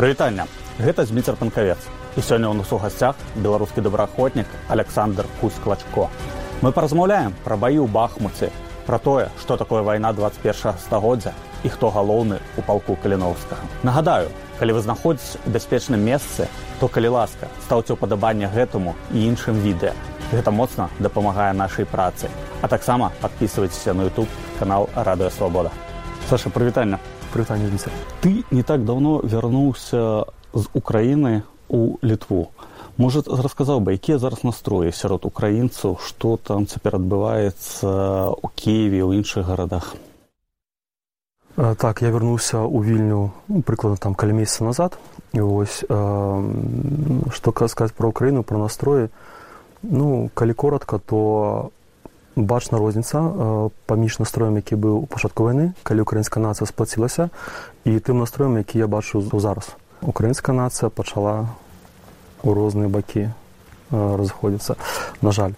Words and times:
прывітання 0.00 0.46
гэта 0.80 1.04
зміцер 1.04 1.36
панкавец. 1.36 1.76
І 2.16 2.24
сёння 2.24 2.48
ў 2.48 2.56
нас 2.56 2.72
у 2.72 2.80
гасцях 2.80 3.20
беларускі 3.36 3.84
добраахвотнік 3.84 4.48
александр 4.72 5.28
кусклачко 5.40 6.08
мы 6.64 6.72
паразмаўляем 6.72 7.36
пра 7.44 7.60
баі 7.60 7.84
ў 7.84 7.88
бахмуце 7.92 8.48
пра 8.88 8.96
тое 8.96 9.28
што 9.36 9.60
такое 9.60 9.84
вайна 9.84 10.14
21 10.16 10.80
стагоддзя 10.80 11.34
і 11.64 11.68
хто 11.68 11.92
галоўны 11.92 12.40
у 12.56 12.64
палку 12.64 12.96
каліновскага. 12.96 13.60
Нагадаю 13.84 14.32
калі 14.56 14.72
вы 14.72 14.80
знаходзіць 14.80 15.36
у 15.44 15.52
бяспечным 15.52 16.00
месцы 16.00 16.48
то 16.80 16.88
калі 16.88 17.12
ласка 17.20 17.52
стаўце 17.68 17.92
ўпадабанне 17.92 18.48
гэтаму 18.48 18.96
і 19.12 19.28
іншым 19.28 19.60
відэа. 19.60 19.92
Гэта 20.32 20.48
моцна 20.48 20.88
дапамагае 20.96 21.52
нашай 21.52 21.84
працы. 21.84 22.32
А 22.64 22.72
таксама 22.72 23.12
подписывайтеся 23.20 23.92
на 23.92 24.08
youtube 24.08 24.32
канал 24.56 24.88
радыё 24.96 25.28
свабода 25.28 25.76
саша 26.30 26.48
прывітання 26.48 26.98
прывітанне 27.32 27.70
ты 28.20 28.44
не 28.50 28.62
так 28.62 28.84
давно 28.84 29.20
вярнуўся 29.24 30.26
з 30.54 30.64
украіны 30.74 31.42
у 31.68 31.96
літву 32.02 32.50
может 32.96 33.28
расказаў 33.28 33.80
бы 33.80 33.94
якія 33.96 34.18
зараз 34.18 34.44
настроі 34.44 34.92
сярод 34.92 35.24
украінцаў 35.24 35.98
што 36.02 36.36
там 36.36 36.66
цяпер 36.66 37.00
адбываецца 37.00 38.34
у 38.34 38.46
киеве 38.54 39.00
ў 39.00 39.22
іншых 39.22 39.46
гарадах 39.46 39.94
так 41.56 42.00
я 42.02 42.10
вярнуўся 42.10 42.62
ў 42.64 42.78
вільню 42.80 43.32
ну, 43.48 43.62
прыкладна 43.62 43.96
там 43.96 44.14
каля 44.14 44.32
месяца 44.32 44.64
назад. 44.64 44.96
І 45.32 45.40
вось 45.40 45.84
што 45.84 47.48
сказаць 47.68 47.92
пра 47.92 48.08
ўкраіну 48.08 48.42
пра 48.42 48.58
настроі 48.58 49.10
ну 49.82 50.30
калі 50.34 50.54
коротко 50.54 50.98
то 50.98 51.70
бачна 52.46 52.78
розніца 52.78 53.70
паміж 53.86 54.18
настроем 54.18 54.56
які 54.56 54.76
быў 54.76 55.04
у 55.04 55.06
пачатку 55.06 55.44
вайны 55.48 55.72
калі 55.82 56.06
украінская 56.06 56.42
нацыя 56.42 56.68
сплацілася 56.68 57.30
і 57.84 57.98
тым 57.98 58.20
настроем 58.20 58.56
які 58.58 58.78
я 58.78 58.86
бачу 58.86 59.20
зараз. 59.20 59.76
Украінская 60.02 60.56
нацыя 60.56 60.90
пачала 60.90 61.48
у 62.42 62.54
розныя 62.54 62.88
бакі 62.88 63.30
разыходзіцца 63.90 64.76
на 65.22 65.32
жаль. 65.32 65.52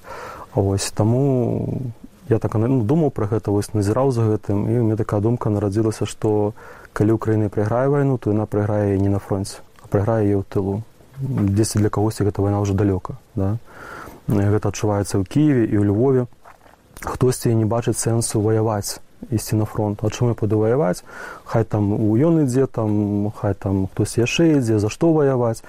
Ось 0.54 0.90
таму 0.90 1.92
я 2.28 2.38
так 2.38 2.54
ну, 2.54 2.82
думаў 2.82 3.10
пра 3.10 3.26
гэта 3.26 3.50
вось 3.50 3.74
назіраў 3.74 4.12
за 4.12 4.22
гэтым 4.22 4.68
і 4.68 4.82
мне 4.86 4.96
такая 4.96 5.20
думка 5.20 5.50
нарадзілася 5.50 6.06
што 6.06 6.54
калі 6.92 7.18
ўкраіны 7.18 7.48
прайграе 7.48 7.88
вайну 7.88 8.18
то 8.18 8.30
яна 8.30 8.46
прайграе 8.46 8.98
не 8.98 9.08
на 9.08 9.18
фронце 9.18 9.60
а 9.82 9.88
прайграе 9.88 10.24
яе 10.26 10.36
ў 10.40 10.44
тылу 10.48 10.82
дзесьці 11.20 11.82
для 11.82 11.90
кагосьці 11.90 12.24
гэта 12.24 12.42
вайна 12.42 12.62
ўжо 12.62 12.74
далёка 12.74 13.18
да. 13.34 13.58
Гэта 14.28 14.70
адчуваецца 14.70 15.18
ў 15.18 15.24
кіеве 15.26 15.64
і 15.66 15.76
ў 15.76 15.84
львове 15.90 16.26
хтосьці 17.04 17.54
не 17.54 17.64
бачыць 17.64 17.98
сэнсу 17.98 18.40
ваяваць 18.40 19.00
ісці 19.30 19.56
на 19.56 19.64
фронт 19.64 20.02
а 20.02 20.10
чым 20.10 20.28
я 20.28 20.34
буду 20.34 20.58
ваяваць 20.58 21.04
хай 21.44 21.64
там 21.64 21.92
у 21.92 22.16
ён 22.16 22.42
ідзе 22.42 22.66
там 22.66 23.30
хай 23.30 23.54
там 23.54 23.86
хтось 23.86 24.18
яшчэ 24.18 24.58
ідзе 24.58 24.78
за 24.78 24.88
што 24.88 25.12
ваяваць 25.12 25.62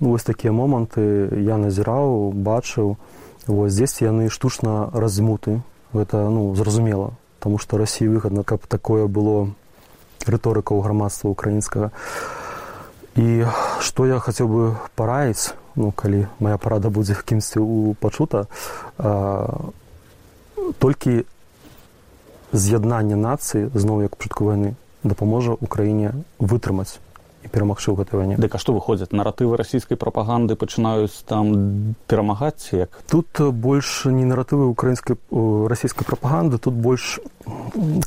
ну 0.00 0.10
вось 0.14 0.22
такія 0.22 0.52
моманты 0.52 1.28
я 1.42 1.58
назіраў 1.58 2.30
бачыў 2.34 2.96
вось 3.46 3.72
здесь 3.72 4.00
яны 4.02 4.30
штучна 4.30 4.90
размуты 4.92 5.62
гэта 5.92 6.28
ну 6.30 6.54
зразумела 6.54 7.10
таму 7.40 7.58
што 7.58 7.78
рассіі 7.78 8.08
выгадна 8.08 8.44
каб 8.44 8.66
такое 8.66 9.06
было 9.06 9.50
рыторыка 10.26 10.74
ў 10.74 10.82
грамадства 10.82 11.30
украінскага 11.30 11.90
і 13.16 13.46
што 13.80 14.06
я 14.06 14.22
хацеў 14.22 14.46
бы 14.46 14.62
параіць 14.94 15.54
ну 15.74 15.90
калі 15.90 16.26
моя 16.38 16.58
парада 16.58 16.90
будзе 16.90 17.16
кімсьці 17.18 17.58
у 17.58 17.94
пачута 17.98 18.46
толькі 20.78 21.24
з'яднанне 22.52 23.16
нацыі 23.16 23.70
зноў 23.74 24.06
як 24.06 24.16
пачатку 24.16 24.50
вайны 24.50 24.74
дапаможа 25.02 25.56
ўкраіне 25.56 26.12
вытрымаць 26.38 27.00
і 27.40 27.48
перамагчы 27.48 27.88
ў 27.92 28.04
гэтай 28.04 28.16
вайне. 28.20 28.36
Дык 28.36 28.52
а 28.52 28.58
што 28.60 28.76
выходзяць? 28.76 29.16
Наратывы 29.16 29.56
расійскай 29.56 29.96
прапаганды 29.96 30.56
пачынаюць 30.60 31.24
там 31.24 31.96
перамагаць 32.04 32.76
як? 32.76 32.92
Тут 33.08 33.40
больш 33.40 34.04
не 34.04 34.28
наратывы 34.28 34.68
украінскай 34.68 35.16
расійскай 35.32 36.04
прапаганды 36.04 36.60
тут 36.60 36.74
больш 36.74 37.20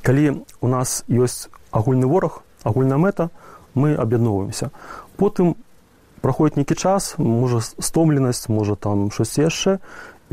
калі 0.05 0.45
у 0.61 0.67
нас 0.69 1.01
ёсць 1.09 1.49
агульны 1.71 2.05
вораг 2.05 2.45
агульная 2.63 3.01
мэта 3.01 3.29
мы 3.73 3.97
аб'ядноўваемся. 3.97 4.69
Потым 5.17 5.57
праходзіць 6.21 6.61
нейкі 6.61 6.77
час 6.77 7.15
можа 7.17 7.59
стомленасць 7.59 8.47
можа 8.47 8.77
там 8.77 9.09
щось 9.11 9.33
яшчэ 9.41 9.81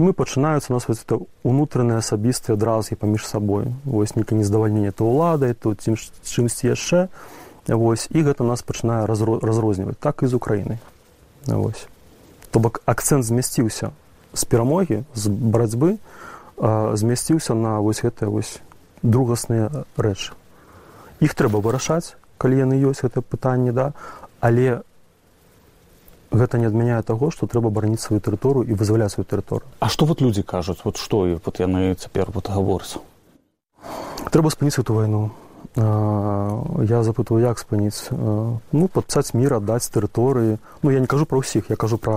мы 0.01 0.13
пачынаюцца 0.17 0.73
нас 0.73 0.89
вось 0.89 1.05
унутраныя 1.45 2.01
асабістыя 2.01 2.57
адразгі 2.57 2.97
паміж 2.97 3.27
сабой 3.29 3.69
вось 3.85 4.17
нейка 4.17 4.35
нездавальненне 4.35 4.93
то 4.97 5.05
ўладай 5.05 5.53
то 5.53 5.75
ці 5.77 5.95
чымсьці 6.25 6.73
яшчэ 6.73 7.13
вось 7.69 8.09
і 8.09 8.25
гэта 8.25 8.43
нас 8.49 8.65
пачынае 8.65 9.05
разрозніваць 9.05 10.01
так 10.01 10.25
і 10.25 10.27
з 10.27 10.35
украінай 10.41 10.81
вось 11.47 11.85
то 12.51 12.65
бок 12.65 12.81
акцэнт 12.89 13.29
змясціўся 13.29 13.93
з 14.33 14.43
перамогі 14.49 15.05
з 15.13 15.29
барацьбы 15.29 15.99
змясціўся 16.57 17.55
на 17.55 17.79
вось 17.85 18.01
гэтыя 18.01 18.33
вось 18.33 18.59
другасныя 19.05 19.85
рэчы 20.01 20.33
іх 21.21 21.37
трэба 21.37 21.61
вырашаць 21.61 22.17
калі 22.41 22.65
яны 22.65 22.81
ёсць 22.81 23.05
гэта 23.05 23.21
пытанне 23.21 23.77
да? 23.77 23.93
Але 24.41 24.81
гэта 26.31 26.59
не 26.59 26.67
адмяняе 26.67 27.03
таго 27.03 27.31
што 27.35 27.47
трэба 27.47 27.71
бараніць 27.71 28.01
сваю 28.01 28.21
тэрыторыю 28.23 28.71
і 28.71 28.75
вызваляць 28.79 29.13
сваю 29.13 29.27
тэрыторыю. 29.27 29.67
А 29.81 29.89
што 29.89 30.07
вот 30.07 30.21
людзі 30.21 30.43
кажуць? 30.43 30.79
Вот 30.85 30.97
што 30.97 31.27
і 31.27 31.39
вот 31.45 31.61
яны 31.61 31.95
цяпер 31.95 32.31
вот 32.31 32.49
гавораць? 32.49 33.03
Трэба 34.31 34.51
спыніць 34.51 34.79
эту 34.79 34.95
вайну. 34.95 35.31
Я 35.77 37.03
запытваю 37.03 37.43
як 37.43 37.59
спыніць? 37.59 38.11
Ну 38.11 38.89
падпісаць 38.89 39.35
мір 39.35 39.59
аддаць 39.59 39.91
тэрыторыі. 39.91 40.59
Ну 40.83 40.91
я 40.91 41.01
не 41.01 41.07
кажу 41.07 41.27
пра 41.27 41.39
ўсіх 41.43 41.71
я 41.71 41.77
кажу 41.77 41.99
пра 41.99 42.15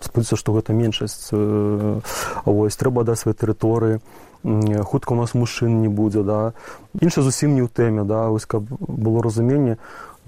спыцца 0.00 0.36
што 0.36 0.52
гэта 0.54 0.72
меншасць 0.72 1.32
вось 1.32 2.76
трэба 2.76 3.04
даць 3.04 3.20
свае 3.20 3.34
тэрыторыі. 3.34 4.00
Хутка 4.44 5.12
у 5.12 5.16
нас 5.16 5.34
мужчын 5.34 5.82
не 5.82 5.88
будзе 5.88 6.22
да. 6.22 6.52
Інша 7.00 7.22
зусім 7.26 7.58
не 7.58 7.66
ў 7.66 7.68
тэме 7.68 8.04
да. 8.04 8.28
Вось 8.30 8.46
каб 8.46 8.64
было 8.80 9.22
разуменне 9.22 9.76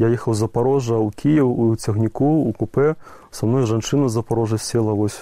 я 0.01 0.09
ехаў 0.09 0.33
з 0.33 0.49
запорожжа 0.49 0.97
ў 0.97 1.13
кіев 1.13 1.45
у 1.45 1.77
цягніку 1.77 2.49
у 2.49 2.53
купе 2.57 2.97
са 3.31 3.45
мной 3.45 3.69
жанчына 3.69 4.09
з 4.09 4.17
запорожжа 4.17 4.57
села 4.57 4.97
вось 4.97 5.21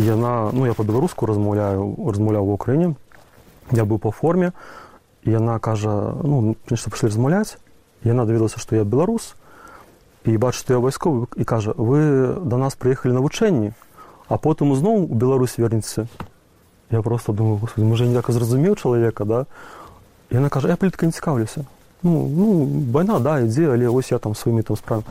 яна 0.00 0.48
ну 0.56 0.64
я 0.64 0.72
па-беларуску 0.72 1.28
размаўляю 1.28 1.92
размаўляў 2.00 2.48
в 2.48 2.56
украіне 2.56 2.94
я 3.76 3.84
быў 3.84 4.00
па 4.00 4.10
форме 4.10 4.56
яна 5.28 5.58
кажа 5.60 6.16
ну 6.24 6.56
нешта 6.72 6.88
пашлі 6.88 7.12
размаўляць 7.12 7.60
яна 8.00 8.24
даведалася 8.24 8.64
што 8.64 8.80
я 8.80 8.88
беларус 8.88 9.36
і 10.24 10.40
бачу 10.40 10.64
што 10.64 10.72
я 10.72 10.80
вайсковы 10.80 11.28
і 11.36 11.44
кажа 11.44 11.76
вы 11.76 12.32
да 12.48 12.56
нас 12.56 12.80
прыехалі 12.80 13.12
навучэнні 13.20 13.76
а 14.32 14.40
потым 14.40 14.72
узноў 14.72 15.04
у 15.04 15.14
беларусь 15.14 15.60
вернеце 15.60 16.08
я 16.88 17.04
просто 17.04 17.36
думаю 17.36 17.60
можа 17.76 18.08
ніяк 18.08 18.32
зразумеў 18.32 18.80
чалавека 18.80 19.24
да? 19.24 19.44
Яна 20.32 20.48
кажа 20.48 20.72
я 20.72 20.80
плітка 20.80 21.04
не 21.04 21.12
цікаўлюся 21.12 21.68
ну, 22.02 22.28
ну 22.28 22.46
вайна 22.92 23.18
да 23.20 23.40
ідзе 23.40 23.72
але 23.72 23.88
ось 23.88 24.12
я 24.12 24.18
там 24.18 24.34
сваімі 24.34 24.62
там 24.62 24.76
справ 24.76 25.04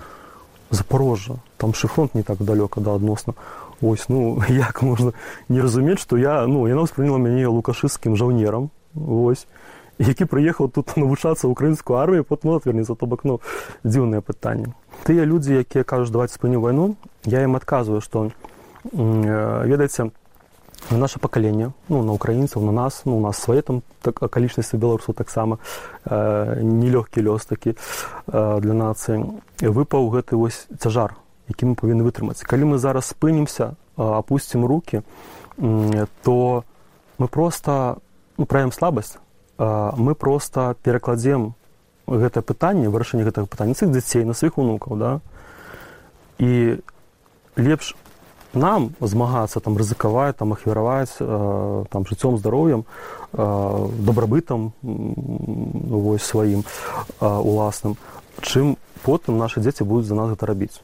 запорожжа 0.69 1.35
там 1.57 1.73
шыфронт 1.73 2.15
не 2.15 2.23
так 2.23 2.41
далёка 2.41 2.81
да 2.81 2.95
адносна 2.95 3.33
ось 3.81 4.09
ну 4.09 4.41
як 4.49 4.81
можна 4.81 5.13
не 5.49 5.61
разумець 5.61 5.99
што 5.99 6.17
я 6.17 6.45
ну 6.47 6.67
яна 6.67 6.87
ўспрыняла 6.87 7.17
мяне 7.17 7.47
лукашысцкім 7.47 8.15
жаўнерам 8.15 8.69
ось. 8.95 9.47
Які 10.01 10.25
прыехаў 10.25 10.71
тут 10.73 10.97
навучацца 10.97 11.45
украінскую 11.47 11.99
армію 11.99 12.23
потом 12.23 12.57
отвернецца 12.57 12.95
то 12.95 13.05
бок 13.05 13.21
ну 13.23 13.39
дзіўнае 13.83 14.21
пытанне 14.25 14.73
тыя 15.05 15.25
людзі 15.25 15.61
якія 15.61 15.83
кажуць 15.83 16.09
даваць 16.09 16.33
спыню 16.33 16.61
вайну 16.61 16.95
я 17.25 17.43
ім 17.45 17.55
адказваю 17.55 18.01
што 18.01 18.31
ведаеце 18.91 20.09
наше 20.89 21.19
пакаленне 21.19 21.71
ну 21.89 22.01
на 22.03 22.11
украінцаў 22.13 22.65
на 22.65 22.71
нас 22.71 23.01
ну 23.05 23.17
у 23.17 23.21
нас 23.21 23.37
свае 23.37 23.61
там 23.61 23.81
так 24.01 24.23
акалічнасці 24.23 24.77
беларусу 24.77 25.13
таксама 25.13 25.59
э, 26.05 26.61
нелёгкі 26.61 27.21
лёс 27.21 27.45
такі 27.45 27.75
э, 27.75 28.59
для 28.59 28.73
нацыі 28.73 29.37
выпаў 29.61 30.09
гэты 30.09 30.35
вось 30.35 30.67
цяжар 30.79 31.15
які 31.51 31.65
мы 31.65 31.75
павінны 31.75 32.07
вытрымаць. 32.07 32.47
Калі 32.47 32.75
мы 32.75 32.77
зараз 32.79 33.11
спынімся 33.11 33.75
апусцім 33.97 34.65
руки 34.65 35.03
э, 35.57 36.05
то 36.23 36.63
мы 37.17 37.27
просто 37.27 37.97
ну, 38.37 38.45
праем 38.45 38.71
слабасць 38.71 39.17
э, 39.57 39.91
мы 39.97 40.15
просто 40.15 40.75
перакладзем 40.83 41.53
гэтае 42.07 42.43
пытанне 42.43 42.89
вырашэнне 42.89 43.23
гэтага 43.23 43.47
пытання 43.47 43.75
цых 43.75 43.91
дзяцей 43.91 44.25
на 44.25 44.33
сваіх 44.33 44.57
унукаў 44.57 44.97
да? 44.97 45.11
І 46.39 46.81
лепш 47.55 47.95
нам 48.53 48.91
змагацца 48.99 49.59
там 49.59 49.77
рызыкаваць 49.77 50.35
там 50.35 50.53
ахвяраваць 50.53 51.15
э, 51.19 51.85
там 51.89 52.05
жыццём 52.05 52.37
здароўем 52.37 52.85
э, 53.33 53.89
дабрабытам 53.99 54.73
вось 54.81 56.23
сваім 56.23 56.63
э, 56.63 57.25
уласным. 57.25 57.95
Чым 58.41 58.77
потым 59.03 59.37
нашы 59.37 59.61
дзеці 59.61 59.83
будуць 59.83 60.07
за 60.07 60.15
нас 60.15 60.29
гэта 60.29 60.45
рабіць. 60.45 60.81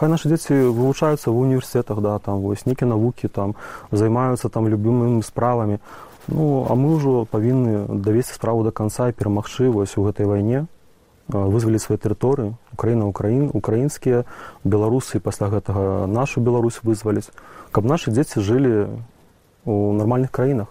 Нашы 0.00 0.28
дзеці 0.28 0.72
вывучаюцца 0.72 1.30
ва 1.30 1.38
універсітэтах 1.44 2.00
да 2.00 2.18
там 2.18 2.40
вось 2.40 2.64
нейкія 2.64 2.88
навукі 2.88 3.28
там 3.28 3.54
займаюцца 3.92 4.48
там 4.48 4.68
любымымі 4.68 5.22
справамі. 5.22 5.78
Ну 6.28 6.66
а 6.70 6.74
мы 6.74 6.96
ўжо 6.96 7.26
павінны 7.26 8.00
давесці 8.00 8.34
справу 8.34 8.62
да 8.64 8.70
канца 8.70 9.10
і 9.10 9.12
перамагчы 9.12 9.68
вось 9.68 9.98
у 9.98 10.06
гэтай 10.06 10.26
вайне 10.26 10.66
вызваліць 11.30 11.82
свае 11.82 11.98
тэрыторыі 11.98 12.54
украіна 12.72 13.06
украін 13.06 13.50
украінскія 13.54 14.24
беларусы 14.64 15.20
пасля 15.20 15.48
гэтага 15.48 16.06
нашу 16.06 16.40
Беларусь 16.40 16.82
вызваліць 16.82 17.30
каб 17.72 17.84
нашы 17.86 18.10
дзеці 18.10 18.40
жылі 18.40 18.88
у 19.64 19.92
нармальных 19.92 20.30
краінах. 20.30 20.68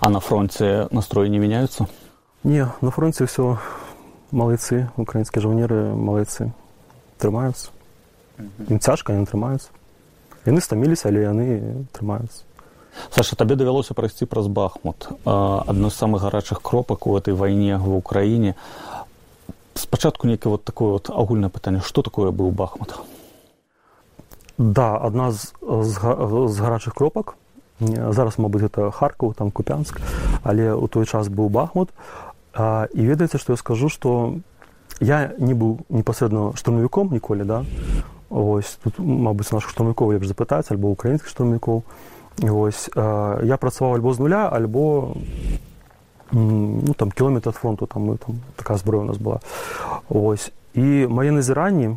А 0.00 0.08
на 0.08 0.20
фронте 0.20 0.88
настроі 0.90 1.30
не 1.30 1.38
мяняются 1.38 1.86
не 2.44 2.66
на 2.80 2.90
фронте 2.90 3.24
все 3.24 3.58
малайцы 4.32 4.88
украінскія 4.96 5.42
жаўнеры 5.42 5.92
малайцы 5.94 6.52
трымаюцца. 7.20 7.68
Ім 8.68 8.80
цяжка 8.80 9.12
не 9.12 9.26
трымаюцца. 9.26 9.68
Яны 10.46 10.60
стаміліся 10.64 11.08
але 11.12 11.26
яны 11.28 11.46
трымаюцца. 11.92 12.48
Саша 13.10 13.36
табе 13.36 13.54
давялося 13.54 13.94
прайсці 13.94 14.26
праз 14.26 14.48
бахмут 14.48 15.08
адно 15.24 15.90
з 15.90 15.94
самых 15.94 16.22
гарачых 16.22 16.62
кропак 16.62 17.06
у 17.06 17.16
этой 17.16 17.34
вайне 17.34 17.76
в 17.76 17.94
украіне 17.94 18.54
спачатку 19.80 20.26
нейкае 20.26 20.52
вот 20.52 20.64
такое 20.64 20.92
вот 20.92 21.10
агульнае 21.10 21.50
пытанне 21.50 21.80
што 21.80 22.02
такое 22.02 22.30
быў 22.30 22.50
бахмут? 22.50 22.94
Да 24.58 24.96
адна 24.96 25.30
з, 25.32 25.52
з, 25.60 25.92
з 26.48 26.56
гарачых 26.60 26.94
кропак. 26.94 27.36
Зараз 27.80 28.36
мабыць 28.36 28.68
гэта 28.68 28.90
харкаў 28.92 29.32
там 29.34 29.50
купянск 29.50 30.00
але 30.44 30.72
ў 30.76 30.86
той 30.88 31.06
час 31.06 31.28
быў 31.28 31.48
бахмут. 31.48 31.90
А, 32.52 32.86
і 32.92 33.02
ведаеце 33.06 33.38
што 33.38 33.52
я 33.52 33.56
скажу 33.56 33.88
што 33.88 34.36
я 35.00 35.32
не 35.38 35.54
быў 35.54 35.80
непасрэдна 35.88 36.52
штурмавіком 36.56 37.12
ніколі 37.12 37.44
да. 37.44 37.64
Ось 38.28 38.78
тут 38.84 39.00
мабыць 39.00 39.50
наших 39.50 39.72
штурмавікоў 39.72 40.12
лепш 40.12 40.28
запытаць 40.28 40.70
альбо 40.70 40.92
украінскіх 40.92 41.28
штурмавікоў 41.28 41.84
Ось, 42.40 42.88
э, 42.94 43.44
я 43.44 43.56
працаваў 43.56 44.00
альбо 44.00 44.14
з 44.14 44.18
нуля 44.18 44.48
альбо 44.48 45.12
ну, 46.32 46.94
там 46.96 47.10
кіметр 47.10 47.48
ад 47.48 47.56
фронту 47.56 47.86
там, 47.86 48.10
мы, 48.10 48.18
там 48.18 48.40
такая 48.56 48.78
зброя 48.78 49.02
у 49.02 49.06
нас 49.06 49.16
была 49.16 49.40
ось. 50.08 50.52
і 50.74 51.06
мае 51.06 51.30
назіранні 51.30 51.96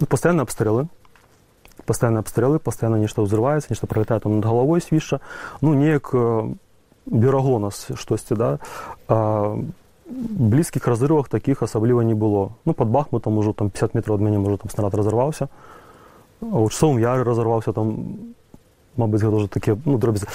ну, 0.00 0.06
пастаянна 0.06 0.42
абстрэлы 0.42 0.88
пастаянна 1.86 2.20
абстрэлы 2.20 2.58
пастаянна 2.58 3.00
нешта 3.00 3.22
ўзрываецца 3.24 3.70
нешта 3.70 3.86
пролетае 3.86 4.20
там 4.20 4.36
над 4.36 4.44
галавой 4.44 4.80
свіша 4.80 5.20
ну 5.60 5.74
неяк 5.74 6.10
э, 6.12 6.52
берагло 7.06 7.58
нас 7.58 7.88
штосьці 7.96 8.34
да. 8.34 8.58
А, 9.08 9.56
блізкіх 10.10 10.86
разрывах 10.86 11.28
такіх 11.28 11.62
асабліва 11.62 12.04
не 12.04 12.14
было 12.14 12.52
ну 12.64 12.72
под 12.74 12.88
бахмутам 12.88 13.38
ужо 13.38 13.52
там 13.52 13.70
50 13.70 13.94
метров 13.94 14.16
ад 14.16 14.22
мяне 14.22 14.38
можа 14.38 14.56
там 14.58 14.70
снарад 14.70 14.94
разарваўся 14.94 15.48
часом 16.40 16.98
я 16.98 17.22
разарваўся 17.24 17.72
там 17.72 18.34
мабыць 18.96 19.22
гэта 19.22 19.36
ўжо 19.36 19.48
такі 19.48 19.76
ну 19.84 19.98
дробязь 19.98 20.26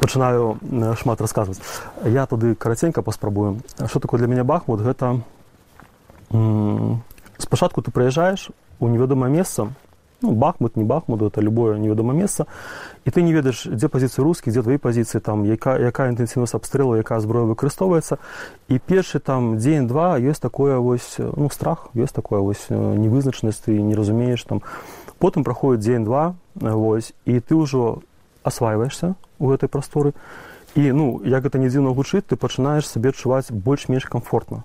пачынаю 0.00 0.58
шмат 0.98 1.20
расказваць. 1.20 1.60
Я 2.04 2.26
тады 2.26 2.54
караценька 2.54 3.02
паспрабую 3.02 3.60
что 3.86 4.00
такое 4.00 4.18
для 4.18 4.28
мяне 4.28 4.44
бахмут 4.44 4.80
гэта 4.80 5.20
спачатку 7.38 7.82
ты 7.82 7.90
прыязджаеш 7.90 8.50
у 8.80 8.88
невядомае 8.88 9.30
месца. 9.30 9.68
Ну, 10.22 10.30
бахмут 10.30 10.76
не 10.76 10.84
бахмут 10.84 11.20
это 11.22 11.40
любое 11.40 11.78
невядомае 11.78 12.16
месца. 12.16 12.46
І 13.04 13.10
ты 13.10 13.22
не 13.22 13.32
ведаеш 13.34 13.66
дзе 13.66 13.88
пазіцыі 13.88 14.22
рускі 14.22 14.54
дзе 14.54 14.62
твои 14.62 14.78
пазіцыі 14.78 15.18
там 15.18 15.42
якая 15.42 15.82
якая 15.90 16.14
інтэнсіўнасць 16.14 16.54
абстрэлу 16.54 16.94
якая 16.94 17.18
зброя 17.18 17.50
выкарыстоўваецца. 17.50 18.22
І 18.70 18.78
першы 18.78 19.18
там 19.18 19.58
дзень 19.58 19.90
два 19.90 20.14
ёсць 20.22 20.38
такое 20.38 20.78
вось 20.78 21.18
ну 21.18 21.50
страх 21.50 21.90
ёсць 21.94 22.14
такое 22.14 22.38
вось 22.38 22.70
невызначанасць 22.70 23.66
ты 23.66 23.82
не 23.82 23.98
разумееш 23.98 24.46
там. 24.46 24.62
Потым 25.18 25.42
праходзіць 25.42 25.82
дзень 25.82 26.04
два 26.06 26.34
вось 26.54 27.12
і 27.26 27.40
ты 27.42 27.58
ўжо 27.58 28.06
асвайваешься 28.44 29.14
у 29.38 29.52
гэтай 29.52 29.68
прасторы 29.68 30.12
і 30.74 30.92
ну 30.92 31.20
як 31.24 31.44
гэта 31.44 31.58
не 31.58 31.68
дзіўна 31.68 31.92
гучыць 31.96 32.24
ты 32.26 32.36
пачынаеш 32.36 32.86
сабе 32.88 33.12
адчуваць 33.12 33.52
больш-менш 33.52 34.06
комфортна 34.06 34.64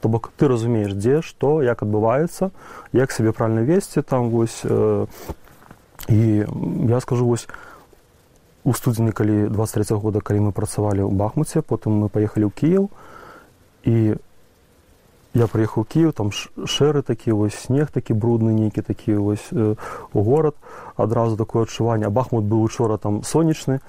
то 0.00 0.08
бок 0.08 0.32
ты 0.36 0.48
разумееш 0.48 0.94
дзе 0.94 1.22
што 1.22 1.62
як 1.62 1.82
адбываецца 1.82 2.50
як 2.92 3.12
сабе 3.12 3.32
правильно 3.32 3.62
весці 3.62 4.02
там 4.02 4.30
вось 4.30 4.62
э, 4.64 5.06
і 6.08 6.44
я 6.88 7.00
скажу 7.00 7.26
вось 7.26 7.48
у 8.64 8.74
студзені 8.74 9.12
калі 9.12 9.48
23 9.48 9.96
года 9.96 10.20
калі 10.20 10.50
мы 10.50 10.52
працавалі 10.52 11.06
ў 11.06 11.12
бахмуце 11.14 11.62
потым 11.62 12.02
мы 12.02 12.08
паехалі 12.10 12.50
ў 12.50 12.52
кіяў 12.52 12.90
і 13.86 14.18
я 15.36 15.46
прыехаў 15.46 15.84
кіев 15.84 16.12
там 16.16 16.32
шэры 16.32 17.02
такі 17.04 17.36
вось 17.36 17.54
снег 17.68 17.92
такі 17.92 18.16
брудны 18.16 18.56
нейкі 18.56 18.80
такі 18.80 19.20
вось 19.20 19.44
э, 19.52 19.76
у 20.12 20.22
горад 20.22 20.56
адразу 20.96 21.36
такое 21.36 21.68
адчуванне 21.68 22.08
бахмут 22.08 22.44
быў 22.44 22.64
учора 22.64 22.96
там 22.96 23.22
сонечны 23.22 23.80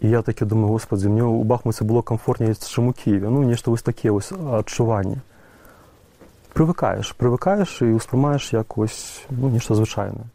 і 0.00 0.08
я 0.08 0.22
такі 0.22 0.44
думаю 0.44 0.76
господдзе 0.76 1.08
мне 1.08 1.24
у 1.24 1.42
бахмуце 1.42 1.84
было 1.84 2.02
комфортнее 2.02 2.52
чым 2.52 2.88
у 2.88 2.92
кіеве 2.92 3.30
ну 3.30 3.42
нешта 3.42 3.70
вось 3.70 3.82
такія 3.82 4.12
вось 4.12 4.32
адчуванні 4.32 5.24
прывыкаеш 6.52 7.16
прывыкаеш 7.16 7.80
і 7.80 7.96
ўспрымаеш 7.96 8.52
як 8.52 8.76
вось 8.76 9.24
ну 9.30 9.48
нешта 9.48 9.74
звычайнае 9.74 10.28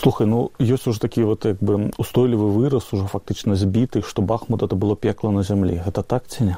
слухай 0.00 0.26
ну 0.26 0.50
ёсць 0.58 0.88
уже 0.88 1.00
такі 1.00 1.28
вот 1.28 1.44
як 1.44 1.60
бы 1.60 1.92
устойлівы 2.00 2.48
выраз 2.48 2.88
уже 2.96 3.04
фактычна 3.04 3.60
збіты 3.60 4.00
што 4.00 4.22
бахмут 4.22 4.62
это 4.62 4.72
было 4.72 4.96
пекла 4.96 5.30
на 5.30 5.44
зямлі 5.44 5.84
гэта 5.84 6.00
так 6.00 6.24
ці 6.28 6.44
не 6.48 6.56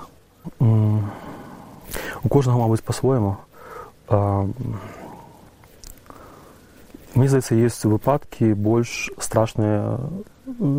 mm 0.63 1.35
у 2.23 2.29
кожнага 2.29 2.59
мабыць 2.59 2.83
по-свойму 2.83 3.37
мне 7.17 7.29
здаецца 7.29 7.55
есть 7.55 7.85
выпадкі 7.85 8.53
больш 8.55 9.11
страшныя 9.19 9.99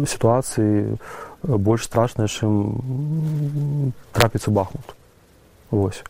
сітуацыі 0.07 0.97
больш 1.43 1.89
страшныя 1.89 2.27
чым 2.27 3.91
трапіць 4.13 4.47
у 4.47 4.51
бахмут. 4.51 4.95
Восьось 5.71 6.03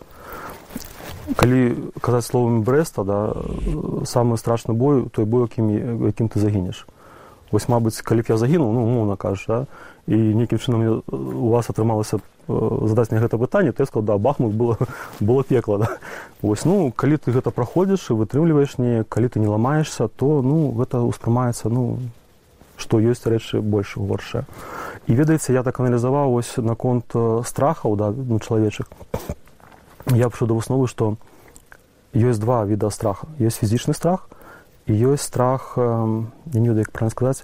калі 1.35 1.91
казаць 1.99 2.25
словамі 2.29 2.63
брэста 2.63 3.03
да 3.03 3.35
самы 4.07 4.37
страшны 4.39 4.71
бой 4.73 5.09
той 5.11 5.25
бой 5.25 5.47
якім 5.49 6.07
якім 6.07 6.29
ты 6.31 6.39
загінеш 6.39 6.85
вось 7.51 7.67
мабыць 7.67 8.01
калі 8.01 8.21
б 8.21 8.33
я 8.33 8.37
загінуў 8.37 8.73
ну 8.73 8.83
умоўна 8.83 9.15
кажаш 9.15 9.45
да? 9.47 9.59
і 10.07 10.15
нейкім 10.15 10.59
чынам 10.59 11.03
у 11.07 11.49
вас 11.51 11.69
атрымалася 11.69 12.19
задаць 12.47 13.11
мне 13.11 13.19
гэта 13.19 13.37
пытанне 13.37 13.71
ты 13.71 13.85
сказал 13.85 14.03
да 14.03 14.17
бахмут 14.17 14.53
было 14.53 14.77
было 15.19 15.43
пекла 15.43 15.77
да? 15.77 15.89
ось 16.41 16.65
ну 16.65 16.91
калі 16.91 17.17
ты 17.17 17.31
гэта 17.31 17.51
праходзіш 17.51 18.11
і 18.11 18.19
вытрымліваеш 18.19 18.77
не 18.77 19.03
калі 19.03 19.27
ты 19.29 19.39
не 19.39 19.47
ламаешься 19.47 20.07
то 20.07 20.41
ну 20.41 20.71
гэта 20.75 21.03
ўспрымаецца 21.03 21.69
ну 21.69 21.99
што 22.77 22.99
ёсць 22.99 23.25
рэчы 23.25 23.61
больш 23.61 23.97
горшае 23.97 24.45
і 25.07 25.15
ведаеце 25.15 25.53
я 25.53 25.63
так 25.63 25.79
аналізаваў 25.79 26.35
ось 26.35 26.57
наконт 26.57 27.15
страхаў 27.47 27.95
да 27.95 28.11
ну 28.11 28.39
чалавечых 28.39 28.91
я 30.11 30.29
пшу 30.29 30.47
да 30.47 30.53
высновы 30.53 30.87
што 30.87 31.15
ёсць 32.13 32.39
два 32.39 32.63
віда 32.65 32.89
страха 32.89 33.27
ёсць 33.39 33.59
фізічны 33.59 33.93
страх 33.93 34.29
ёсць 34.87 35.27
страх 35.27 35.73
я 35.77 36.59
не 36.59 36.67
ведаю 36.67 36.87
як 36.87 36.91
правильно 36.91 37.11
сказаць 37.11 37.43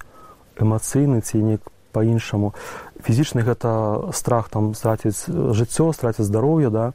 эмацыйны 0.57 1.21
ці 1.21 1.43
неяк 1.43 1.61
по-іншаму 1.91 2.53
фізічны 3.03 3.43
гэта 3.43 4.11
страх 4.13 4.49
там 4.49 4.73
страціць 4.73 5.29
жыццё 5.29 5.93
страціць 5.93 6.25
здароўе 6.25 6.69
да? 6.69 6.93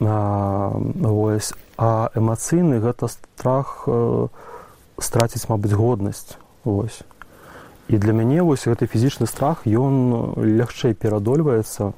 А, 0.00 0.74
ось 1.04 1.54
а 1.78 2.10
эмацыйны 2.14 2.80
гэта 2.80 3.08
страх 3.08 3.84
э, 3.86 4.26
страціць 4.98 5.48
мабыць 5.48 5.74
годнасць. 5.74 6.38
Ось 6.64 7.02
і 7.88 7.98
для 7.98 8.12
мяне 8.12 8.42
вось 8.42 8.66
гэты 8.66 8.88
фізічны 8.88 9.26
страх 9.28 9.66
ён 9.68 10.34
лягчэй 10.40 10.94
перадольваецца 10.94 11.92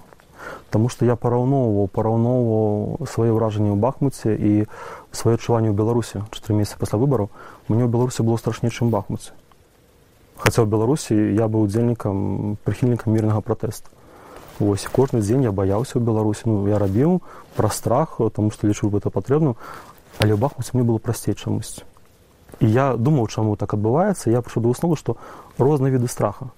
Таму 0.70 0.88
што 0.92 1.06
я 1.06 1.16
параўноўваў 1.16 1.88
параўноўваў 1.94 3.06
свае 3.10 3.30
ўражанні 3.34 3.72
ў 3.72 3.78
бахмуце 3.78 4.34
і 4.34 4.52
свае 5.16 5.34
адчуванні 5.40 5.72
ў 5.72 5.76
беларусі 5.76 6.22
чатыры 6.30 6.60
месяцы 6.60 6.78
пасля 6.78 7.00
выбараў 7.00 7.32
мне 7.68 7.84
ў 7.84 7.90
беларусі 7.90 8.22
было 8.22 8.36
страшней 8.36 8.70
чым 8.70 8.92
бахмуце 8.92 9.32
хаця 10.36 10.62
ў 10.62 10.68
беларусі 10.68 11.16
я 11.16 11.48
быў 11.48 11.66
удзельнікам 11.66 12.56
прыхільнікам 12.64 13.12
мірнага 13.16 13.40
пратэста 13.40 13.92
Вось 14.58 14.88
кожны 14.88 15.20
дзень 15.20 15.44
я 15.44 15.52
баяўся 15.52 16.00
ў 16.00 16.04
беларусі 16.04 16.48
ну 16.48 16.64
я 16.68 16.80
рабіў 16.80 17.20
пра 17.56 17.68
страх 17.68 18.20
таму 18.36 18.52
што 18.52 18.68
лічыў 18.68 18.92
гэта 18.92 19.12
патрэбна 19.12 19.56
але 20.20 20.32
ў 20.32 20.40
бахмуце 20.40 20.72
мне 20.76 20.84
было 20.84 21.00
прасцей 21.00 21.36
чамусь 21.36 21.84
і 22.60 22.68
я 22.68 22.96
думаў 22.96 23.28
чаму 23.28 23.56
так 23.56 23.76
адбываецца 23.76 24.32
я 24.32 24.40
прыйшоў 24.40 24.64
да 24.64 24.72
высновы 24.72 24.96
што 24.96 25.16
розныя 25.60 25.92
віды 25.92 26.08
страха 26.08 26.52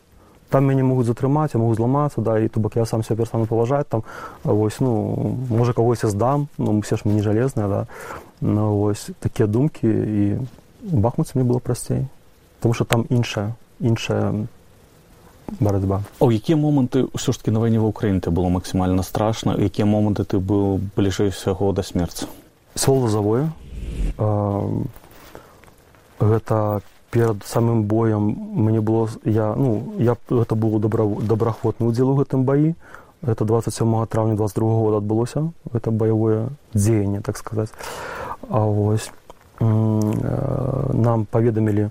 там 0.51 0.65
мяне 0.65 0.83
могуць 0.83 1.07
затрымаць 1.07 1.55
я 1.55 1.61
могу 1.61 1.75
зламацца 1.75 2.21
да 2.21 2.39
і 2.39 2.49
то 2.49 2.61
бок 2.61 2.77
я 2.77 2.87
сам 2.87 3.03
себя 3.03 3.17
перстану 3.17 3.47
паважаць 3.47 3.87
там 3.89 4.03
вось 4.45 4.81
ну 4.81 5.37
можа 5.51 5.73
кагось 5.73 6.03
я 6.03 6.09
здам 6.09 6.49
ну 6.59 6.79
усе 6.79 6.97
ж 6.97 7.03
мне 7.05 7.15
не 7.15 7.23
жалезныя 7.23 7.69
да. 7.69 7.87
Ну 8.41 8.77
вось 8.77 9.11
такія 9.21 9.47
думкі 9.47 9.89
і 9.89 10.39
бахмуце 10.83 11.33
мне 11.35 11.45
было 11.45 11.59
прасцей 11.59 12.07
тому 12.61 12.75
что 12.75 12.85
там 12.85 13.07
іншая 13.11 13.55
іншая 13.81 14.47
барацьба 15.61 16.03
а 16.21 16.25
ў 16.25 16.37
якія 16.41 16.57
моманты 16.57 17.09
ўсё 17.13 17.33
ж 17.33 17.39
таки 17.39 17.51
на 17.51 17.61
вайне 17.61 17.81
ва 17.81 17.89
ўкраіне 17.89 18.21
ты 18.21 18.31
было 18.31 18.49
максімальна 18.49 19.03
страшна 19.03 19.57
якія 19.57 19.87
моманты 19.87 20.25
ты 20.25 20.39
быў 20.41 20.81
бліжэй 20.97 21.29
усяго 21.29 21.73
да 21.73 21.83
смерці 21.83 22.29
слова 22.75 23.09
завое 23.09 23.53
гэта 26.21 26.81
перад 27.11 27.45
самым 27.45 27.85
боем 27.85 28.23
мне 28.55 28.81
было 28.81 29.09
я 29.25 29.55
ну 29.55 29.95
я 29.99 30.17
гэта 30.29 30.55
было 30.55 30.79
добра 30.81 31.05
добраахвотны 31.05 31.87
удзел 31.87 32.11
у 32.11 32.17
гэтым 32.17 32.45
баі 32.45 32.75
это 33.23 33.45
27 33.45 34.07
траўня 34.07 34.37
22 34.37 34.69
года 34.69 34.97
адбылося 34.99 35.51
это 35.73 35.91
баявое 35.91 36.49
дзеянне 36.75 37.21
так 37.21 37.37
сказаць 37.37 37.71
а 38.49 38.61
вось 38.61 39.11
нам 39.61 41.27
паведамілі 41.31 41.91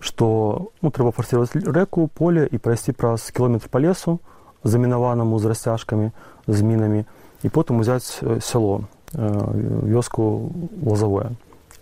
што 0.00 0.70
ну, 0.82 0.90
трэба 0.90 1.10
фарсировать 1.10 1.50
рэку 1.54 2.06
поле 2.06 2.46
і 2.46 2.58
прайсці 2.58 2.92
праз 2.92 3.30
кіламетр 3.34 3.68
па 3.68 3.80
лесу 3.80 4.18
замінаванаму 4.62 5.38
з 5.38 5.44
расцяжкамі 5.46 6.10
з 6.46 6.62
мінамі 6.62 7.04
і 7.42 7.48
потым 7.48 7.80
узяць 7.80 8.20
сяло 8.40 8.84
вёску 9.12 10.52
лазавое 10.84 11.32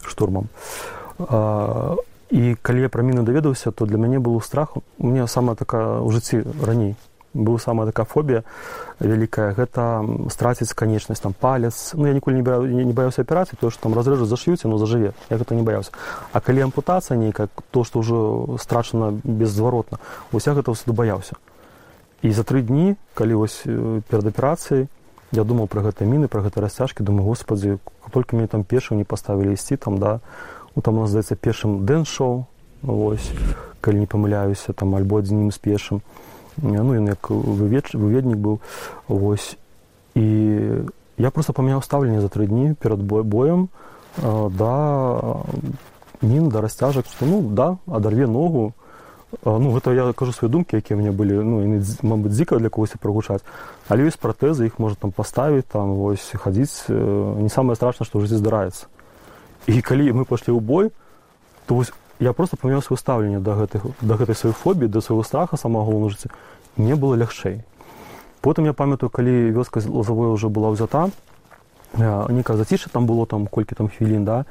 штурмам 0.07 0.49
і 2.31 2.57
калі 2.63 2.81
я 2.81 2.89
пра 2.89 3.03
міну 3.03 3.23
даведаўся 3.23 3.71
то 3.71 3.87
для 3.87 3.99
мяне 3.99 4.19
было 4.19 4.41
страх. 4.41 4.77
У 4.77 5.07
мне 5.07 5.27
самая 5.27 5.57
такая 5.57 6.03
ў 6.03 6.11
жыцці 6.11 6.43
раней 6.63 6.97
быў 7.37 7.59
самая 7.61 7.87
такая 7.87 8.07
фобія 8.07 8.43
вялікая 9.01 9.53
гэта 9.53 10.03
страціць 10.33 10.73
канечнасць 10.73 11.21
там 11.21 11.35
палец. 11.37 11.93
Ну 11.95 12.07
я 12.07 12.15
ніколі 12.15 12.37
не 12.37 12.43
бра, 12.43 12.59
не, 12.65 12.93
баяўся 12.93 13.23
аперацыі 13.23 13.61
то 13.61 13.71
што 13.71 13.83
там 13.83 13.95
разрэжу 13.95 14.25
заш'юць 14.25 14.65
но 14.65 14.79
зажыве 14.79 15.13
я 15.31 15.37
гэта 15.37 15.55
не 15.55 15.63
баяўся 15.63 15.93
а 16.33 16.41
калі 16.41 16.73
ампутацыя 16.73 17.17
нейкая 17.19 17.49
то 17.71 17.85
што 17.85 18.01
ўжо 18.01 18.57
страчана 18.59 19.13
беззваротна 19.23 20.01
уся 20.33 20.57
гэта 20.57 20.73
ўсюды 20.73 20.97
баяўся 20.97 21.37
і 22.23 22.33
за 22.33 22.43
тры 22.43 22.63
дні 22.63 22.97
калі 23.15 23.45
вось 23.45 23.63
перад 24.09 24.27
аперацыяй 24.33 24.89
я 25.33 25.45
думаў 25.45 25.69
пра 25.69 25.85
гэта 25.85 26.09
міны 26.09 26.29
пра 26.29 26.41
гэта 26.41 26.65
расцяжкі 26.65 27.05
думаю 27.05 27.29
господдзі 27.29 27.79
толькі 28.13 28.37
мне 28.37 28.47
там 28.47 28.65
пешую 28.65 28.97
не 28.99 29.05
паставілі 29.05 29.53
ісці 29.53 29.77
там 29.77 29.99
да 29.99 30.21
ну, 30.77 30.83
там 30.83 30.99
у 30.99 31.01
нас 31.01 31.11
здаецца 31.11 31.35
першым 31.35 31.87
дэн-шоу 31.87 32.47
вось 32.83 33.33
калі 33.81 34.05
не 34.05 34.07
памыляюся 34.07 34.73
там 34.73 34.95
альбо 34.95 35.19
адзінім 35.25 35.51
з 35.51 35.59
першым 35.59 36.03
ну 36.63 36.95
ён 36.95 37.09
як 37.09 37.31
выведнік 37.31 38.39
быў 38.39 38.61
вось. 39.09 39.57
І 40.15 40.85
я 41.19 41.31
просто 41.31 41.53
памяняў 41.53 41.83
стаўленне 41.83 42.21
за 42.21 42.29
тры 42.29 42.47
дні 42.47 42.75
перад 42.81 43.01
бой 43.01 43.23
боем 43.23 43.69
да 44.17 45.45
мін 46.23 46.49
да 46.49 46.61
расцяжак 46.61 47.07
што 47.07 47.27
ну 47.27 47.43
да 47.43 47.77
адарве 47.87 48.27
ногу. 48.27 48.73
Ну 49.45 49.73
гэта 49.75 49.93
я 49.93 50.13
кажу 50.13 50.33
свае 50.33 50.51
думкі 50.51 50.81
якія 50.81 50.97
мне 50.97 51.13
былі 51.13 51.45
ну 51.45 51.61
мабыць 52.03 52.33
дзіка 52.33 52.57
для 52.57 52.71
когось 52.71 52.97
прагучаць. 53.01 53.45
Але 53.89 54.09
ёсць 54.09 54.17
пратэзы 54.17 54.67
іх 54.67 54.79
можа 54.79 54.97
там 54.97 55.13
паставіць 55.13 55.69
там 55.69 55.97
вось 56.01 56.33
хадзіць 56.33 56.89
не 56.89 57.53
самае 57.53 57.77
страшна 57.77 58.07
што 58.07 58.19
ў 58.19 58.25
жыцці 58.25 58.41
здараецца 58.41 58.89
і 59.67 59.83
калі 59.83 60.13
мы 60.13 60.25
пайшлі 60.25 60.55
ў 60.55 60.61
бой 60.61 60.91
то 61.67 61.75
вось 61.75 61.93
я 62.19 62.33
просто 62.33 62.57
памяў 62.57 62.81
сваё 62.81 62.97
стаўленне 62.97 63.41
да 63.41 63.55
гэтых 63.59 63.83
да 64.01 64.17
гэтай 64.17 64.35
сваёй 64.35 64.55
фобіі 64.55 64.89
да 64.89 65.01
свайго 65.01 65.23
страха 65.23 65.57
самого 65.57 65.85
галоўна 65.85 66.11
жыцця 66.11 66.31
мне 66.77 66.95
было 66.95 67.15
лягчэй. 67.15 67.65
Потым 68.41 68.65
я 68.65 68.73
памятаю 68.73 69.11
калі 69.11 69.51
вёска 69.51 69.83
лазавой 69.85 70.31
уже 70.31 70.49
была 70.49 70.71
ўзята 70.71 71.11
нейкая 71.97 72.57
заціша 72.57 72.91
там 72.91 73.07
было 73.07 73.27
там 73.27 73.47
колькі 73.47 73.75
там 73.75 73.89
хвілін 73.89 74.25
да? 74.25 74.45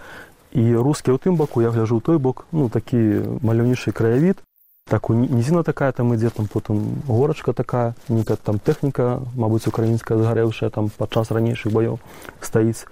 І 0.52 0.76
рускі 0.76 1.12
ў 1.12 1.18
тым 1.20 1.36
баку 1.36 1.62
я 1.62 1.72
гляжу 1.72 2.00
той 2.02 2.18
бок 2.18 2.46
ну 2.52 2.70
такі 2.70 3.24
маляўнейшы 3.42 3.92
краявід 3.92 4.44
так 4.86 5.10
нізіна 5.10 5.64
такая 5.64 5.92
там 5.92 6.14
ідзе 6.14 6.30
там 6.30 6.48
потым 6.48 7.02
горачка 7.08 7.54
такая 7.54 7.96
нейкая 8.10 8.38
там 8.38 8.60
тэхніка 8.60 9.22
мабыць 9.36 9.68
украінская 9.68 10.18
згарэўшая 10.18 10.70
там 10.70 10.90
падчас 10.90 11.32
ранейшых 11.32 11.74
баёў 11.74 12.00
стаіць. 12.42 12.86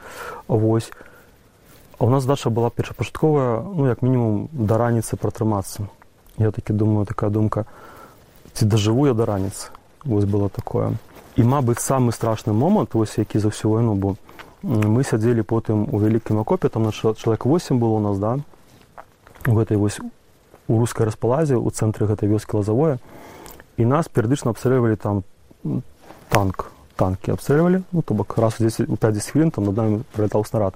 Вось 0.48 0.92
А 2.00 2.06
у 2.06 2.10
нас 2.10 2.26
дача 2.26 2.50
была 2.50 2.70
першапачатковая 2.70 3.62
ну 3.62 3.88
як 3.88 4.02
мінімум 4.02 4.50
да 4.52 4.78
раніцы 4.78 5.16
пратрымацца 5.16 5.88
я 6.38 6.52
такі 6.52 6.74
думаю 6.74 7.06
такая 7.06 7.30
думка 7.30 7.66
ці 8.54 8.66
дажыву 8.66 9.08
я 9.08 9.14
да 9.14 9.26
раніцы? 9.26 9.70
Вось 10.06 10.26
было 10.26 10.50
такое. 10.50 10.98
І 11.36 11.44
мабыць 11.44 11.82
самы 11.82 12.12
страшны 12.12 12.54
момант 12.54 12.94
вось 12.94 13.18
які 13.18 13.40
за 13.40 13.50
ўсю 13.50 13.70
вайну 13.70 13.96
бо 13.96 14.16
мы 14.64 15.04
сядзелі 15.04 15.42
потым 15.42 15.88
у 15.92 16.00
вялікім 16.00 16.40
акопе 16.40 16.70
там 16.70 16.84
на 16.84 16.92
чалавек 16.92 17.46
8 17.46 17.80
было 17.80 17.98
у 17.98 18.00
нас 18.00 18.20
да? 18.20 18.40
У 19.48 19.54
гэтай 19.58 19.78
вось 19.78 20.00
у 20.68 20.80
рускай 20.80 21.06
распалазе 21.06 21.56
у 21.58 21.70
цэнтры 21.70 22.08
гэтай 22.08 22.30
вёскі 22.30 22.58
лазавое. 22.62 23.00
І 23.78 23.86
нас 23.86 24.08
перыядычна 24.08 24.54
абсалявалі 24.54 24.96
там 24.96 25.24
танк 26.30 26.72
танкі 26.96 27.34
абстрэльвалі. 27.34 27.84
Ну 27.92 28.02
то 28.02 28.14
бок 28.14 28.38
раз 28.38 28.56
10 28.60 28.90
у 28.90 28.96
50 28.96 29.32
хвілін 29.32 29.52
там 29.52 29.66
над 29.66 29.78
нами 29.78 30.04
прылетаў 30.16 30.46
снарад 30.46 30.74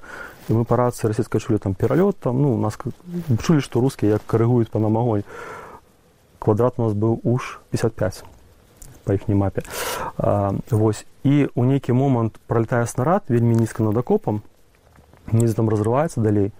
і 0.48 0.54
мы 0.54 0.64
па 0.66 0.80
рацыі 0.80 1.12
расійскай 1.12 1.42
чулі 1.42 1.60
там 1.60 1.76
пералёт 1.76 2.18
там 2.20 2.42
ну 2.42 2.58
нас 2.58 2.80
чулі 3.44 3.62
што 3.62 3.80
рускія 3.84 4.18
як 4.18 4.26
карыгуюць 4.26 4.72
па 4.72 4.80
нам 4.80 4.98
агонь 4.98 5.28
квадрат 6.40 6.80
у 6.80 6.88
нас 6.88 6.94
быў 6.94 7.20
уж 7.24 7.60
55 7.72 8.24
па 9.08 9.14
іхняй 9.16 9.38
мапе 9.38 9.64
а, 10.18 10.54
вось. 10.70 11.06
І 11.24 11.48
у 11.56 11.66
нейкі 11.66 11.94
момант 11.94 12.40
пролетае 12.48 12.86
снарад 12.88 13.24
вельмі 13.30 13.56
нізка 13.56 13.84
над 13.84 13.98
акопам 13.98 14.42
нізе 15.32 15.56
там 15.56 15.70
разрываецца 15.72 16.22
далей. 16.22 16.52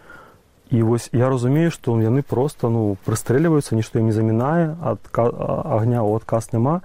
І 0.72 0.84
вось 0.84 1.10
я 1.12 1.30
разумею 1.30 1.72
што 1.72 1.96
яны 2.00 2.24
просто 2.24 2.70
ну 2.70 2.98
прыстрэльваюцца 3.08 3.76
нішто 3.76 4.00
не 4.00 4.12
замінае 4.12 4.76
ад 4.80 5.00
агня 5.16 6.04
ў 6.04 6.20
адказ 6.20 6.52
няма 6.52 6.82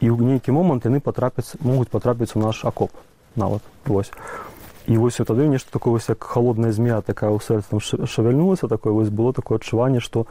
і 0.00 0.12
ў 0.12 0.36
нейкі 0.36 0.52
момант 0.52 0.84
яны 0.88 1.00
патрапяць 1.00 1.56
могуць 1.60 1.92
патрапіць 1.92 2.36
у 2.36 2.40
наш 2.40 2.64
акоп 2.64 2.92
нават 3.36 3.60
вось 3.84 4.12
і 4.86 4.98
вось 4.98 5.18
тады 5.18 5.46
нешта 5.50 5.70
такое 5.70 5.92
вось 5.92 6.08
як 6.08 6.22
холодная 6.22 6.72
змея 6.72 7.00
такая 7.02 7.30
ў 7.30 7.42
сэрца 7.42 7.74
там 7.74 7.80
шавяльнулася 7.82 8.68
такое 8.68 8.92
вось 8.92 9.10
было 9.10 9.32
такое 9.32 9.58
адчуванне 9.58 10.00
што 10.00 10.26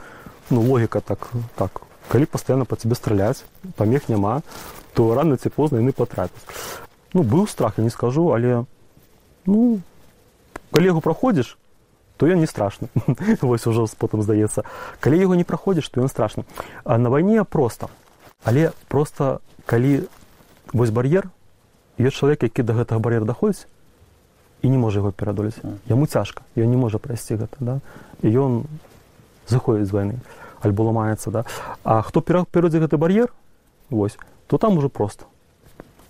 ну 0.50 0.62
логіка 0.62 1.02
так 1.02 1.28
так 1.56 1.82
калі 2.08 2.26
пастаянна 2.26 2.66
па 2.66 2.76
цябе 2.76 2.96
страляць 2.96 3.44
памех 3.76 4.08
няма 4.10 4.42
то 4.94 5.14
рано 5.16 5.36
ці 5.36 5.50
позна 5.50 5.84
яны 5.84 5.92
патрапяць. 5.92 6.40
Ну 7.14 7.24
быў 7.24 7.48
страх 7.52 7.78
я 7.78 7.84
не 7.84 7.92
скажу 7.92 8.32
але 8.32 8.64
ну 9.46 9.82
калі 10.72 10.86
яго 10.86 11.02
праходзіш 11.02 11.58
то 12.16 12.28
ён 12.28 12.40
не 12.40 12.48
страшны. 12.48 12.88
Вось 13.42 13.68
ужо 13.68 13.88
потым 14.00 14.24
здаецца. 14.24 14.64
Калі 15.04 15.20
яго 15.20 15.36
не 15.36 15.44
праходзіш 15.44 15.90
то 15.90 16.00
ён 16.00 16.08
страшны. 16.08 16.48
А 16.86 16.98
на 16.98 17.10
вайне 17.10 17.44
проста. 17.44 17.92
Але 18.46 18.72
просто 18.88 19.42
калі 19.66 20.08
вось 20.72 20.96
бар'ер 20.96 21.28
ёсць 22.00 22.16
чалавек 22.16 22.44
які 22.44 22.64
да 22.64 22.74
гэтага 22.74 23.04
бар'ера 23.04 23.26
даходзіць 23.28 23.68
і 24.66 24.70
не 24.74 24.82
можа 24.82 25.04
яго 25.04 25.14
перадолець 25.14 25.62
яму 25.86 26.10
цяжка 26.10 26.42
ён 26.58 26.74
не 26.74 26.80
можа 26.82 26.98
прайсці 26.98 27.38
гэта 27.38 27.58
да. 27.60 27.76
І 28.26 28.34
ён 28.34 28.66
заходзіць 29.46 29.94
з 29.94 29.94
вайны 29.94 30.16
альбо 30.66 30.90
ламаецца 30.90 31.30
да. 31.30 31.46
А 31.86 32.02
хто 32.02 32.26
перадзе 32.26 32.82
гэты 32.82 32.98
бар'ер 32.98 33.30
вось 33.94 34.18
то 34.48 34.58
там 34.58 34.78
ужо 34.78 34.90
просто. 34.90 35.26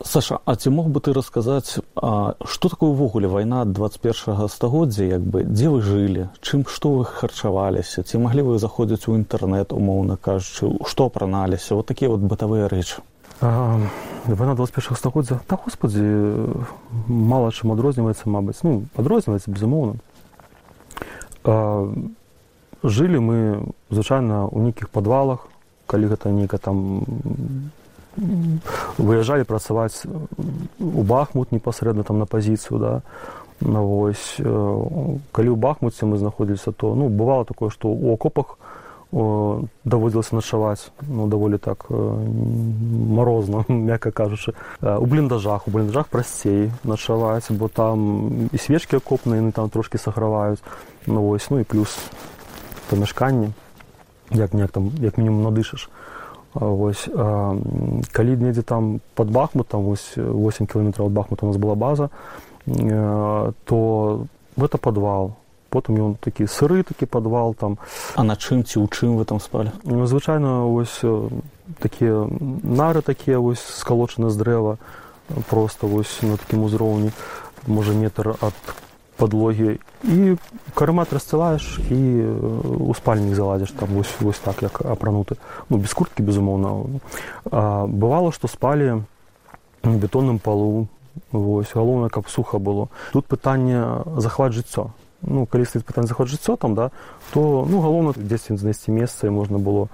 Саша, 0.04 0.40
а 0.46 0.56
ці 0.56 0.70
мог 0.70 0.88
бы 0.92 1.00
ты 1.00 1.14
расказаць 1.16 1.80
што 1.96 2.70
такое 2.72 2.92
ўвогуле 2.92 3.28
вайна 3.32 3.64
21 3.66 4.48
стагоддзя 4.52 5.08
як 5.08 5.24
бы 5.24 5.44
дзе 5.44 5.72
вы 5.72 5.82
жылі 5.82 6.28
чым 6.44 6.64
што 6.68 6.92
вы 7.00 7.06
харчаваліся 7.08 8.04
ці 8.04 8.20
маглі 8.24 8.44
вы 8.48 8.60
заходзіць 8.60 9.08
у 9.08 9.16
інтэрнэт 9.16 9.72
умоўна 9.72 10.20
кажучы 10.20 10.72
што 10.88 11.08
апраналіся 11.08 11.76
вот 11.80 11.88
такія 11.88 12.12
вот 12.12 12.28
бытавыя 12.28 12.68
рэчы 12.68 13.04
вайна 13.42 14.56
21 14.56 14.96
стагоддзя 14.96 15.40
та 15.48 15.56
господдзі 15.56 16.04
мала 17.08 17.52
чым 17.52 17.72
адрозніваецца 17.74 18.30
мабыць 18.30 18.64
ну 18.64 18.86
адрозніваецца 18.96 19.52
безумоўна 19.52 20.00
жылі 22.84 23.20
мы 23.20 23.38
звычайна 23.90 24.48
ў 24.48 24.72
нейкіх 24.72 24.90
падвалах 24.90 25.48
калі 25.88 26.10
гэта 26.16 26.32
нейка 26.32 26.58
там 26.58 27.06
выязджалі 28.98 29.44
працаваць 29.44 30.08
у 30.80 31.04
бахмут 31.04 31.52
непасрэдна 31.52 32.04
там 32.04 32.20
на 32.20 32.26
пазіцыю 32.26 32.80
да. 32.80 33.02
На 33.62 33.80
вось 33.82 34.36
калі 34.40 35.50
ў 35.52 35.58
бахмуце 35.60 36.06
мы 36.06 36.18
знаходзіліся 36.18 36.72
то 36.72 36.96
ну 36.96 37.10
бывало 37.10 37.46
такое 37.46 37.70
што 37.70 37.88
у 37.90 38.14
акопах 38.14 38.58
даводзілася 39.16 40.36
начаваць 40.36 40.92
ну 41.08 41.28
даволі 41.28 41.58
так 41.58 41.88
марозна 41.90 43.64
мякка 43.72 44.12
кажучы 44.12 44.54
у 44.82 45.06
бліндажах 45.06 45.68
у 45.68 45.72
бліндажах 45.72 46.08
прасцей 46.08 46.72
начаваць 46.84 47.48
бо 47.50 47.68
там 47.68 48.50
і 48.52 48.58
свечкі 48.58 49.00
акопныя 49.00 49.40
яны 49.40 49.52
там 49.56 49.70
трошки 49.70 49.98
саграваюць 49.98 50.60
ну 51.08 51.24
вось 51.24 51.50
ну 51.50 51.60
і 51.60 51.64
плюс 51.64 51.96
памяшканні 52.90 53.56
як 54.32 54.54
неяк 54.54 54.72
там 54.72 54.92
як 55.00 55.18
мінімум 55.18 55.48
надышаш 55.48 55.90
Вось, 56.56 57.10
а, 57.12 57.56
калі 58.12 58.38
недзе 58.40 58.64
там 58.64 59.02
под 59.14 59.32
бахмутам 59.32 59.84
вось 59.84 60.16
8 60.16 60.68
кіметраў 60.68 61.08
ад 61.08 61.14
бахмута 61.14 61.46
у 61.46 61.50
нас 61.52 61.58
была 61.58 61.76
база 61.76 62.10
а, 62.68 63.52
то 63.66 64.26
гэта 64.56 64.78
падвал 64.78 65.36
потым 65.76 66.00
ён 66.00 66.16
такі 66.16 66.48
сыры 66.48 66.84
такі 66.88 67.06
падвал 67.06 67.54
там. 67.54 67.78
А 68.16 68.24
на 68.24 68.40
чым 68.40 68.64
ці 68.64 68.80
ў 68.80 68.88
чым 68.88 69.20
вы 69.20 69.26
там 69.28 69.44
спалі 69.44 69.76
ну, 69.84 70.08
звычайна 70.08 70.64
вось 70.64 71.04
такія 71.80 72.28
нары 72.64 73.02
такія 73.02 73.40
вось 73.40 73.60
скалочаны 73.60 74.30
з 74.32 74.38
дрэва 74.40 74.78
просто 75.50 75.88
вось 75.88 76.22
на 76.22 76.38
такім 76.38 76.64
узроўні 76.64 77.12
можа 77.68 77.94
метр 77.94 78.36
ад 78.40 78.54
подлогі 79.18 79.80
і 80.04 80.36
карымат 80.76 81.14
рассцілаеш 81.14 81.80
і 81.90 82.02
у 82.80 82.94
спальнік 82.94 83.36
заладзіш 83.36 83.72
там 83.72 83.90
вось, 83.96 84.12
вось 84.20 84.40
так 84.40 84.62
як 84.62 84.82
апрануты 84.82 85.38
ну 85.70 85.78
без 85.78 85.94
курткі 85.94 86.24
безумоўна 86.24 87.00
бывало 87.88 88.32
што 88.32 88.48
спалі 88.48 89.04
на 89.84 89.96
бетонным 89.98 90.40
палу 90.40 90.88
вось 91.32 91.74
галоўнае 91.74 92.10
каб 92.10 92.28
суха 92.30 92.60
было 92.60 92.90
тут 93.14 93.26
пытанне 93.26 94.04
захват 94.18 94.52
жыццё 94.52 94.92
ну 95.28 95.46
калі 95.46 95.66
стаіць 95.66 95.86
пытанне 95.86 96.08
захват 96.08 96.30
жыццё 96.30 96.56
там 96.58 96.76
да 96.76 96.92
то 97.34 97.66
ну 97.70 97.82
галоўна 97.82 98.14
дзесьці 98.16 98.58
знайсці 98.58 98.92
месца 98.92 99.28
і 99.28 99.36
можна 99.36 99.58
было 99.58 99.90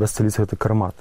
расцяліць 0.00 0.36
гэты 0.40 0.56
кармат 0.56 0.94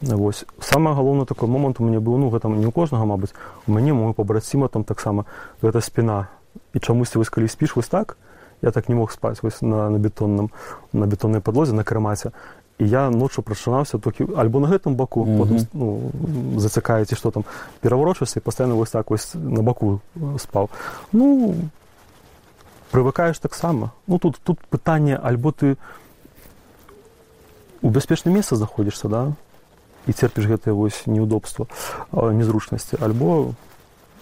Вось 0.00 0.44
самае 0.60 0.94
галоўна 0.94 1.24
такой 1.24 1.48
момант 1.48 1.80
у 1.80 1.84
мяне 1.84 2.00
быў 2.04 2.20
ну 2.20 2.28
гэта 2.28 2.48
не 2.52 2.68
ў 2.68 2.72
кожнага 2.72 3.08
мабыць 3.08 3.32
у 3.66 3.72
мяне 3.72 3.96
мой 3.96 4.12
пабраціма 4.12 4.68
там 4.68 4.84
таксама 4.84 5.24
гэта 5.62 5.80
спіна 5.80 6.28
і 6.74 6.78
чамусьці 6.78 7.18
вось 7.18 7.32
калі 7.32 7.48
спіш 7.48 7.76
вось 7.76 7.88
так? 7.88 8.16
Я 8.62 8.70
так 8.70 8.88
не 8.88 8.94
мог 8.94 9.12
спаць 9.12 9.42
вось 9.42 9.62
на, 9.62 9.88
на 9.90 9.98
бетонным 9.98 10.50
на 10.92 11.06
бетоннай 11.06 11.40
падлозе 11.40 11.72
на 11.72 11.84
кармаце 11.84 12.32
і 12.78 12.88
я 12.88 13.08
ноччу 13.10 13.42
прачынаўся 13.42 13.98
толькі 13.98 14.28
альбо 14.36 14.60
на 14.60 14.68
гэтым 14.68 14.94
баку 14.94 15.24
mm 15.24 15.28
-hmm. 15.28 15.38
потым 15.38 15.66
ну, 15.72 16.00
зацікаеце 16.60 17.16
што 17.16 17.30
там 17.30 17.44
пераварочвася 17.80 18.38
і 18.40 18.42
пастаянна 18.42 18.74
вось 18.74 18.90
так 18.90 19.10
вось 19.10 19.34
на 19.34 19.62
баку 19.62 20.00
спаў 20.36 20.68
ну 21.12 21.54
прывыкаеш 22.90 23.38
таксама. 23.38 23.92
Ну 24.06 24.18
тут 24.18 24.38
тут 24.42 24.60
пытанне 24.70 25.16
альбо 25.16 25.52
ты 25.52 25.76
у 27.82 27.90
бяспечна 27.90 28.30
месца 28.30 28.56
заходзішся 28.56 29.08
да 29.08 29.32
і 30.06 30.12
церпіш 30.12 30.46
гэтае 30.46 30.74
вось 30.74 31.06
неудобства 31.06 31.66
незручнасці 32.12 32.98
альбо 33.02 33.54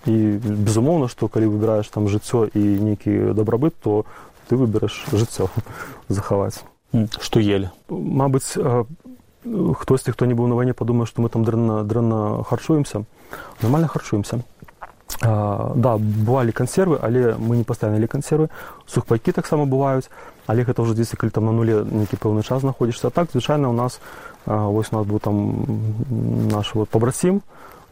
і 0.07 0.41
безумоўна 0.43 1.09
што 1.09 1.29
калі 1.29 1.49
выбіраеш 1.53 1.89
там 1.89 2.09
жыццё 2.09 2.49
і 2.53 2.61
нейкі 2.61 3.33
дабрабыт 3.33 3.77
то 3.81 4.05
ты 4.49 4.57
выбераеш 4.57 5.07
жыццё 5.13 5.49
захаваць. 6.09 6.65
Што 7.21 7.41
ели 7.41 7.71
Мабыць 7.89 8.57
хтосьці 9.45 10.13
хто 10.13 10.27
не 10.27 10.35
быў 10.35 10.49
на 10.49 10.57
вайне 10.57 10.73
падумае 10.73 11.07
што 11.07 11.23
мы 11.23 11.29
там 11.29 11.45
дрэнна 11.45 11.85
дрэнна 11.85 12.45
харчуемся. 12.45 13.05
Нормально 13.63 13.89
харчуемся 13.89 14.41
да 15.21 15.97
бывалі 15.99 16.53
кансервы 16.53 16.99
але 17.03 17.35
мы 17.39 17.57
не 17.57 17.65
паставілі 17.65 18.07
кансервы 18.07 18.49
сухпайкі 18.87 19.33
таксама 19.33 19.65
бываюць 19.65 20.11
але 20.47 20.65
гэта 20.65 20.83
ўжо 20.83 20.95
дзесьці 20.95 21.17
калі 21.17 21.31
там 21.31 21.47
на 21.47 21.53
нуле 21.53 21.85
нейкі 21.85 22.17
пэўны 22.17 22.43
час 22.43 22.61
знаходзішся 22.61 23.11
так 23.11 23.31
звычайна 23.31 23.71
у 23.71 23.77
нас 23.77 24.01
вось 24.47 24.93
у 24.93 24.97
нас 24.97 25.07
быў 25.07 25.21
там 25.21 25.67
наш 26.51 26.75
вот 26.75 26.89
пабрацім 26.89 27.43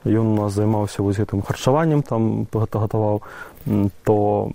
ён 0.05 0.27
у 0.27 0.37
нас 0.43 0.53
займаўся 0.53 1.03
вось 1.03 1.19
гэтым 1.19 1.43
харчаваннем 1.43 2.03
там 2.03 2.47
гэта 2.53 2.79
гатаваў 2.79 3.23
то 4.05 4.51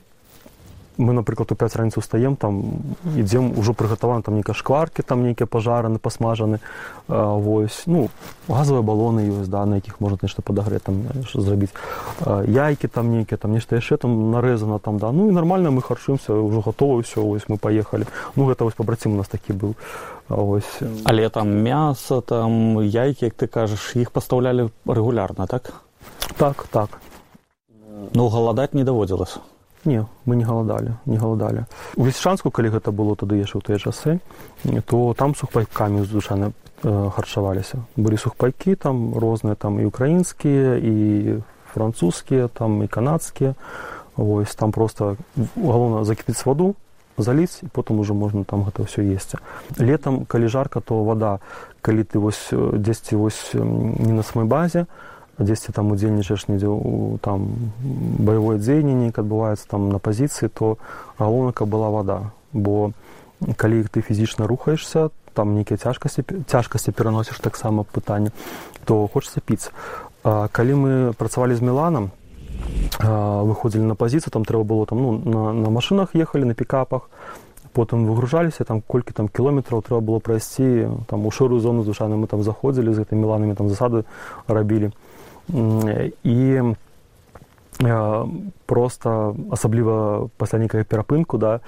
мы 0.98 1.14
напрыклад 1.14 1.52
у 1.52 1.56
5 1.56 1.76
раніцу 1.76 2.02
стаем 2.02 2.36
там 2.36 2.64
ідзем 3.16 3.54
ужо 3.60 3.74
прыгатаваны 3.74 4.24
там 4.24 4.36
нейкія 4.36 4.54
шкваркі 4.54 5.04
там 5.04 5.24
нейкія 5.24 5.48
пажараны 5.48 6.00
пасмажаны 6.00 6.60
вось 7.08 7.84
ну 7.86 8.10
газавыя 8.48 8.82
балоны 8.82 9.30
ёсць 9.30 9.48
да 9.48 9.66
на 9.66 9.76
якіх 9.76 10.02
можна 10.02 10.18
нешта 10.22 10.42
падагрэць 10.42 10.84
там 10.84 11.06
зрабіць 11.34 11.74
яйкі 12.48 12.88
там 12.88 13.12
нейкія 13.12 13.38
там 13.38 13.54
нешта 13.54 13.76
яшчэ 13.76 13.98
там 13.98 14.32
нарэзана 14.32 14.80
там 14.80 14.98
да 14.98 15.12
ну 15.12 15.30
і 15.30 15.32
нармальна 15.32 15.70
мы 15.70 15.82
харчуемся 15.82 16.34
ўжо 16.34 16.62
гатова 16.66 17.02
ўсё 17.02 17.22
вось 17.22 17.46
мы 17.48 17.58
паехалі 17.58 18.06
ну 18.36 18.50
гэта 18.50 18.64
вось 18.64 18.74
пабрацім 18.78 19.14
у 19.14 19.18
нас 19.18 19.28
такі 19.28 19.54
быў 19.54 19.76
ось 20.30 20.82
але 21.06 21.30
там 21.30 21.50
мяса 21.64 22.22
там 22.22 22.82
яйкі 22.82 23.30
як 23.30 23.36
ты 23.38 23.48
кажаш 23.48 23.96
іх 23.96 24.12
пастаўлялі 24.12 24.70
рэгулярна 24.86 25.48
так? 25.48 25.74
Так 26.38 26.66
так. 26.72 26.90
Ну 28.14 28.30
галадаць 28.30 28.74
не 28.74 28.84
даводзілася 28.84 29.40
Не, 29.86 30.06
мы 30.26 30.36
не 30.36 30.44
галадалі 30.44 30.98
не 31.06 31.18
галадалі 31.18 31.66
у 31.96 32.06
лісчанску 32.06 32.52
калі 32.52 32.74
гэта 32.74 32.92
было 32.92 33.16
тады 33.16 33.38
яшчэ 33.38 33.62
ў 33.62 33.64
тыя 33.64 33.78
часы 33.78 34.20
то 34.90 35.14
там 35.14 35.36
сухпайкамі 35.36 36.04
звычайна 36.04 36.52
харчаваліся 36.84 37.86
былі 37.96 38.18
сухпайкі 38.18 38.76
там 38.76 39.14
розныя 39.16 39.56
там 39.56 39.80
і 39.80 39.86
украінскія 39.86 40.76
і 40.82 40.94
французскія 41.74 42.48
там 42.48 42.84
і 42.84 42.88
канадскія 42.88 43.56
ось 44.18 44.56
там 44.56 44.72
просто 44.72 45.16
галоўна 45.56 46.04
закіпіць 46.04 46.46
ваду 46.46 46.76
заліць 47.18 47.62
і 47.64 47.70
потым 47.70 48.02
ужо 48.02 48.14
можна 48.14 48.44
там 48.44 48.66
гэта 48.66 48.86
ўсё 48.86 49.06
есці 49.14 49.38
летом 49.78 50.26
калі 50.26 50.50
жарка 50.50 50.82
то 50.82 51.04
вада 51.06 51.40
калі 51.82 52.04
ты 52.04 52.20
вось 52.20 52.50
дзесьці 52.52 53.16
вось 53.16 53.54
не 53.54 54.14
на 54.14 54.24
самой 54.26 54.50
базе 54.50 54.86
то 54.86 55.17
дзесьці 55.40 55.72
там 55.72 55.92
удзельнічаеш 55.92 56.48
недзе 56.48 56.68
у 56.68 57.18
там 57.22 57.72
баявое 58.20 58.58
дзеянне 58.58 58.94
неяк 58.94 59.20
адбываецца 59.20 59.68
там 59.70 59.90
на 59.90 60.00
пазіцыі 60.00 60.50
то 60.50 60.78
галоўнака 61.20 61.66
была 61.66 61.90
вада. 61.90 62.32
Бо 62.54 62.92
калі 63.58 63.84
ты 63.86 64.02
фізічна 64.02 64.48
рухаешся 64.48 65.10
там 65.34 65.54
нейкія 65.54 65.78
цяжкасці 65.78 66.24
цяжкасці 66.48 66.92
пераносіш 66.92 67.40
таксама 67.40 67.86
пытанне 67.86 68.32
то 68.86 69.08
хочется 69.08 69.42
піць 69.46 69.70
а, 70.24 70.48
калі 70.52 70.74
мы 70.74 71.14
працавалі 71.14 71.54
з 71.54 71.62
меланам 71.62 72.10
выходзілі 72.98 73.86
на 73.86 73.96
пазіцыю 73.96 74.34
там 74.34 74.46
трэба 74.46 74.64
было 74.64 74.86
там 74.86 75.02
ну 75.02 75.12
на, 75.14 75.54
на 75.54 75.70
машынах 75.70 76.18
ехалі 76.18 76.50
на 76.50 76.54
пікапах 76.58 77.10
потым 77.78 78.10
выгружаліся 78.10 78.66
там 78.66 78.82
колькі 78.82 79.14
там 79.14 79.30
кіloметраў 79.30 79.86
трэба 79.86 80.02
было 80.02 80.20
прайсці 80.20 80.90
там 81.06 81.26
у 81.26 81.32
шэрую 81.32 81.62
зону 81.62 81.86
звычайна 81.86 82.18
мы 82.18 82.26
там 82.26 82.42
заходзілі 82.42 82.94
з 82.94 83.06
гэтымі 83.06 83.22
меланамі 83.22 83.54
там 83.54 83.70
засады 83.70 84.04
рабілі 84.48 84.90
і 85.50 86.62
просто 88.66 89.36
асабліва 89.52 90.30
пасля 90.38 90.60
нейкага 90.60 90.84
перапынку 90.84 91.38
да 91.38 91.60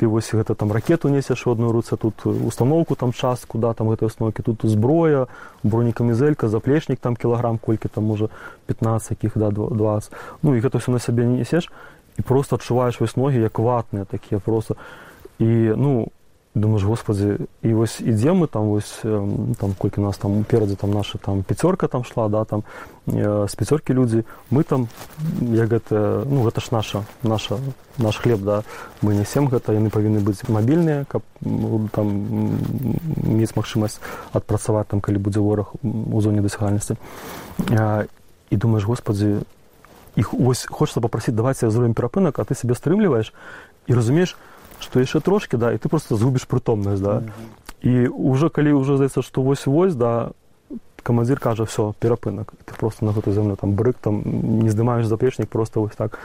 ты 0.00 0.08
вось 0.08 0.32
гэта 0.32 0.54
там 0.54 0.72
ракету 0.72 1.08
несеш 1.08 1.46
у 1.46 1.52
одной 1.52 1.72
руцэ 1.72 1.96
тут 1.96 2.26
установку 2.26 2.96
там 2.96 3.12
час 3.12 3.44
куда 3.44 3.74
там 3.74 3.88
гэтай 3.88 4.06
установкі 4.06 4.42
тут 4.42 4.64
зброя 4.64 5.26
бронекамізелька 5.62 6.48
заплечнік 6.48 6.98
там 6.98 7.16
кілаграм 7.16 7.58
колькі 7.58 7.88
там 7.88 8.04
можа 8.04 8.28
15 8.66 9.10
якіх 9.10 9.38
да 9.38 9.50
20 9.50 10.12
ну 10.42 10.56
і 10.56 10.60
гэта 10.60 10.78
все 10.78 10.90
на 10.90 10.98
сябе 10.98 11.24
не 11.24 11.44
несеш 11.44 11.70
і 12.20 12.22
просто 12.22 12.56
адчуваеш 12.56 13.00
вось 13.00 13.16
ногі 13.16 13.40
як 13.40 13.58
ватныя 13.58 14.04
такія 14.04 14.40
просто. 14.40 14.76
І 15.38 15.72
ну 15.76 16.08
думаешь 16.54 16.82
господи 16.82 17.38
і 17.62 17.74
вось 17.74 18.00
ідзе 18.00 18.32
мы 18.32 18.48
там 18.48 18.74
вось 18.74 18.98
там 19.02 19.74
колькі 19.78 20.00
нас 20.00 20.18
там 20.18 20.40
уперадзе 20.40 20.76
там 20.76 20.90
наша 20.90 21.18
там 21.18 21.42
пяцёрка 21.42 21.86
там 21.88 22.04
шла 22.04 22.28
да 22.28 22.44
там 22.44 22.64
э, 23.06 23.46
з 23.46 23.54
пяцёркі 23.54 23.94
людзі. 23.94 24.24
Мы 24.50 24.64
там 24.64 24.88
як 25.40 25.70
гэта 25.70 26.24
ну 26.26 26.42
гэта 26.42 26.60
ж 26.60 26.68
наша 26.72 27.04
наша 27.22 27.58
наш 27.98 28.16
хлеб 28.16 28.42
да. 28.42 28.62
Мы 29.00 29.14
нясем 29.14 29.46
гэта 29.46 29.72
яны 29.72 29.90
павінны 29.90 30.18
быць 30.18 30.42
мабільныя 30.48 31.06
каб 31.06 31.22
там 31.94 32.06
мець 33.22 33.54
магчымасць 33.54 34.00
адпрацаваць 34.32 34.88
там 34.90 35.00
калі 35.00 35.18
будзе 35.18 35.38
вораг 35.38 35.70
у 35.82 36.20
зоне 36.20 36.42
дасягальнасці. 36.42 36.96
І 38.50 38.56
думаешь 38.56 38.84
господи 38.84 39.46
іх 40.16 40.34
ось 40.34 40.66
хочется 40.66 41.00
попросіць 41.00 41.34
давайце 41.34 41.70
зробім 41.70 41.94
перапынак 41.94 42.38
а 42.38 42.44
ты 42.44 42.58
сябе 42.58 42.74
стрымліваеш 42.74 43.32
і 43.86 43.94
разумееш 43.94 44.36
што 44.80 45.00
яшчэ 45.00 45.20
трошки 45.20 45.56
да 45.56 45.72
і 45.72 45.78
ты 45.78 45.88
просто 45.88 46.16
згубіш 46.16 46.44
прытомнасць 46.44 47.00
да. 47.00 47.20
Mm 47.20 47.24
-hmm. 47.24 48.04
і 48.04 48.08
уже 48.08 48.48
калі 48.48 48.72
ўжо 48.72 48.96
здаецца 48.96 49.22
што 49.22 49.42
вось 49.42 49.66
вось 49.66 49.94
да 49.94 50.30
камандзір 51.02 51.40
кажа 51.40 51.64
все 51.64 51.94
перапынак 52.00 52.52
ты 52.64 52.78
просто 52.78 53.04
на 53.04 53.12
гэту 53.12 53.32
землю 53.32 53.56
там 53.56 53.72
брык 53.72 53.96
там 54.00 54.22
не 54.62 54.70
здымаеш 54.70 55.04
заплечнік 55.04 55.48
просто 55.48 55.80
вось 55.80 55.96
так 55.96 56.18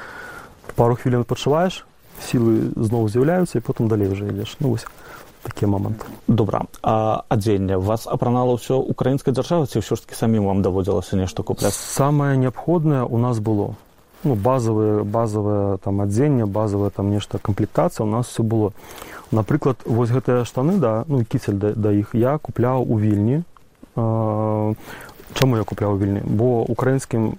пару 0.76 0.96
хвілін 0.96 1.24
пачуваеш 1.24 1.86
сілы 2.22 2.72
зноў 2.76 3.10
з'яўляюцца 3.10 3.58
і 3.58 3.62
потым 3.62 3.88
далей 3.88 4.08
уже 4.08 4.28
ідзеш 4.28 4.58
ну 4.60 4.70
вось 4.70 4.86
такі 5.46 5.66
момант 5.66 6.06
добра. 6.28 6.66
А 6.82 7.24
адзенне 7.30 7.78
вас 7.78 8.08
апранала 8.08 8.58
ўсё 8.58 8.82
украінскай 8.82 9.34
дзяржавы 9.34 9.70
ці 9.70 9.80
ўсё 9.80 9.96
ж 9.96 10.02
таки 10.02 10.16
самім 10.18 10.50
вам 10.50 10.66
даводзілася 10.66 11.16
нешта 11.16 11.44
купляць 11.44 11.78
самае 11.78 12.38
неабходнае 12.38 13.06
у 13.06 13.18
нас 13.18 13.40
было 13.40 13.76
ну, 14.26 14.36
базовые 14.36 15.04
базовое 15.04 15.78
там 15.78 16.02
адзенне 16.02 16.46
базовая 16.46 16.90
там 16.90 17.12
нешта 17.12 17.38
камплектацыя 17.38 18.06
у 18.06 18.10
нас 18.10 18.28
все 18.28 18.44
было. 18.44 18.74
Напрыклад 19.32 19.78
вось 19.86 20.10
гэтыя 20.10 20.46
штаны 20.46 20.78
да 20.78 21.06
ну 21.08 21.24
кіцель 21.24 21.56
да, 21.56 21.74
да 21.76 21.92
іх 21.92 22.14
я 22.14 22.38
купляў 22.38 22.84
у 22.84 23.00
вільні 23.00 23.44
чаму 23.96 25.58
я 25.58 25.64
купляў 25.64 25.98
вільні 25.98 26.22
бо 26.26 26.64
украінскім 26.64 27.38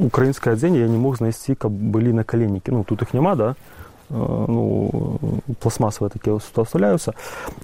украінскае 0.00 0.54
адзенне 0.54 0.78
я 0.78 0.88
не 0.88 0.98
мог 0.98 1.16
знайсці 1.16 1.54
каб 1.54 1.72
былі 1.72 2.12
на 2.12 2.24
каленікі 2.24 2.72
ну 2.72 2.84
тут 2.84 3.02
іх 3.02 3.14
няма 3.14 3.34
да. 3.34 3.54
Ну 4.10 5.18
пластмасавыя 5.60 6.10
такія 6.10 6.34
устаўляюцца 6.34 7.12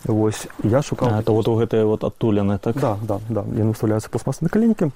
вось 0.05 0.47
я 0.63 0.83
шукаў 0.83 1.23
то 1.23 1.35
вот 1.35 1.49
у 1.49 1.57
гэтыя 1.57 1.85
вот 1.85 2.05
адтулены 2.05 2.59
так? 2.59 2.77
Да 2.77 2.99
да 3.03 3.21
да. 3.29 3.45
Яны 3.57 3.73
ўстаўляюцца 3.73 4.11
пластмасы 4.11 4.45
на 4.45 4.51
каленікі 4.51 4.91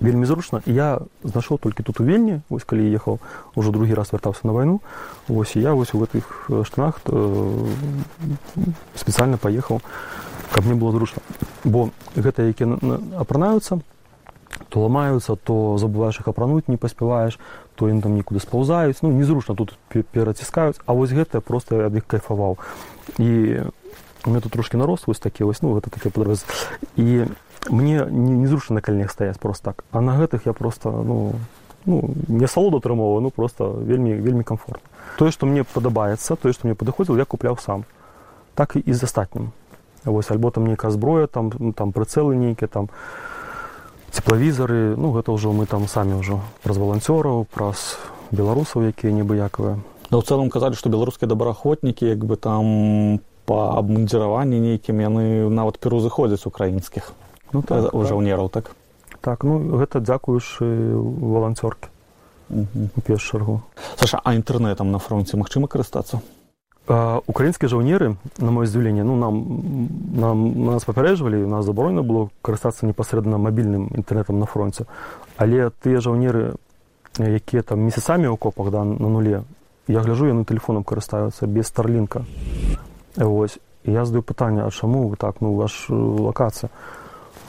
вельмі 0.00 0.26
зручна. 0.26 0.62
Я 0.66 1.00
знайшоў 1.24 1.58
толькі 1.58 1.82
тут 1.82 2.00
у 2.00 2.04
вельні 2.04 2.40
вось 2.48 2.64
калі 2.64 2.84
ехаў 2.92 3.20
ужо 3.54 3.70
другі 3.72 3.94
раз 3.94 4.12
вяртаўся 4.12 4.44
на 4.44 4.52
вайну 4.52 4.80
вось 5.28 5.56
я 5.56 5.74
вось 5.74 5.94
у 5.94 5.98
гэтых 5.98 6.50
штанах 6.64 7.00
спецыяльна 8.94 9.36
паехаў 9.36 9.80
каб 10.52 10.64
мне 10.64 10.74
было 10.74 10.92
зручна 10.92 11.22
бо 11.64 11.90
гэта 12.16 12.42
які 12.42 12.78
апранаюцца 13.16 13.80
то 14.68 14.80
ламаюцца 14.80 15.36
то 15.36 15.76
забываеш 15.78 16.20
іх 16.20 16.28
апрануць 16.28 16.68
не 16.68 16.76
паспяваеш 16.76 17.38
то 17.74 17.88
ім 17.88 18.00
там 18.02 18.16
нікуды 18.16 18.40
спаўзаюць 18.40 19.02
ну 19.02 19.12
незручна 19.12 19.54
тут 19.54 19.76
пераціскаюць 19.90 20.80
а 20.86 20.92
вось 20.92 21.12
гэта 21.12 21.40
просто 21.40 21.86
ад 21.86 21.94
іх 21.96 22.06
кайфаваў 22.06 22.58
і 23.18 23.62
у 24.26 24.30
меня 24.30 24.40
тут 24.40 24.52
трошки 24.52 24.76
нарост 24.76 25.06
вось 25.06 25.20
такі 25.20 25.44
вось 25.44 25.62
ну 25.62 25.74
гэта 25.74 25.90
такі 25.90 26.10
падраз 26.10 26.44
і 26.96 27.26
мне 27.68 28.04
не, 28.10 28.32
не 28.42 28.46
зручна 28.46 28.74
на 28.74 28.82
каленях 28.82 29.10
стаяць 29.10 29.38
просто 29.38 29.64
так. 29.64 29.84
А 29.90 30.00
на 30.00 30.16
гэтых 30.16 30.46
я 30.46 30.52
просто 30.52 30.90
ну 30.90 31.32
ну 31.86 32.14
не 32.28 32.46
салоду 32.46 32.78
атрымоўваю 32.78 33.20
ну 33.20 33.30
просто 33.30 33.70
вельмі 33.70 34.14
вельмі 34.14 34.42
комфортно 34.42 34.88
тое 35.16 35.30
што 35.30 35.46
мне 35.46 35.64
падабаецца 35.64 36.36
тое 36.36 36.52
што 36.52 36.66
мне 36.66 36.74
падыходзіў 36.74 37.16
я 37.16 37.24
купляў 37.24 37.58
сам. 37.58 37.84
Так 38.54 38.76
і 38.76 38.92
з 38.92 39.02
астатнім. 39.04 39.52
Вось 40.04 40.30
альбо 40.30 40.50
там 40.50 40.66
нейкая 40.66 40.90
зброя 40.90 41.26
там 41.26 41.52
ну, 41.58 41.72
там 41.72 41.92
прыцэлы 41.92 42.36
нейкія 42.36 42.68
там 42.68 42.88
цеплавізары 44.10 44.96
ну 44.96 45.12
гэта 45.12 45.32
ўжо 45.32 45.52
мы 45.52 45.66
там 45.66 45.88
самі 45.88 46.22
ўжо 46.22 46.40
праз 46.62 46.78
валанцёраў 46.78 47.46
праз 47.50 47.98
беларусаў 48.30 48.88
якія 48.88 49.12
небыякавыя 49.12 49.78
Ну, 50.06 50.22
ў 50.22 50.22
цэлым 50.22 50.54
казалі, 50.54 50.78
што 50.78 50.86
беларускія 50.86 51.26
добраахвотнікі 51.26 52.06
як 52.06 52.22
бы 52.22 52.38
там 52.38 53.18
па 53.46 53.74
абмундзіраванні 53.74 54.58
нейкім 54.62 55.02
яны 55.02 55.50
нават 55.50 55.82
пераўзыходзяць 55.82 56.46
украінскіх 56.46 57.10
ну, 57.52 57.62
так, 57.62 57.94
у 57.94 58.04
жаўнераў 58.04 58.48
так? 58.48 58.72
Так 59.20 59.42
ну 59.42 59.58
гэта 59.78 60.00
дзякуючы 60.00 60.64
валанцёркі 60.94 61.90
у 62.50 63.00
перш 63.00 63.30
чаргу. 63.30 63.62
Саша 63.96 64.20
а 64.22 64.34
інтэрнэтам 64.34 64.90
на 64.90 64.98
фронце 64.98 65.36
магчыма 65.36 65.66
карыстацца? 65.66 66.22
Украінскія 66.86 67.66
жаўнеры 67.66 68.14
на 68.38 68.50
маё 68.54 68.66
здзіўленне 68.70 69.02
ну 69.02 69.16
нам 69.18 69.34
нам 70.14 70.38
нас 70.70 70.86
папярэджвалі 70.86 71.42
у 71.42 71.50
нас 71.50 71.66
забаронена 71.66 72.06
было 72.06 72.30
карыстацца 72.42 72.86
непасрэдна 72.86 73.38
мабільным 73.38 73.90
інтэрнэтам 73.90 74.38
на 74.38 74.46
фронце. 74.46 74.86
Але 75.36 75.70
тыя 75.82 75.98
жаўнеры 75.98 76.54
якія 77.18 77.62
там 77.62 77.82
месяцамі 77.82 78.30
ў 78.30 78.38
копах 78.38 78.70
да 78.70 78.84
на 78.84 79.10
нуле 79.10 79.42
я 79.88 80.00
гляжу 80.06 80.30
яны 80.30 80.44
тэлефонам 80.46 80.84
карыстаюцца 80.84 81.46
без 81.46 81.66
старлінка. 81.66 82.22
Ось 83.18 83.58
я 83.82 84.04
задаю 84.04 84.22
пытанне 84.22 84.62
а 84.62 84.70
чаму 84.70 85.08
вы 85.08 85.16
так 85.16 85.40
ну 85.40 85.54
ваш 85.54 85.90
лакацыя 85.90 86.70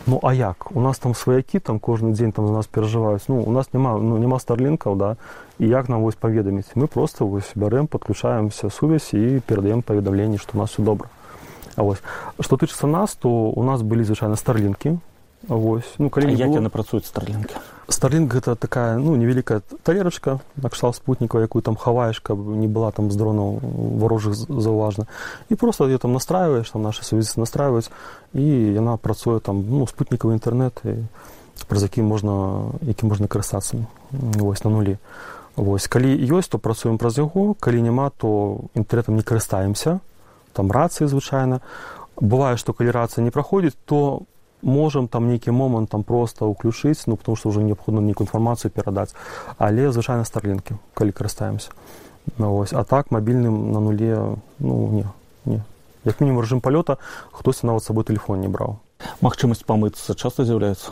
ну 0.08 0.20
а 0.24 0.34
як? 0.34 0.72
У 0.72 0.82
нас 0.82 1.00
там 1.00 1.14
сваякі 1.14 1.60
там 1.60 1.80
кожны 1.80 2.14
дзень 2.14 2.32
там 2.32 2.48
за 2.48 2.54
нас 2.54 2.68
перажываюць 2.68 3.28
ну 3.28 3.42
у 3.42 3.52
нас 3.52 3.74
няма 3.74 3.98
ну 4.00 4.18
няма 4.18 4.40
старлінкаў 4.40 4.96
да. 4.96 5.16
І 5.60 5.68
як 5.68 5.90
нам 5.90 6.02
вось 6.02 6.16
паведаміць 6.16 6.74
мы 6.76 6.88
просто 6.88 7.26
вось 7.26 7.52
бярэм 7.56 7.88
подключаемся 7.88 8.70
сувязь 8.70 9.14
і 9.14 9.42
перадаем 9.46 9.82
паведамленні 9.82 10.38
што 10.38 10.58
у 10.58 10.62
нас 10.62 10.72
все 10.72 10.82
добра 10.82 11.10
А 11.76 11.84
вось 11.84 12.02
што 12.40 12.58
тычыцца 12.58 12.88
нас 12.88 13.16
то 13.16 13.30
у 13.30 13.64
нас 13.64 13.82
былі 13.82 14.04
звычайна 14.04 14.36
старлінкі 14.36 14.98
Вось. 15.48 15.94
Ну, 15.98 16.10
калі 16.10 16.34
як 16.34 16.50
было... 16.50 16.60
яны 16.60 16.70
працуюць 16.70 17.06
старлінка 17.06 17.62
старлінг 17.90 18.34
гэта 18.34 18.56
такая 18.56 18.98
ну 18.98 19.16
невялікая 19.16 19.62
талерачка 19.84 20.40
накштал 20.56 20.94
спутнікаў 20.94 21.42
якую 21.42 21.62
там 21.62 21.76
хаваеш 21.76 22.20
каб 22.20 22.38
не 22.38 22.68
была 22.68 22.92
там 22.92 23.12
з 23.12 23.16
дронаў 23.16 23.60
варожых 24.02 24.36
заўважна 24.36 25.08
і 25.50 25.56
просто 25.56 25.88
ее 25.88 25.98
там 25.98 26.14
настраиваешь 26.14 26.70
там 26.70 26.84
наша 26.84 27.04
сувязь 27.04 27.38
настраиваюць 27.38 27.90
і 28.34 28.44
яна 28.74 28.98
працуе 28.98 29.40
там 29.40 29.64
ну 29.70 29.88
спутнікавы 29.88 30.36
інтэрнэт 30.36 30.84
праз 31.68 31.84
які 31.84 32.02
можна 32.02 32.74
які 32.82 33.06
можна 33.06 33.28
карыстацца 33.28 33.86
вось 34.12 34.64
на 34.64 34.72
нулі 34.72 34.98
вось 35.58 35.88
калі 35.90 36.14
ёсць 36.14 36.48
то 36.48 36.62
працуем 36.62 37.02
праз 37.02 37.18
яго 37.18 37.58
калі 37.60 37.82
няма 37.82 38.10
то 38.14 38.62
інтэрнетам 38.78 39.18
не 39.18 39.26
карыстаемся. 39.26 40.00
Там 40.54 40.72
рацыі 40.72 41.10
звычайна. 41.10 41.62
Бывае 42.18 42.58
што 42.58 42.74
калі 42.74 42.94
рацыя 42.94 43.26
не 43.26 43.34
праходзіць 43.34 43.78
то 43.86 44.22
можам 44.62 45.08
там 45.08 45.28
нейкі 45.28 45.52
момант 45.52 45.90
там 45.90 46.04
просто 46.04 46.46
ўключыць 46.46 47.08
ну 47.08 47.16
потому 47.16 47.36
что 47.36 47.50
уже 47.50 47.64
неабходна 47.64 48.02
нейкую 48.02 48.28
інфармацыю 48.28 48.72
перадаць 48.72 49.14
але 49.58 49.92
звычайна 49.92 50.26
старлінкі 50.26 50.78
калі 50.94 51.12
карыстаемся. 51.12 51.72
Ну, 52.38 52.58
ось 52.58 52.74
а 52.74 52.84
так 52.84 53.12
мабільным 53.12 53.72
на 53.72 53.80
нуле 53.80 54.36
ну 54.60 54.90
не 54.92 55.06
не. 55.46 55.64
Як 56.04 56.22
мінімум 56.22 56.44
рэжым 56.44 56.62
палёта 56.62 56.98
хтосьці 57.32 57.68
нават 57.68 57.84
сабой 57.84 58.04
телефон 58.04 58.42
не 58.42 58.48
браў. 58.48 58.80
Магчымасць 59.22 59.64
памыцца 59.64 60.16
часто 60.16 60.44
з'яўляецца? 60.44 60.92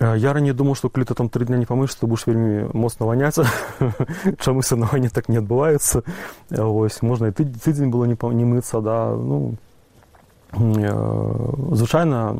Я 0.00 0.32
раней 0.32 0.52
думаў 0.52 0.74
што 0.74 0.88
калі 0.88 1.06
ты 1.06 1.14
там 1.14 1.28
тры 1.28 1.46
дня 1.46 1.56
не 1.56 1.66
памыш 1.66 1.94
ты 1.94 2.06
будешь 2.06 2.26
вельмі 2.26 2.68
моцна 2.74 3.06
ваняцца. 3.06 3.46
Чаму 4.42 4.62
санаванне 4.62 5.10
так 5.10 5.28
не 5.28 5.38
адбываецца? 5.38 6.02
Ось 6.50 7.02
можна 7.02 7.30
і 7.30 7.32
ты 7.32 7.46
тыдзень 7.46 7.90
было 7.90 8.04
не 8.04 8.16
не 8.34 8.44
мыцца 8.44 8.80
да 8.80 9.14
ну 9.14 9.54
звычайна 10.52 12.36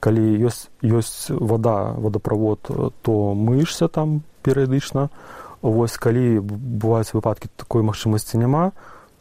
калі 0.00 0.24
ёсць 0.44 0.68
ёсць 0.82 1.30
вода 1.30 1.94
водаправод 1.96 2.60
то 3.02 3.34
мыешься 3.34 3.88
там 3.88 4.22
перыядычна 4.42 5.08
вось 5.62 5.96
калі 5.96 6.40
бываюць 6.44 7.14
выпадкі 7.14 7.48
такой 7.56 7.82
магчымасці 7.82 8.36
няма 8.36 8.72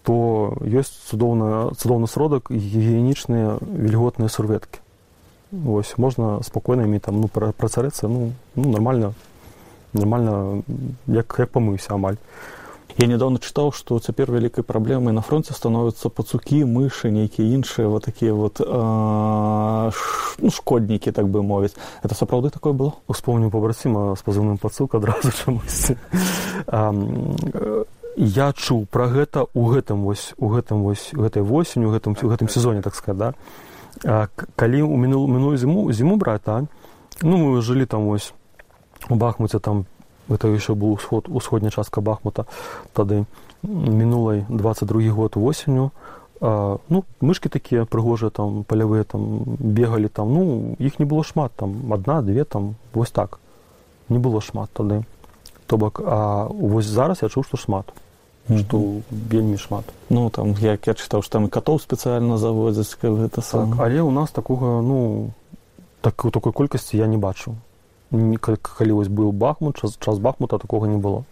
то 0.03 0.57
ёсць 0.65 0.91
цудоўна 1.07 1.71
цудоўны 1.77 2.07
сродак 2.07 2.51
гігіенічныя 2.51 3.61
вільготныя 3.61 4.27
сурветкі 4.27 4.81
вось 5.53 5.93
можна 5.97 6.41
спакойнымі 6.43 6.99
там 6.99 7.21
ну 7.21 7.27
працарэцца 7.29 8.09
ну, 8.09 8.33
ну 8.55 8.69
нормально 8.69 9.13
нормально 9.93 10.63
як 11.07 11.35
як 11.37 11.49
памыўся 11.53 11.93
амаль 11.93 12.17
Я 12.97 13.07
недавно 13.07 13.39
чытаў, 13.39 13.73
што 13.73 13.99
цяпер 13.99 14.31
вялікай 14.31 14.63
праблемай 14.63 15.13
на 15.13 15.21
фронте 15.21 15.53
становяцца 15.53 16.09
пацукі, 16.09 16.63
мышы, 16.65 17.09
нейкія 17.09 17.57
іншыя 17.57 17.87
вот 17.87 18.05
такія 18.05 18.33
вот 18.33 18.61
э, 18.61 19.91
ну, 20.37 20.49
шкоднікі, 20.49 21.11
так 21.11 21.27
бы 21.27 21.41
мовіць. 21.41 21.73
Это 22.03 22.13
сапраўды 22.13 22.49
такое 22.49 22.73
было. 22.73 22.93
Успомню 23.07 23.49
пабрасіма 23.49 24.15
з 24.15 24.21
пазыўным 24.21 24.57
пацук 24.57 24.95
адразу 24.95 25.31
чамусьці. 25.31 25.97
Я 28.15 28.53
чуў 28.53 28.85
пра 28.85 29.09
гэта 29.09 29.49
у 29.57 29.65
гэтым 29.73 30.05
вось, 30.05 30.37
у 30.37 30.53
гэтым 30.53 30.85
вось, 30.85 31.09
гэтай 31.17 31.41
восенню 31.41 31.89
у 31.89 31.91
гэтым, 31.97 32.13
гэтым 32.13 32.47
сезоне 32.47 32.81
так 32.81 32.93
сказать, 32.93 33.17
да? 33.17 33.33
а, 34.05 34.27
калі 34.55 34.81
ў 34.85 34.95
мінулую 34.97 35.29
мінулую 35.29 35.57
зіму 35.57 35.91
зіму 35.91 36.17
браць 36.17 36.41
так? 36.41 36.65
ну 37.21 37.37
мы 37.37 37.61
жылі 37.61 37.85
там 37.85 38.05
вось 38.05 38.33
у 39.09 39.15
бахмуце 39.15 39.59
там 39.59 39.85
гэта 40.29 40.47
яшчэ 40.47 40.73
быў 40.73 40.95
усход 40.95 41.27
усходняя 41.27 41.71
частка 41.71 42.01
бахмута. 42.01 42.45
Тады 42.93 43.25
мінулай 43.63 44.45
22 44.49 45.11
год 45.11 45.35
восенню 45.35 45.91
а, 46.41 46.77
ну 46.89 47.05
мышки 47.21 47.47
такія 47.47 47.85
прыгожыя 47.85 48.29
там 48.29 48.63
палявыя 48.63 49.03
там 49.03 49.43
бегалі 49.59 50.07
там. 50.07 50.33
Ну 50.33 50.75
іх 50.79 50.99
не 50.99 51.05
было 51.05 51.23
шмат 51.23 51.51
там. 51.55 51.91
Одна 51.91 52.21
две 52.21 52.43
там 52.43 52.75
вось 52.93 53.11
так. 53.11 53.39
Не 54.09 54.19
было 54.19 54.41
шмат 54.41 54.69
тады. 54.73 55.03
То 55.67 55.77
бок 55.77 56.01
а 56.03 56.47
вось 56.51 56.85
зараз 56.85 57.21
я 57.21 57.29
чуў 57.29 57.43
што 57.43 57.57
шмат. 57.57 57.93
Што 58.47 58.77
mm 58.77 58.83
-hmm. 58.83 59.01
вельмі 59.29 59.57
шмат. 59.57 59.85
Ну 60.09 60.29
там 60.29 60.55
як 60.59 60.87
я 60.87 60.93
чытаў 60.93 61.21
што 61.21 61.39
там 61.39 61.47
катоў 61.47 61.79
спецыяльна 61.79 62.37
заводзяць 62.37 62.97
гэта 63.01 63.41
сам 63.41 63.71
так, 63.71 63.79
але 63.79 64.01
ў 64.01 64.11
нас 64.11 64.31
такога 64.31 64.81
ну 64.81 65.31
так 66.01 66.25
у 66.25 66.31
такой 66.31 66.51
колькасці 66.51 66.97
я 66.97 67.07
не 67.07 67.17
бачу 67.17 67.55
калі 68.13 68.91
вось 68.91 69.09
быў 69.09 69.31
бахмут 69.31 69.81
час, 69.81 69.97
час 69.99 70.19
бахмута 70.19 70.57
такога 70.57 70.87
не 70.87 70.97
было 70.97 71.25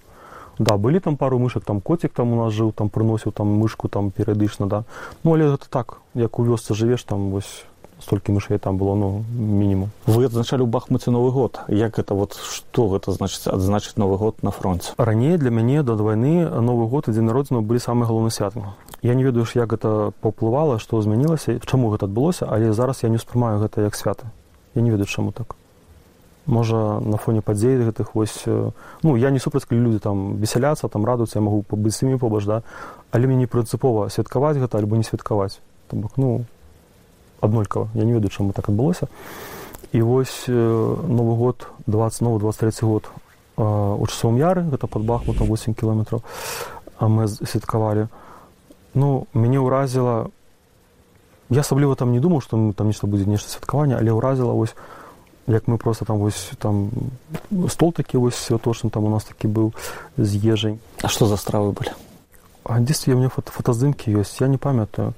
да 0.62 0.78
былі 0.78 1.00
там 1.00 1.18
пару 1.18 1.40
мышак 1.40 1.64
там 1.66 1.82
коцік 1.82 2.14
там 2.14 2.34
у 2.34 2.44
нас 2.44 2.54
жыў 2.54 2.72
там 2.72 2.90
прыносіў 2.90 3.32
там 3.32 3.48
мышку 3.48 3.88
там 3.88 4.12
перыядычна 4.12 4.68
да. 4.68 4.84
Ну 5.24 5.34
але 5.34 5.52
гэта 5.52 5.66
так 5.70 5.98
як 6.14 6.40
у 6.40 6.44
вёсцы 6.44 6.74
жывеш 6.74 7.04
там 7.04 7.32
вось 7.32 7.66
столькі 8.00 8.34
мышэй 8.34 8.58
там 8.60 8.78
было 8.78 8.96
ну 8.96 9.24
мінімум. 9.34 9.90
Вы 10.06 10.26
адзначалі 10.26 10.66
ў 10.66 10.70
бахмуце 10.70 11.12
новы 11.12 11.32
год. 11.32 11.62
Як 11.68 12.00
это 12.00 12.14
вот 12.14 12.38
што 12.38 12.90
гэта 12.90 13.12
значыць 13.12 13.48
адзначыць 13.48 13.98
новы 13.98 14.18
год 14.18 14.44
на 14.44 14.52
фронте 14.52 14.94
раней 14.98 15.38
для 15.38 15.50
мяне 15.50 15.84
да 15.84 15.94
вайны 15.94 16.46
новы 16.50 16.88
год 16.88 17.08
і 17.08 17.12
дзе 17.12 17.22
народзіну 17.22 17.62
былі 17.62 17.80
самыя 17.80 18.10
галоўны 18.10 18.30
святы 18.30 18.62
я 19.02 19.16
не 19.16 19.24
ведаю 19.24 19.46
ж 19.46 19.56
як 19.56 19.74
гэта 19.74 20.14
паўплывала 20.22 20.80
што 20.80 21.02
змянілася 21.02 21.60
чаму 21.66 21.90
гэта 21.90 22.06
адбылося 22.06 22.46
але 22.50 22.74
зараз 22.74 23.04
я 23.04 23.10
не 23.10 23.18
успрымаю 23.18 23.60
гэта 23.62 23.82
як 23.82 23.96
свята 23.96 24.30
я 24.76 24.82
не 24.82 24.90
ведаю 24.90 25.06
чаму 25.06 25.32
так 25.32 25.56
можа 26.46 27.00
на 27.00 27.18
фоне 27.18 27.42
падзей 27.42 27.78
гэтых 27.78 28.16
вось 28.16 28.46
ну 28.46 29.16
я 29.16 29.30
не 29.30 29.40
супраць 29.40 29.66
калі 29.66 29.82
людзі 29.82 30.00
там 30.00 30.38
весяляцца 30.38 30.88
там 30.88 31.06
радуцца 31.06 31.40
я 31.40 31.44
магу 31.46 31.62
пабыць 31.62 32.02
імі 32.02 32.18
побач 32.18 32.46
да. 32.46 32.64
Але 33.12 33.28
мне 33.28 33.36
не 33.36 33.48
прынцыпова 33.48 34.10
святкаваць 34.10 34.58
гэта 34.58 34.78
альбо 34.78 34.98
не 34.98 35.04
святкаваць. 35.04 35.60
Там 35.90 36.02
бок 36.02 36.18
ну 36.18 36.46
аднолькава. 37.42 37.90
Я 37.94 38.06
не 38.06 38.14
ведаю 38.14 38.30
чаму 38.30 38.54
так 38.54 38.70
адбылося. 38.70 39.08
І 39.92 40.02
вось 40.02 40.46
новы 40.48 41.36
год 41.36 41.68
20 41.88 42.22
новы 42.22 42.40
23 42.40 42.88
год 42.88 43.10
у 43.58 44.06
часовым 44.08 44.38
яры 44.38 44.64
гэта 44.64 44.88
под 44.88 45.04
бахмутом 45.04 45.48
8 45.48 45.74
кіметраў 45.74 46.24
а 46.98 47.08
мы 47.08 47.28
святкавалі. 47.28 48.08
Ну 48.94 49.28
мяне 49.34 49.60
ўразіла 49.60 50.30
я 51.50 51.60
асабліва 51.60 51.96
там 51.96 52.12
не 52.12 52.20
думаў 52.20 52.42
што 52.42 52.58
там 52.74 52.88
нешта 52.88 53.08
будзе 53.08 53.26
нешта 53.26 53.50
святкаванне 53.50 53.96
але 54.00 54.12
ўразіла 54.12 54.54
вось 54.54 54.74
як 55.48 55.68
мы 55.68 55.78
просто 55.78 56.06
там 56.06 56.18
вось 56.18 56.52
там 56.60 56.90
стол 57.70 57.94
такі 57.94 58.18
вось 58.18 58.36
святочны 58.36 58.90
там 58.90 59.04
у 59.04 59.10
нас 59.10 59.24
такі 59.24 59.48
быў 59.48 59.74
з 60.18 60.36
ежай. 60.36 60.80
А 61.02 61.08
што 61.08 61.26
за 61.26 61.38
стравы 61.38 61.72
былі? 61.72 61.92
А 62.64 62.80
дзесьці 62.80 63.16
мне 63.16 63.30
фото 63.30 63.52
фотаздымкі 63.52 64.14
ёсць. 64.14 64.42
Я 64.42 64.48
не 64.48 64.58
памятаю. 64.58 65.14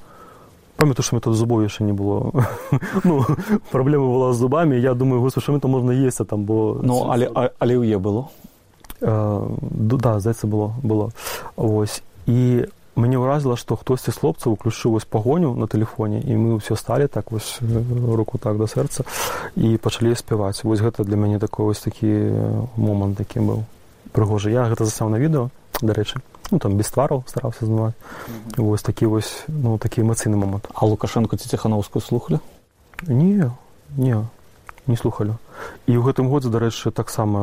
Памятаю 0.78 1.04
што 1.04 1.16
мне 1.16 1.22
тут 1.22 1.36
зубоў 1.36 1.64
яшчэ 1.64 1.84
не 1.84 1.94
было. 1.94 2.32
Ну 3.04 3.26
праблема 3.72 4.08
была 4.08 4.34
з 4.34 4.38
зубамі. 4.38 4.80
Я 4.80 4.94
думаю 4.94 5.30
што 5.30 5.60
там 5.60 5.72
можна 5.72 5.92
есці 5.92 6.26
там 6.26 6.46
бо 6.46 6.80
ну 6.82 7.12
але 7.12 7.28
алеўе 7.60 7.98
было? 7.98 8.30
Да 9.02 10.20
зайца 10.20 10.48
было 10.48 10.74
было. 10.84 11.12
Ось 11.56 12.02
і 12.26 12.66
мяне 12.96 13.18
ўразіла 13.18 13.58
што 13.58 13.76
хтосьці 13.76 14.12
з 14.14 14.18
хлопцаў 14.22 14.54
уключыў 14.54 14.94
вось 14.94 15.06
пагоню 15.06 15.54
на 15.58 15.66
тэлефоне 15.66 16.22
і 16.22 16.34
мы 16.38 16.50
ўсё 16.62 16.78
сталі 16.78 17.08
так 17.08 17.32
вось 17.32 17.58
руку 17.62 18.38
так 18.38 18.58
да 18.62 18.70
сэрца 18.70 19.06
і 19.58 19.78
пачалі 19.78 20.14
спяваць 20.16 20.64
вось 20.64 20.82
гэта 20.82 21.04
для 21.04 21.18
мяне 21.18 21.40
такой 21.40 21.74
вось 21.74 21.82
такі 21.82 22.12
момант 22.78 23.18
такі 23.18 23.42
быў 23.42 23.66
прыгожы 24.14 24.54
я 24.54 24.70
гэта 24.70 24.86
засяў 24.86 25.10
на 25.10 25.18
відэо 25.18 25.50
дарэчы 25.82 26.22
ну 26.52 26.60
там 26.60 26.78
без 26.78 26.94
твараў 26.94 27.24
стараўся 27.26 27.66
знаваць 27.66 27.98
mm 27.98 28.62
-hmm. 28.62 28.62
вось 28.62 28.84
такі 28.84 29.06
вось 29.06 29.46
ну 29.48 29.78
такі 29.78 30.02
эмацыйны 30.02 30.36
момант 30.36 30.70
а 30.74 30.86
лукашенко 30.86 31.38
ці 31.38 31.50
ціхановскую 31.50 32.02
слухалі 32.02 32.40
не 33.08 33.52
не 33.98 34.22
не 34.88 34.98
слухалі 34.98 35.34
і 35.88 35.96
ў 35.96 36.02
гэтым 36.04 36.28
годзе 36.28 36.50
дарэчы 36.50 36.92
таксама 36.92 37.40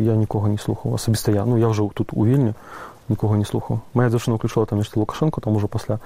я 0.00 0.16
нікога 0.16 0.48
не 0.48 0.58
слухаў 0.58 0.94
асабіста 0.94 1.32
я. 1.32 1.44
Ну 1.44 1.56
я 1.56 1.68
ўжо 1.68 1.88
тут 1.94 2.12
у 2.12 2.24
вільні 2.24 2.54
нікога 3.08 3.36
не 3.36 3.44
слухаў 3.44 3.80
моя 3.94 4.08
дзяўчына 4.08 4.36
ўключала 4.36 4.66
там 4.66 4.78
нешта 4.78 5.00
лукашенко 5.00 5.40
там 5.40 5.56
ужо 5.56 5.68
пасля 5.68 5.98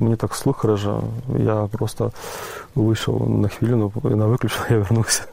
мне 0.00 0.16
так 0.16 0.34
слух 0.34 0.64
рэжа 0.64 1.00
я 1.36 1.68
просто 1.72 2.12
выйшаў 2.74 3.28
на 3.28 3.48
хвіліну 3.48 3.92
на 4.04 4.26
выключыла 4.28 4.66
я 4.70 4.78
вярнуўся 4.80 5.28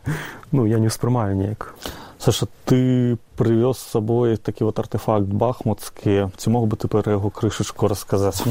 ну 0.52 0.66
я 0.66 0.80
не 0.80 0.88
ўспрымаю 0.88 1.36
неяк 1.36 1.76
Саша 2.20 2.48
ты 2.66 3.18
прывёз 3.38 3.78
з 3.78 3.92
сабой 3.94 4.38
такі 4.38 4.66
вот 4.66 4.80
артефакт 4.80 5.28
бахмутскі 5.28 6.34
ці 6.36 6.50
мог 6.50 6.68
бы 6.68 6.76
ты 6.76 6.88
пра 6.88 7.06
яго 7.06 7.30
крышачку 7.30 7.88
расказаць 7.88 8.44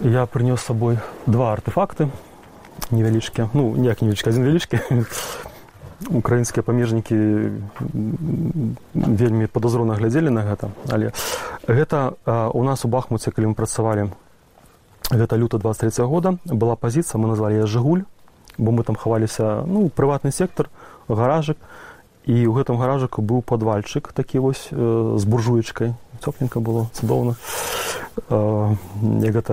я 0.00 0.26
прынёс 0.26 0.60
з 0.62 0.64
сабой 0.64 0.98
два 1.26 1.52
артефакты 1.52 2.08
невялічкі 2.90 3.50
ну 3.52 3.74
ніяк 3.76 4.00
невялічка 4.00 4.30
адзін 4.30 4.44
вялічкі 4.44 4.78
украінскія 6.10 6.62
памежнікі 6.62 7.16
вельмі 8.94 9.46
падазрона 9.46 9.94
глядзелі 9.94 10.30
на 10.30 10.42
гэта 10.44 10.70
але 10.90 11.12
гэта 11.66 12.14
у 12.52 12.64
нас 12.64 12.84
у 12.84 12.88
бахмуце 12.88 13.30
калі 13.30 13.52
мы 13.52 13.54
працавалі 13.54 14.10
гэта 15.10 15.36
люта 15.36 15.58
23 15.58 16.04
года 16.04 16.36
была 16.44 16.76
пазіцыя 16.76 17.20
мы 17.20 17.28
назвалі 17.28 17.66
жыгуль 17.66 18.04
бо 18.58 18.70
мы 18.70 18.84
там 18.84 18.96
хаваліся 18.96 19.64
ну 19.66 19.88
прыватны 19.88 20.32
сектор 20.32 20.68
гаражык 21.08 21.58
і 22.24 22.32
ў 22.32 22.52
гэтым 22.56 22.80
гаражыку 22.80 23.20
быў 23.20 23.44
падвальчык 23.44 24.12
такі 24.16 24.40
вось 24.40 24.72
э, 24.72 24.76
з 25.20 25.24
буржуечкай. 25.28 25.92
Цёпленька 26.24 26.60
было 26.60 26.88
цудоўна. 26.96 27.36
Э, 28.28 28.76
як 29.20 29.34
гэта 29.34 29.52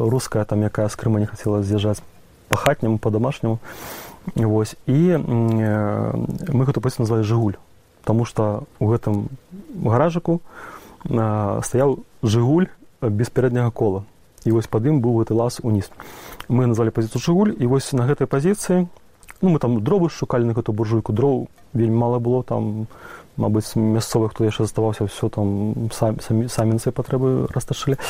руская 0.00 0.44
там 0.44 0.64
якая 0.64 0.88
з 0.88 0.96
крыма 0.96 1.20
не 1.20 1.28
хацела 1.28 1.60
з'язджаць 1.60 2.00
па 2.48 2.56
хатняму 2.56 2.98
па 2.98 3.10
домашняму 3.10 3.58
вось. 4.34 4.76
І 4.86 5.16
э, 5.16 5.18
мы 6.52 6.64
гэту 6.66 6.80
паці 6.80 7.02
назвалі 7.06 7.22
жыгуль 7.22 7.56
Таму 8.04 8.24
што 8.24 8.64
у 8.78 8.86
гэтым 8.86 9.28
гаражыку 9.82 10.40
э, 11.04 11.60
стаяў 11.62 12.02
жыгуль 12.22 12.68
без 13.02 13.30
пярэдняга 13.30 13.70
кола. 13.70 14.04
І 14.44 14.54
вось 14.54 14.66
пад 14.70 14.86
ім 14.86 15.02
быў 15.02 15.22
гэты 15.22 15.34
лаз 15.34 15.58
уніз. 15.62 15.90
Мы 16.48 16.66
назвалі 16.66 16.94
пазіцыю 16.94 17.22
жыгуль 17.22 17.52
і 17.58 17.66
вось 17.66 17.92
на 17.92 18.06
гэтай 18.06 18.26
пазіцыі 18.26 18.86
ну 19.42 19.50
мы 19.50 19.58
там 19.58 19.82
дровы 19.82 20.08
шукалі 20.08 20.44
на 20.44 20.54
гэту 20.54 20.72
буржуйку 20.72 21.12
дроў 21.12 21.48
вельмі 21.74 21.96
мала 21.96 22.18
было 22.18 22.42
там 22.42 22.86
мабыць 23.36 23.76
мясцовых 23.76 24.32
хто 24.32 24.44
яшчэ 24.44 24.64
заставаўся 24.64 25.04
все 25.06 25.28
там 25.28 25.90
самі 25.92 26.48
самінцы 26.48 26.90
патрэбы 26.90 27.46
расташылі. 27.52 28.00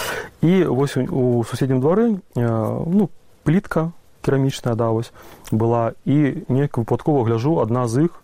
І 0.42 0.64
вось 0.64 0.96
у 0.96 1.44
суседнім 1.44 1.80
двары 1.80 2.20
ну 2.36 3.10
плітка 3.42 3.90
керамічная 4.26 4.74
да 4.74 4.90
вось 4.90 5.14
была. 5.54 5.94
І 6.02 6.42
неяк 6.50 6.82
выпадкова 6.82 7.22
гляжу 7.22 7.62
адна 7.62 7.86
з 7.86 8.10
іх 8.10 8.18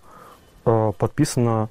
подпісана 0.67 1.71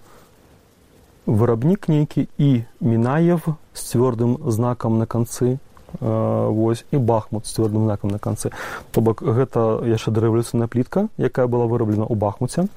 вырабнік 1.28 1.92
нейкі 1.92 2.28
і. 2.40 2.64
Мінаев 2.80 3.60
з 3.76 3.82
цвёрдым 3.92 4.40
знакам 4.50 4.98
на 4.98 5.06
канцы 5.06 5.60
вось 6.00 6.86
і 6.92 6.98
бахмут 6.98 7.46
з 7.46 7.60
цвёрдым 7.60 7.84
знакам 7.86 8.10
на 8.10 8.20
канцы 8.20 8.52
то 8.92 9.02
бок 9.02 9.22
гэта 9.22 9.84
яшчэ 9.86 10.12
дарэвалюцыйная 10.12 10.68
плітка 10.68 11.08
якая 11.20 11.48
была 11.48 11.68
выраблена 11.68 12.08
ў 12.08 12.16
бахмуце. 12.16 12.68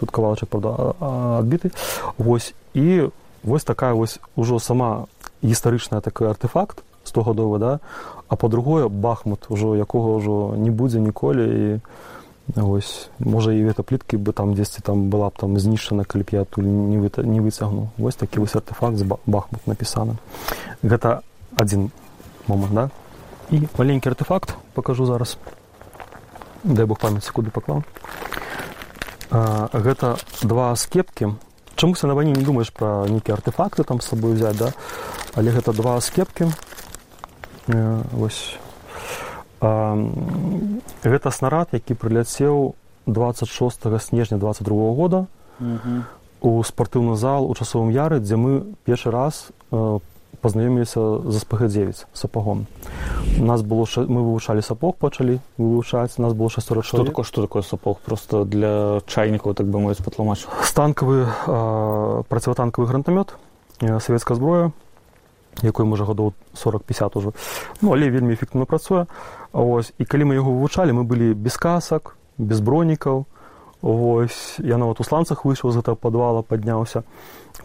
Тут 0.00 0.10
кавалачак 0.10 0.48
правда 0.48 0.96
адбіты. 1.38 1.70
Вось 2.18 2.54
і 2.74 3.12
вось 3.44 3.64
такая 3.64 3.94
вось 3.94 4.18
ужо 4.34 4.58
сама 4.58 5.06
гістарычная 5.42 6.00
такой 6.00 6.28
артефакт 6.28 6.82
стогадовы 7.04 7.58
да 7.58 7.80
а 8.28 8.36
по-другое 8.36 8.88
бахмут 8.88 9.46
ужо 9.48 9.76
якога 9.76 10.18
ўжо 10.18 10.56
не 10.56 10.70
будзе 10.70 11.00
ніколі 11.00 11.44
і 11.44 11.80
Вось 12.44 13.08
можа 13.18 13.56
і 13.56 13.64
гэта 13.64 13.80
пліткі 13.80 14.20
бы 14.20 14.36
там 14.36 14.52
дзесьці 14.52 14.84
там 14.84 15.08
была 15.08 15.32
б 15.32 15.40
там 15.40 15.56
знішчана 15.56 16.04
калі 16.04 16.28
б 16.28 16.28
я 16.36 16.44
тут 16.44 16.60
не 16.60 17.00
вы 17.00 17.08
не 17.24 17.40
выцягнуў 17.40 17.88
вось 17.96 18.20
такі 18.20 18.44
вось 18.44 18.54
артефакт 18.54 19.00
з 19.00 19.08
бахмут 19.24 19.64
напісаны 19.64 20.20
гэта 20.84 21.24
адзін 21.56 21.88
момант 22.46 22.74
да? 22.74 22.90
І 23.50 23.64
маленькі 23.78 24.08
артефакт 24.08 24.54
покажу 24.74 25.06
зараз. 25.06 25.38
Дай 26.64 26.84
бог 26.84 27.00
памяць 27.00 27.32
куды 27.32 27.48
паклаў 27.48 27.80
гэта 29.72 30.20
два 30.42 30.76
скепкі 30.76 31.32
чамуся 31.76 32.06
на 32.06 32.14
вайне 32.14 32.36
не 32.36 32.44
думаеш 32.44 32.70
пра 32.70 33.08
нейкія 33.08 33.40
артефакты 33.40 33.84
там 33.84 34.00
з 34.00 34.06
сабой 34.12 34.36
взять 34.36 34.56
да? 34.56 34.72
Але 35.34 35.50
гэта 35.50 35.72
два 35.72 36.00
скепкі 36.00 36.52
вось 37.66 38.56
а, 39.60 39.96
гэта 41.02 41.30
снарад 41.30 41.68
які 41.72 41.94
прыляцеў 41.94 42.74
26 43.06 44.00
снежня 44.00 44.38
22 44.38 44.92
года 44.94 45.26
у 46.40 46.62
спартыўны 46.62 47.16
зал 47.16 47.48
у 47.48 47.54
часовым 47.54 47.88
яры 47.88 48.20
дзе 48.20 48.36
мы 48.36 48.74
першы 48.84 49.10
раз 49.10 49.48
по 49.70 50.00
пазнаёміліся 50.44 51.00
з 51.32 51.36
спг9 51.40 52.04
сапагом. 52.12 52.66
Нас 53.40 53.62
было 53.62 53.88
мы 53.96 54.20
вывучалі 54.20 54.60
сапог 54.60 54.94
пачалі 55.00 55.40
вывучаць 55.56 56.20
нас 56.20 56.36
было 56.36 56.50
шасто 56.50 56.82
что 56.82 57.04
такое 57.04 57.24
что 57.24 57.40
такое 57.42 57.62
сапог? 57.62 57.98
Просто 58.04 58.44
для 58.44 59.00
чайнікаў 59.08 59.54
так 59.54 59.66
бы 59.66 59.80
мовіць 59.80 60.04
патлумач 60.04 60.44
станкавы 60.62 61.24
праціватанкавы 62.28 62.84
гранатамёт 62.86 63.32
савецкая 63.80 64.36
зброя 64.36 64.72
якой 65.62 65.86
можа 65.86 66.04
гадоў 66.04 66.32
40-50 66.54 67.18
ужо 67.18 67.32
ну 67.82 67.92
але 67.92 68.10
вельмі 68.10 68.34
эфектыўна 68.34 68.66
працуе 68.66 69.06
ось. 69.52 69.92
І 69.98 70.04
калі 70.04 70.24
мы 70.24 70.34
яго 70.34 70.50
вывучалі 70.50 70.92
мы 70.92 71.04
былі 71.04 71.34
без 71.34 71.56
касак 71.56 72.16
без 72.38 72.60
бронікаў 72.60 73.26
Вось 73.84 74.56
я 74.64 74.78
нават 74.78 75.00
у 75.00 75.04
сланцах 75.04 75.44
выйшаў 75.44 75.68
з 75.68 75.76
гэтага 75.76 76.00
падвала 76.00 76.40
падняўся 76.40 77.04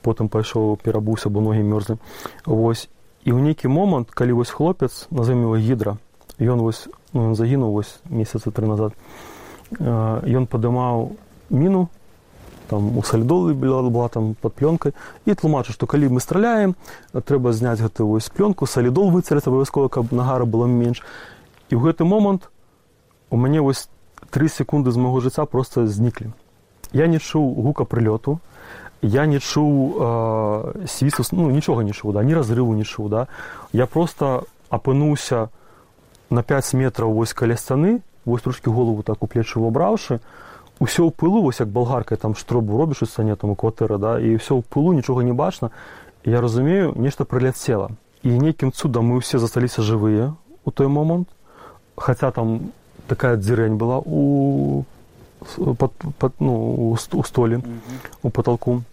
потым 0.03 0.27
пайшоў 0.27 0.75
перабуўся 0.83 1.29
бо 1.29 1.39
ногі 1.39 1.63
мёрзы 1.63 1.95
Вось 2.45 2.89
і 3.23 3.31
ў 3.31 3.39
нейкі 3.39 3.71
момант 3.71 4.11
калі 4.11 4.35
вось 4.35 4.51
хлопец 4.51 5.07
назовем 5.11 5.47
его 5.47 5.55
гідра 5.55 5.97
ён 6.39 6.59
вось 6.59 6.87
ну, 7.13 7.31
ён 7.31 7.35
загінуў 7.35 7.71
вось 7.71 7.99
месяца 8.09 8.51
тры 8.51 8.67
назад 8.67 8.93
ён 9.79 10.47
падымаў 10.47 11.15
міну 11.49 11.87
там 12.69 12.97
у 12.97 13.03
сальдолы 13.03 13.53
была 13.53 14.07
там 14.09 14.35
под 14.39 14.53
плёнкай 14.53 14.93
і 15.25 15.33
тлумачу 15.33 15.73
што 15.73 15.89
калі 15.89 16.13
мы 16.13 16.21
страляем 16.21 16.75
трэба 17.13 17.51
зняць 17.51 17.81
гэты 17.81 18.05
вось 18.05 18.29
плёнку 18.29 18.69
салідол 18.69 19.09
выцераць 19.09 19.47
абавязкова 19.49 19.89
каб 19.89 20.13
нагара 20.13 20.45
было 20.45 20.69
менш. 20.69 21.01
І 21.69 21.75
ў 21.75 21.89
гэты 21.89 22.05
момант 22.05 22.49
у 23.29 23.37
мяне 23.37 23.61
вось 23.61 23.89
тры 24.29 24.49
секунды 24.49 24.91
з 24.91 24.97
майго 24.97 25.19
жыцця 25.19 25.45
просто 25.45 25.87
зніклі 25.87 26.31
я 26.93 27.07
не 27.07 27.19
чуў 27.19 27.53
гука 27.53 27.85
прылёту 27.85 28.39
я 29.01 29.25
не 29.25 29.39
чуў 29.39 29.95
э, 29.97 30.87
свісту 30.87 31.23
ну 31.31 31.49
нічога 31.51 31.83
не 31.83 31.93
чуў 31.93 32.13
да 32.13 32.23
ні 32.23 32.33
разрыву 32.33 32.73
не 32.73 32.83
чуў 32.83 33.09
да. 33.09 33.27
Я 33.71 33.85
просто 33.85 34.43
апынуўся 34.69 35.49
на 36.29 36.43
5 36.43 36.73
метраў 36.73 37.13
вось 37.13 37.33
каля 37.33 37.55
сцяны 37.55 38.01
вось 38.25 38.41
трошки 38.41 38.69
голову 38.69 39.03
так 39.03 39.23
у 39.23 39.27
плечы 39.27 39.59
вабраўшы 39.59 40.19
усё 40.79 41.07
ў 41.07 41.11
пылу 41.11 41.43
вось 41.43 41.59
як 41.59 41.69
балгаркай 41.69 42.17
там 42.17 42.35
штробу 42.35 42.77
робіш 42.77 43.03
у 43.03 43.05
сцяне 43.05 43.35
там 43.35 43.51
у 43.51 43.55
кватэры 43.55 43.99
да 43.99 44.19
і 44.19 44.39
ўсё 44.39 44.59
ў 44.59 44.63
пылу 44.63 44.93
нічога 44.93 45.23
не 45.23 45.33
бачна. 45.33 45.71
Я 46.23 46.41
разумею 46.41 46.93
нешта 46.95 47.23
прыляцела. 47.23 47.91
І 48.23 48.35
нейкім 48.35 48.71
цудам 48.71 49.11
мы 49.11 49.23
ўсе 49.23 49.39
засталіся 49.39 49.81
жывыя 49.81 50.35
у 50.65 50.71
той 50.71 50.87
момант. 50.87 51.27
Хаця 51.95 52.31
там 52.31 52.71
такая 53.07 53.35
дзірень 53.35 53.75
была 53.75 53.99
у 54.03 54.83
под, 55.55 55.91
под, 56.17 56.33
ну, 56.39 56.91
у 57.11 57.23
столі 57.23 57.55
mm 57.55 57.63
-hmm. 57.63 57.99
у 58.23 58.29
потолку 58.29 58.83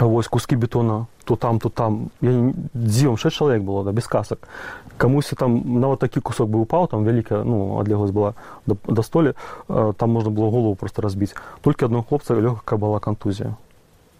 вось 0.00 0.28
куски 0.28 0.56
бетона 0.56 1.06
то 1.24 1.36
там 1.36 1.60
то 1.60 1.68
там. 1.68 2.10
Я 2.20 2.52
дзівам 2.74 3.16
шэсць 3.16 3.38
чалавек 3.38 3.62
было 3.62 3.84
да 3.84 3.92
без 3.92 4.06
касак. 4.06 4.48
Камусьці 4.96 5.36
там 5.36 5.80
нават 5.80 6.00
такі 6.00 6.20
кусок 6.20 6.50
бы 6.50 6.60
упаў 6.60 6.88
там 6.88 7.04
вялікая 7.04 7.44
ну 7.44 7.78
адлегласць 7.80 8.12
была 8.12 8.34
да, 8.66 8.76
да 8.88 9.02
столі 9.02 9.34
там 9.68 10.10
можна 10.10 10.30
было 10.30 10.50
голову 10.50 10.74
просто 10.74 11.02
разбіць. 11.02 11.34
Толькі 11.60 11.84
адно 11.84 12.02
хлопца 12.02 12.34
лёгкая 12.34 12.78
была 12.78 13.00
кантузія. 13.00 13.56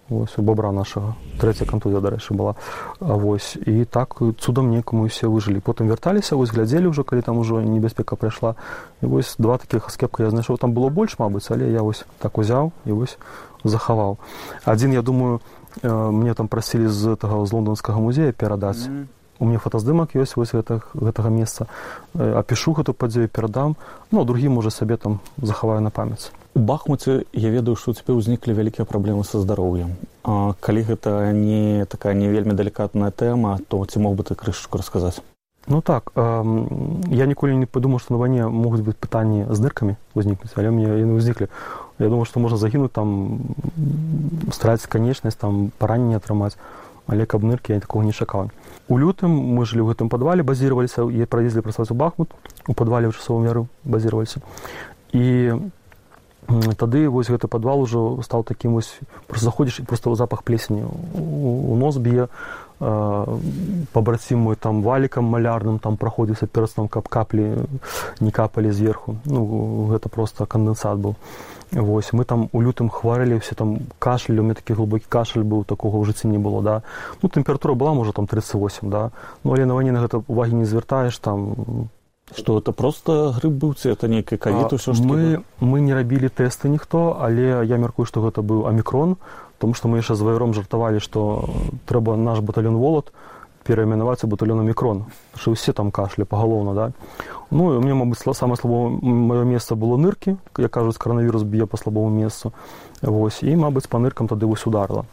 Вось, 0.09 0.37
у 0.37 0.41
бобра 0.41 0.71
нашага. 0.71 1.15
Трэця 1.39 1.65
кантузія 1.65 2.01
дарэчы 2.01 2.35
была. 2.35 2.55
А 2.99 3.15
вось 3.15 3.55
і 3.55 3.85
так 3.85 4.19
цудам 4.39 4.69
некаму 4.69 5.07
усе 5.07 5.27
выжылі. 5.27 5.63
Потым 5.63 5.87
вярталіся 5.87 6.35
вось 6.35 6.51
глядзелі 6.51 6.91
ўжо 6.91 7.03
калі 7.07 7.21
там 7.23 7.39
ужо 7.39 7.61
небяспека 7.63 8.15
прайшла. 8.15 8.55
І 9.01 9.07
вось 9.07 9.35
два 9.39 9.57
такіх 9.57 9.89
скепка 9.89 10.23
я 10.23 10.29
знайшоў. 10.29 10.59
Там 10.59 10.75
было 10.75 10.89
больш 10.89 11.15
мабыць 11.19 11.47
але 11.49 11.71
я 11.71 11.81
вось 11.81 12.03
так 12.19 12.37
узяў 12.37 12.71
і 12.85 12.91
вось 12.91 13.17
захаваў. 13.63 14.19
Адзін 14.65 14.93
я 14.93 15.01
думаю 15.01 15.39
мне 15.81 16.33
там 16.33 16.47
прасілі 16.47 16.87
з 16.87 17.15
гэтага 17.15 17.45
з 17.45 17.51
лондонскага 17.53 17.99
музея 17.99 18.31
перадаць. 18.31 18.85
Mm 18.85 18.93
-hmm. 18.93 19.05
у 19.39 19.45
мяне 19.45 19.59
фотаздымак 19.59 20.15
ёсць 20.15 20.35
вось 20.35 20.53
гэтых, 20.53 20.93
гэтага 20.93 21.29
месца. 21.29 21.67
Апішу 22.15 22.73
гэту 22.73 22.93
падзею 22.93 23.27
перадам. 23.27 23.75
Ну 24.11 24.21
а 24.21 24.25
другім 24.25 24.53
можа 24.53 24.69
сабе 24.69 24.97
там 24.97 25.19
захаваю 25.41 25.81
на 25.81 25.89
памяць. 25.89 26.31
У 26.55 26.59
бахмуце 26.59 27.25
я 27.33 27.49
ведаю 27.49 27.75
што 27.75 27.91
у 27.91 27.93
цябе 27.93 28.13
ўзніклі 28.13 28.53
вялікія 28.53 28.85
праблемы 28.85 29.23
са 29.23 29.41
здароўем. 29.41 29.97
А 30.23 30.53
калі 30.59 30.83
гэта 30.83 31.33
не 31.33 31.85
такая 31.85 32.13
не 32.13 32.29
вельмі 32.29 32.53
далікатная 32.53 33.11
тэма 33.11 33.59
то 33.67 33.83
ці 33.85 33.99
мог 33.99 34.15
бы 34.15 34.23
ты 34.23 34.35
крышачку 34.35 34.77
расказаць? 34.77 35.19
Ну 35.67 35.81
так 35.81 36.11
э, 36.15 36.43
я 37.11 37.25
ніколі 37.25 37.55
не 37.55 37.65
падумаў, 37.65 37.99
што 37.99 38.13
на 38.13 38.19
вайне 38.19 38.47
могуць 38.47 38.83
быць 38.83 38.99
пытанні 38.99 39.47
з 39.49 39.59
ныркамі 39.59 39.95
ўзнікнуць, 40.13 40.51
але 40.55 40.71
мне 40.71 40.87
яны 40.87 41.15
ўзніклі. 41.15 41.47
Я 41.99 42.09
думаю, 42.09 42.25
што 42.25 42.39
можна 42.39 42.57
загінуць 42.57 42.91
там 42.91 43.39
страціць 44.51 44.89
канечнасць 44.89 45.37
там 45.37 45.71
паранне 45.77 46.17
атрымаць, 46.17 46.57
але 47.07 47.25
каб 47.25 47.43
ныркі 47.43 47.73
я 47.73 47.79
такого 47.79 48.03
не 48.03 48.13
чакаў. 48.13 48.49
У 48.87 48.97
лютым 48.97 49.31
мы 49.31 49.65
жылі 49.65 49.85
ў 49.85 49.93
гэтым 49.93 50.09
падвале 50.09 50.43
базіраваліся 50.43 51.05
і 51.05 51.25
праездзілі 51.29 51.63
працаваць 51.63 51.91
у 51.91 51.99
бахмут 51.99 52.33
у 52.67 52.73
падвале 52.73 53.07
ў 53.07 53.13
часовым 53.13 53.45
меру 53.45 53.67
базіраваліся. 53.85 54.41
І 55.13 55.55
тады 56.75 57.07
вось 57.09 57.29
гэты 57.29 57.47
падвал 57.47 57.81
ужо 57.81 58.19
стаў 58.23 58.43
такім 58.43 58.73
вось 58.73 58.99
просто 59.27 59.45
заходзіш 59.45 59.79
і 59.79 59.83
просто 59.83 60.15
запах 60.15 60.43
плесені 60.43 60.83
у 61.15 61.75
нос 61.79 61.97
б'е 61.97 62.27
пабрацім 63.93 64.39
мой 64.39 64.55
там 64.55 64.81
валікам 64.83 65.23
малярным 65.25 65.79
там 65.79 65.97
праходзіўся 65.97 66.47
перстам 66.47 66.87
каб 66.87 67.07
каплі 67.07 67.63
не 68.19 68.31
капалі 68.31 68.71
зверху 68.71 69.15
ну 69.25 69.87
гэта 69.91 70.09
просто 70.09 70.45
кандэнсат 70.45 70.99
быў 70.99 71.15
вось 71.75 72.13
мы 72.13 72.25
там 72.25 72.49
у 72.51 72.61
лютым 72.61 72.89
хварылі 72.89 73.39
все 73.39 73.55
там 73.55 73.79
кашлі 73.99 74.39
у 74.39 74.43
меня 74.43 74.53
такі 74.53 74.73
глубокі 74.73 75.05
кашаль 75.09 75.43
быў 75.43 75.65
такога 75.65 75.97
ў 75.97 76.05
жыцці 76.05 76.27
не 76.27 76.37
было 76.37 76.61
да. 76.61 76.83
Ну 77.21 77.29
тэмпература 77.29 77.73
была 77.73 77.93
можа 77.93 78.11
там 78.11 78.27
38 78.27 78.89
да. 78.89 79.11
Ну 79.43 79.53
але 79.53 79.65
на 79.65 79.73
вайне 79.73 79.91
на 79.91 80.01
гэта 80.05 80.23
увагі 80.27 80.53
не 80.53 80.65
звяртаеш 80.65 81.17
там 81.17 81.89
что 82.35 82.57
это 82.57 82.71
просто 82.71 83.33
грыб 83.37 83.53
быў 83.53 83.73
ці 83.75 83.89
это 83.89 84.07
нейкай 84.07 84.37
кавіту 84.37 84.77
ўсё 84.77 84.93
мы 85.03 85.43
мы 85.59 85.81
не 85.81 85.93
рабілі 85.93 86.29
тэсты 86.29 86.69
ніхто 86.69 87.17
але 87.19 87.65
я 87.65 87.77
мяркую 87.77 88.05
што 88.05 88.21
гэта 88.21 88.41
быў 88.41 88.67
амікрон 88.67 89.17
тому 89.59 89.73
што 89.73 89.87
мы 89.87 89.99
яшчэ 89.99 90.15
з 90.15 90.21
вайром 90.21 90.53
жартавалі 90.53 90.99
што 90.99 91.49
трэба 91.85 92.15
наш 92.15 92.39
батальон 92.39 92.77
волат 92.77 93.11
перайменаваць 93.63 94.23
у 94.23 94.27
батальёна 94.27 94.63
мікрон 94.63 95.05
що 95.35 95.55
ўсе 95.55 95.73
там 95.73 95.91
кашлі 95.91 96.23
пагалоўна 96.23 96.73
да. 96.73 96.91
Ну 97.51 97.73
і 97.75 97.79
мне 97.79 97.93
мабыць 97.93 98.21
самае 98.21 98.57
слабо 98.57 98.89
маё 99.01 99.43
месца 99.43 99.75
было 99.75 99.97
ныркі 99.97 100.37
як 100.57 100.71
кажуць 100.71 100.97
каранавірус 100.97 101.43
б'е 101.43 101.65
па 101.65 101.77
слабому 101.77 102.09
месцу 102.09 102.53
вось. 103.01 103.43
І 103.43 103.55
мабыць 103.55 103.87
па 103.87 103.99
ныркам 103.99 104.27
тады 104.27 104.45
вось 104.45 104.67
ударыла 104.67 105.05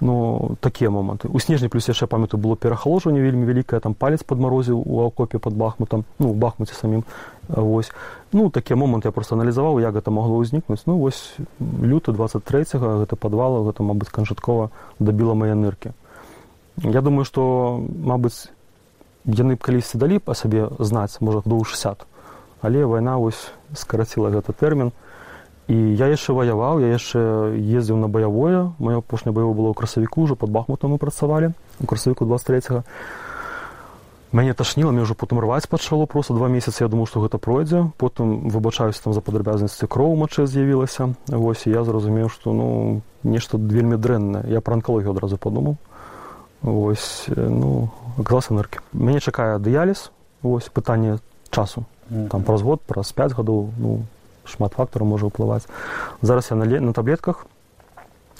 ну 0.00 0.56
такія 0.60 0.90
моманты 0.90 1.28
у 1.28 1.40
снежні 1.40 1.68
плюс 1.68 1.88
яшчэ 1.88 2.06
памятаю 2.06 2.40
было 2.42 2.56
перахалоджванне 2.56 3.20
вельмі 3.20 3.46
вялікае 3.46 3.80
там 3.80 3.94
палец 3.94 4.22
падмарозіў 4.22 4.82
у 4.84 5.06
акопе 5.06 5.38
под 5.38 5.54
бахмутам 5.54 6.04
ну 6.18 6.30
у 6.30 6.34
бахмуце 6.34 6.74
самім 6.74 7.04
вось. 7.48 7.92
Ну 8.32 8.50
такія 8.50 8.76
моманты 8.76 9.08
я 9.08 9.12
просто 9.12 9.34
аналізаваў 9.34 9.80
як 9.80 9.94
гэта 9.94 10.10
магло 10.10 10.42
ўзнікнуць 10.42 10.82
ну 10.86 10.98
вось 10.98 11.36
люты 11.60 12.12
23 12.12 12.64
гэта 12.74 13.16
падвала 13.16 13.64
гэта 13.64 13.82
мабыць 13.82 14.10
канчаткова 14.10 14.70
дабіла 14.98 15.34
мае 15.34 15.54
ныркі 15.54 15.94
я 16.82 17.00
думаю 17.00 17.24
што 17.24 17.78
мабыць 17.82 18.50
яны 19.24 19.54
б 19.54 19.60
калісьці 19.62 19.98
далі 19.98 20.18
па 20.18 20.34
сабе 20.34 20.68
знаць 20.78 21.20
можа 21.20 21.42
до 21.44 21.62
60 21.62 22.06
але 22.64 22.84
вайна 22.88 23.18
вось 23.20 23.52
скараціла 23.76 24.32
гэта 24.32 24.56
тэрмін. 24.56 24.92
І 25.68 25.76
я 25.76 26.08
яшчэ 26.08 26.32
ваяваў 26.32 26.80
я 26.80 26.96
яшчэ 26.96 27.52
ездзіў 27.60 28.00
на 28.00 28.08
баявое. 28.08 28.72
Маё 28.80 29.04
апошняе 29.04 29.36
баяво 29.36 29.52
было 29.52 29.68
ў 29.72 29.76
красавіку 29.76 30.24
ўжо 30.24 30.36
под 30.36 30.48
бахмутам 30.48 30.96
мы 30.96 30.98
працавалі 30.98 31.52
у 31.80 31.84
красавіку 31.84 32.24
23 32.24 32.80
мяне 34.32 34.52
ташніла 34.56 34.90
мне 34.90 35.04
ўжо 35.04 35.14
потым 35.14 35.38
рваць 35.44 35.68
пачало 35.68 36.08
просто 36.08 36.32
два 36.32 36.48
месяцы. 36.48 36.84
Я 36.84 36.88
думаю 36.88 37.04
што 37.04 37.20
гэта 37.20 37.36
пройдзе. 37.36 37.92
Потым 38.00 38.48
выбачаюся 38.48 39.04
там 39.04 39.12
за 39.12 39.20
падрабязнасці 39.20 39.86
кроў 39.86 40.16
мачэ 40.16 40.48
з'явілася. 40.48 41.12
Вось 41.28 41.68
я 41.68 41.84
зразумеў 41.84 42.32
што 42.32 42.56
ну 42.56 42.68
нешта 43.22 43.60
вельмі 43.60 44.00
дрэннае. 44.00 44.48
Я 44.48 44.64
пра 44.64 44.80
анкалогію 44.80 45.12
адразу 45.12 45.36
падумаў 45.36 45.76
вось 46.64 47.28
ну 47.28 47.92
клас 48.24 48.50
энергі 48.50 48.80
мяне 48.92 49.20
чакае 49.20 49.60
дыяліз 49.60 50.10
вось 50.42 50.72
пытанне 50.72 51.20
часу. 51.50 51.84
Там 52.08 52.42
праз 52.42 52.62
год 52.62 52.80
праз 52.80 53.12
5 53.12 53.36
гадоў 53.36 53.70
ну 53.76 54.02
шмат 54.48 54.74
фактараў 54.74 55.08
можа 55.08 55.28
ўплываць 55.28 55.68
зараз 56.20 56.50
я 56.50 56.56
на, 56.56 56.64
на 56.64 56.92
таблетках. 56.92 57.46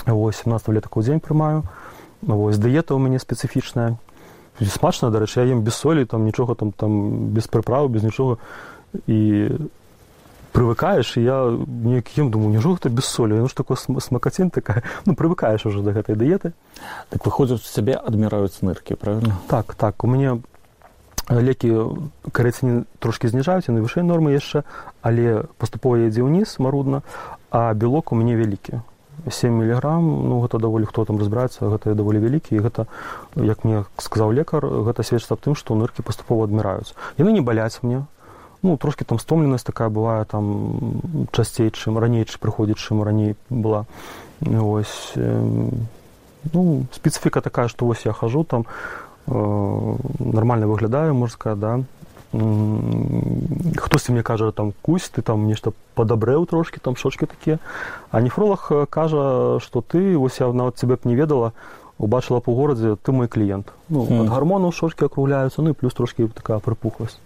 17 0.06 0.68
летак 0.68 0.96
у 0.96 1.02
дзень 1.02 1.20
прымаю 1.20 1.64
вось 2.22 2.58
дыета 2.58 2.96
ў 2.96 2.98
мяне 2.98 3.20
спецыфічная 3.20 3.96
смачна 4.60 5.10
дарэчы 5.10 5.40
я 5.40 5.52
ем 5.52 5.62
без 5.62 5.74
солі 5.74 6.04
там 6.04 6.24
нічога 6.24 6.54
там 6.54 6.72
там 6.72 7.28
без 7.34 7.48
прыправы 7.48 7.88
без 7.88 8.02
нічога 8.02 8.38
і 9.06 9.50
прывыкаеш 10.54 11.18
і 11.18 11.26
я 11.26 11.38
неяк 11.50 12.14
ем 12.14 12.30
думаю 12.30 12.54
нічога 12.54 12.78
гэта 12.78 12.88
без 12.94 13.10
солі 13.10 13.42
ну 13.42 13.50
ж 13.50 13.58
такое 13.58 13.76
смакацін 13.76 14.54
такая 14.54 14.86
ну 15.04 15.18
прывыкаеш 15.18 15.66
уже 15.66 15.82
да 15.82 15.90
гэтай 15.90 16.14
дыеты 16.14 16.54
так 17.10 17.26
выходзяць 17.26 17.66
сябе 17.66 17.98
адміраюць 17.98 18.62
ныркі 18.62 18.94
правильно? 18.94 19.34
Так 19.50 19.74
так. 19.74 20.04
У 20.04 20.06
мяне 20.06 20.38
лекі 21.28 21.98
карэцінін 22.30 22.86
трошкі 23.02 23.28
зніжаюць 23.34 23.66
на 23.66 23.82
вышэй 23.82 24.06
нормы 24.06 24.38
яшчэ 24.38 24.62
але 25.02 25.50
паступова 25.58 25.98
ядзе 25.98 26.22
ўніз 26.22 26.62
марудна 26.62 27.02
а 27.50 27.74
белок 27.74 28.12
у 28.12 28.14
мяне 28.14 28.38
вялікі 28.38 28.84
7 29.26 29.50
міліграм 29.50 30.04
ну 30.04 30.38
гэта 30.44 30.62
даволі 30.62 30.84
хто 30.84 31.04
там 31.04 31.18
разбіраецца 31.18 31.66
гэта 31.66 31.94
даволі 31.98 32.22
вялікі 32.22 32.54
і 32.54 32.62
гэта 32.62 32.86
як 33.40 33.64
мне 33.64 33.84
сказаў 33.96 34.30
лекар 34.36 34.62
гэта 34.62 35.02
сведчыць 35.02 35.32
аб 35.32 35.40
тым 35.40 35.58
што 35.58 35.74
ныркі 35.74 36.06
паступова 36.06 36.44
адміраюць 36.44 36.92
яны 37.18 37.32
не 37.32 37.40
баляць 37.40 37.80
мне 37.82 38.04
ну 38.64 38.77
трошки 38.77 39.05
там 39.05 39.20
стомленасць 39.20 39.68
такая 39.68 39.88
бывае 39.88 40.24
там 40.24 41.29
часцей 41.31 41.70
чым 41.70 42.00
раней 42.03 42.27
прыходзіць 42.27 42.81
чым 42.81 43.05
раней 43.05 43.37
была. 43.50 43.87
Ось 44.42 45.14
ну 45.14 46.85
спецыфіка 46.90 47.40
такая 47.40 47.68
што 47.68 47.87
вось 47.87 48.05
я 48.05 48.12
хожу 48.12 48.44
там 48.44 48.66
Э, 49.27 49.96
нормально 50.18 50.66
выглядаю 50.66 51.29
сказать 51.29 51.59
да. 51.59 51.81
Хтосьці 53.77 54.12
мне 54.12 54.22
кажа 54.22 54.53
там 54.53 54.72
кусь 54.83 55.09
ты 55.09 55.22
там 55.22 55.46
нешта 55.46 55.72
падабрэў 55.94 56.46
трошки 56.46 56.81
там 56.81 56.96
шочки 56.96 57.27
такія 57.27 57.59
а 58.11 58.20
нефролог 58.20 58.66
э, 58.70 58.87
кажа 58.90 59.61
что 59.61 59.81
ты 59.81 60.18
вось 60.18 60.40
я 60.40 60.53
нават 60.53 60.77
цябе 60.77 60.96
б 60.96 61.00
не 61.05 61.14
ведала 61.14 61.53
убачыла 61.96 62.40
по 62.40 62.53
горадзе 62.53 62.96
ты 62.96 63.12
мой 63.12 63.29
кліент 63.29 63.72
ну, 63.88 64.05
mm. 64.05 64.29
гармону 64.29 64.72
шочки 64.72 65.05
акругляюцца 65.05 65.62
ну 65.62 65.70
і 65.70 65.72
плюс 65.72 65.94
трошки 65.94 66.27
такая 66.27 66.59
прыпухласць 66.59 67.16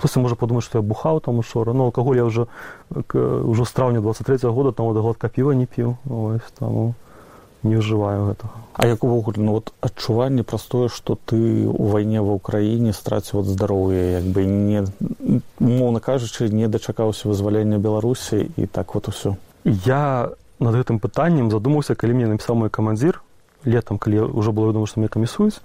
хтосьці 0.00 0.24
можа 0.24 0.34
подумаць 0.40 0.64
что 0.64 0.80
я 0.80 0.82
бухаў 0.82 1.20
там 1.20 1.38
учора. 1.38 1.76
Ну 1.76 1.92
алкаголь 1.92 2.16
я 2.16 2.24
уже 2.24 2.48
ўжо 2.90 3.64
з 3.64 3.72
траўня 3.72 4.00
23 4.00 4.48
-го 4.48 4.52
года 4.52 4.72
там 4.72 4.88
гладка 4.88 5.28
піва 5.28 5.54
не 5.54 5.66
піў 5.68 5.96
ось 6.08 6.50
там 6.58 6.94
не 7.62 7.76
ўжываю 7.76 8.32
гэтага 8.32 8.56
А 8.74 8.86
як 8.86 9.04
увогуле 9.04 9.42
ну, 9.42 9.52
вот 9.52 9.72
адчуванне 9.80 10.42
праз 10.42 10.62
тое 10.62 10.88
што 10.88 11.18
ты 11.26 11.68
у 11.68 11.86
вайне 11.92 12.20
ва 12.20 12.40
ўкраіне 12.40 12.92
страціў 12.92 13.40
ад 13.40 13.46
здароўя 13.46 14.20
як 14.20 14.24
бы 14.24 14.44
не 14.44 14.84
моўна 15.60 16.00
кажучы 16.00 16.48
не 16.48 16.68
дачакаўся 16.68 17.28
вызвалення 17.28 17.78
беларусі 17.78 18.48
і 18.56 18.66
так 18.66 18.94
вот 18.94 19.08
усё 19.08 19.36
я 19.64 20.30
над 20.60 20.74
гэтым 20.74 21.00
пытаннем 21.00 21.50
задумаўся 21.50 21.94
калі 21.94 22.14
мне 22.14 22.26
напісаў 22.32 22.56
мой 22.56 22.70
камандзір 22.70 23.20
летом 23.64 23.98
калі 23.98 24.32
ўжо 24.32 24.52
было 24.52 24.72
вядома 24.72 24.86
што 24.86 25.00
мне 25.00 25.08
камісуюць 25.08 25.60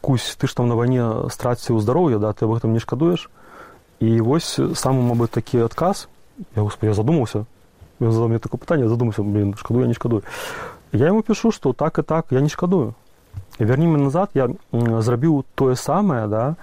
кусь 0.00 0.36
ты 0.38 0.46
ж 0.46 0.54
там 0.54 0.68
на 0.68 0.74
вайне 0.74 1.28
страціў 1.30 1.80
здароўя 1.80 2.18
да 2.18 2.32
ты 2.32 2.44
об 2.44 2.54
гэтым 2.56 2.72
не 2.72 2.80
шкадуеш 2.80 3.28
і 4.00 4.20
вось 4.20 4.56
самы 4.56 5.02
мабыць 5.02 5.34
такі 5.34 5.66
адказ 5.66 6.08
я 6.56 6.62
я 6.64 6.94
задумаўся 6.94 7.44
ён 8.00 8.12
задаў 8.12 8.28
мне 8.28 8.38
такое 8.38 8.58
пытанне 8.58 8.88
задумаўся 8.88 9.22
блин 9.22 9.54
шкаду 9.58 9.80
я 9.80 9.86
не 9.86 9.94
шкадую 9.94 10.22
я 10.92 11.08
ему 11.08 11.22
пишу 11.22 11.52
что 11.52 11.72
так 11.72 11.98
и 11.98 12.02
так 12.02 12.26
я 12.30 12.40
не 12.40 12.48
шкадую 12.48 12.94
верніме 13.58 13.98
назад 13.98 14.30
я 14.34 14.48
зрабіў 14.72 15.44
тое 15.54 15.76
самае 15.76 16.26
да. 16.28 16.56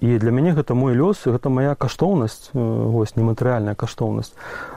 І 0.00 0.18
для 0.18 0.30
мяне 0.30 0.52
гэта 0.52 0.74
мой 0.74 0.92
лёс 0.92 1.24
гэта 1.24 1.48
моя 1.48 1.74
каштоўнасць 1.74 2.50
вось 2.52 3.16
нематэрыяльная 3.16 3.74
каштоўнасць 3.74 4.34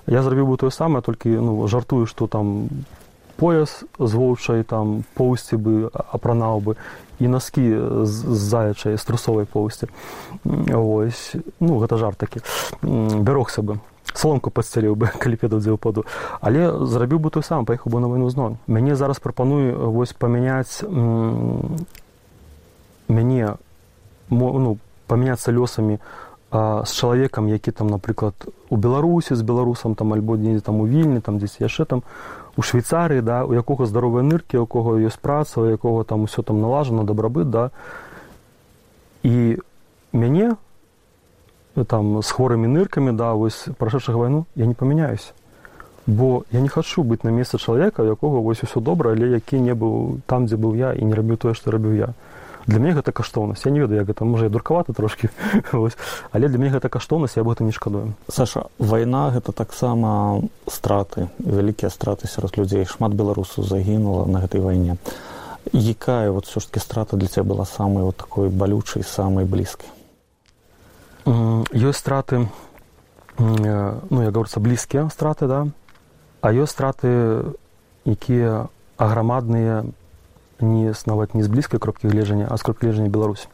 я 0.08 0.24
зрабіў 0.24 0.48
бы 0.48 0.58
тое 0.58 0.72
самае 0.72 1.02
толькі 1.02 1.36
ну 1.36 1.68
жартую 1.68 2.06
что 2.06 2.28
там 2.28 2.70
пояс 3.38 3.84
з 4.00 4.12
воўчай 4.14 4.64
там 4.64 5.04
поўсці 5.16 5.58
бы 5.58 5.90
апранаў 5.94 6.62
бы 6.62 6.76
і 7.20 7.28
носки 7.28 7.66
з 8.06 8.16
заячай 8.38 8.98
струсовай 8.98 9.46
поўсці. 9.46 9.88
Ось. 10.46 11.36
Ну 11.60 11.80
гэта 11.80 11.98
жарт 11.98 12.18
такі. 12.18 12.42
Бярогся 12.82 13.62
бы 13.62 13.80
саломку 14.14 14.50
падсцяліў 14.50 14.96
бы 14.96 15.10
калі 15.22 15.36
педу 15.38 15.60
дзе 15.60 15.76
ўпаду 15.76 16.06
але 16.42 16.72
зрабіў 16.88 17.20
бы 17.20 17.30
той 17.30 17.44
сам 17.44 17.66
паехаў 17.66 17.92
бы 17.92 18.00
на 18.00 18.08
вайну 18.08 18.30
зноў. 18.30 18.58
Мяне 18.68 18.96
зараз 18.96 19.20
прапаную 19.20 19.92
вось 19.92 20.14
памяняць 20.14 20.82
мяне 23.08 23.56
ну 24.30 24.78
памяняцца 25.08 25.52
лёсамі 25.52 26.00
а, 26.52 26.84
з 26.86 26.92
чалавекам 26.92 27.48
які 27.48 27.72
там 27.72 27.88
напрыклад 27.88 28.34
у 28.70 28.78
беларусі 28.78 29.36
з 29.36 29.42
беларусам 29.42 29.96
там 29.96 30.14
альбо 30.14 30.38
дзе 30.38 30.60
там 30.60 30.82
у 30.82 30.88
вільні 30.88 31.22
там 31.22 31.40
дзесь 31.40 31.60
яшчэ 31.60 31.86
там 31.86 32.04
у 32.58 32.62
швейцарыі 32.62 33.22
да 33.22 33.46
у 33.46 33.54
якога 33.54 33.86
здаровыя 33.86 34.26
ныркі 34.26 34.58
у 34.58 34.66
кого 34.66 34.98
ёсць 34.98 35.22
праца 35.22 35.62
у 35.62 35.70
якога 35.70 36.04
там 36.04 36.26
усё 36.26 36.42
там 36.44 36.62
налажана 36.62 37.06
дабрабыт 37.06 37.50
да. 37.50 37.70
І 39.24 39.62
мяне 40.12 40.58
там 41.88 42.22
з 42.22 42.30
хворымі 42.34 42.68
ныркамі 42.68 43.14
да 43.14 43.34
вось 43.34 43.70
прашэшага 43.78 44.18
вайну 44.18 44.46
я 44.56 44.66
не 44.66 44.74
памяняюсь 44.74 45.34
бо 46.08 46.46
я 46.52 46.62
не 46.62 46.70
хачу 46.70 47.04
быць 47.04 47.24
на 47.24 47.30
месцы 47.30 47.58
чалавека 47.58 48.02
у 48.02 48.10
якога 48.10 48.42
вось 48.42 48.64
усё 48.64 48.82
добра 48.82 49.12
але 49.12 49.30
які 49.30 49.60
не 49.60 49.76
быў 49.76 50.22
там 50.26 50.48
дзе 50.48 50.58
быў 50.58 50.76
я 50.76 50.94
і 50.94 51.06
не 51.06 51.14
рабіў 51.14 51.38
тое 51.38 51.54
што 51.54 51.72
рабіў 51.72 51.94
я 51.94 52.10
для 52.68 52.80
мяне 52.80 53.00
гэта 53.00 53.12
каштоўнасць 53.16 53.66
я 53.66 53.72
не 53.72 53.80
ведаю 53.80 54.04
як 54.04 54.08
гэта 54.12 54.26
можа 54.28 54.46
я 54.46 54.52
дуркавата 54.52 54.94
трошки 54.94 55.30
але 55.72 56.48
для 56.48 56.58
мяне 56.60 56.76
гэта 56.76 56.90
каштоўнасць 56.90 57.38
я 57.40 57.42
об 57.42 57.50
этом 57.50 57.68
не 57.68 57.74
шкадую 57.74 58.14
Саша 58.28 58.68
вайна 58.78 59.32
гэта 59.32 59.52
таксама 59.52 60.44
страты 60.68 61.30
вялікія 61.40 61.90
страты 61.90 62.28
сярод 62.28 62.58
людзей 62.58 62.86
шмат 62.86 63.16
беларусаў 63.16 63.64
загінула 63.64 64.28
на 64.28 64.44
гэтай 64.44 64.62
вайне 64.62 64.98
якая 65.74 66.32
вот 66.32 66.46
все 66.46 66.60
ж 66.60 66.68
таки 66.68 66.80
страта 66.80 67.18
для 67.18 67.28
цябе 67.28 67.48
была 67.48 67.66
самой 67.66 68.04
вот 68.04 68.18
такой 68.18 68.50
балючай 68.50 69.04
самой 69.04 69.46
блізкай 69.46 69.90
ёсць 71.26 72.04
страты 72.04 72.48
ну 73.40 74.22
я 74.24 74.32
говорится 74.32 74.60
блізкія 74.60 75.10
страты 75.10 75.48
да. 75.48 75.68
А 76.42 76.52
ёсць 76.52 76.72
страты 76.72 77.54
якія 78.06 78.68
аграмадныя 78.98 79.86
не 80.62 80.94
нават 81.06 81.36
не 81.36 81.44
з 81.44 81.48
блізкай 81.48 81.80
кропкі 81.80 82.08
гледжання 82.08 82.48
а 82.50 82.58
з 82.58 82.62
кропкі 82.62 82.88
гледжання 82.88 83.10
беларусі 83.10 83.48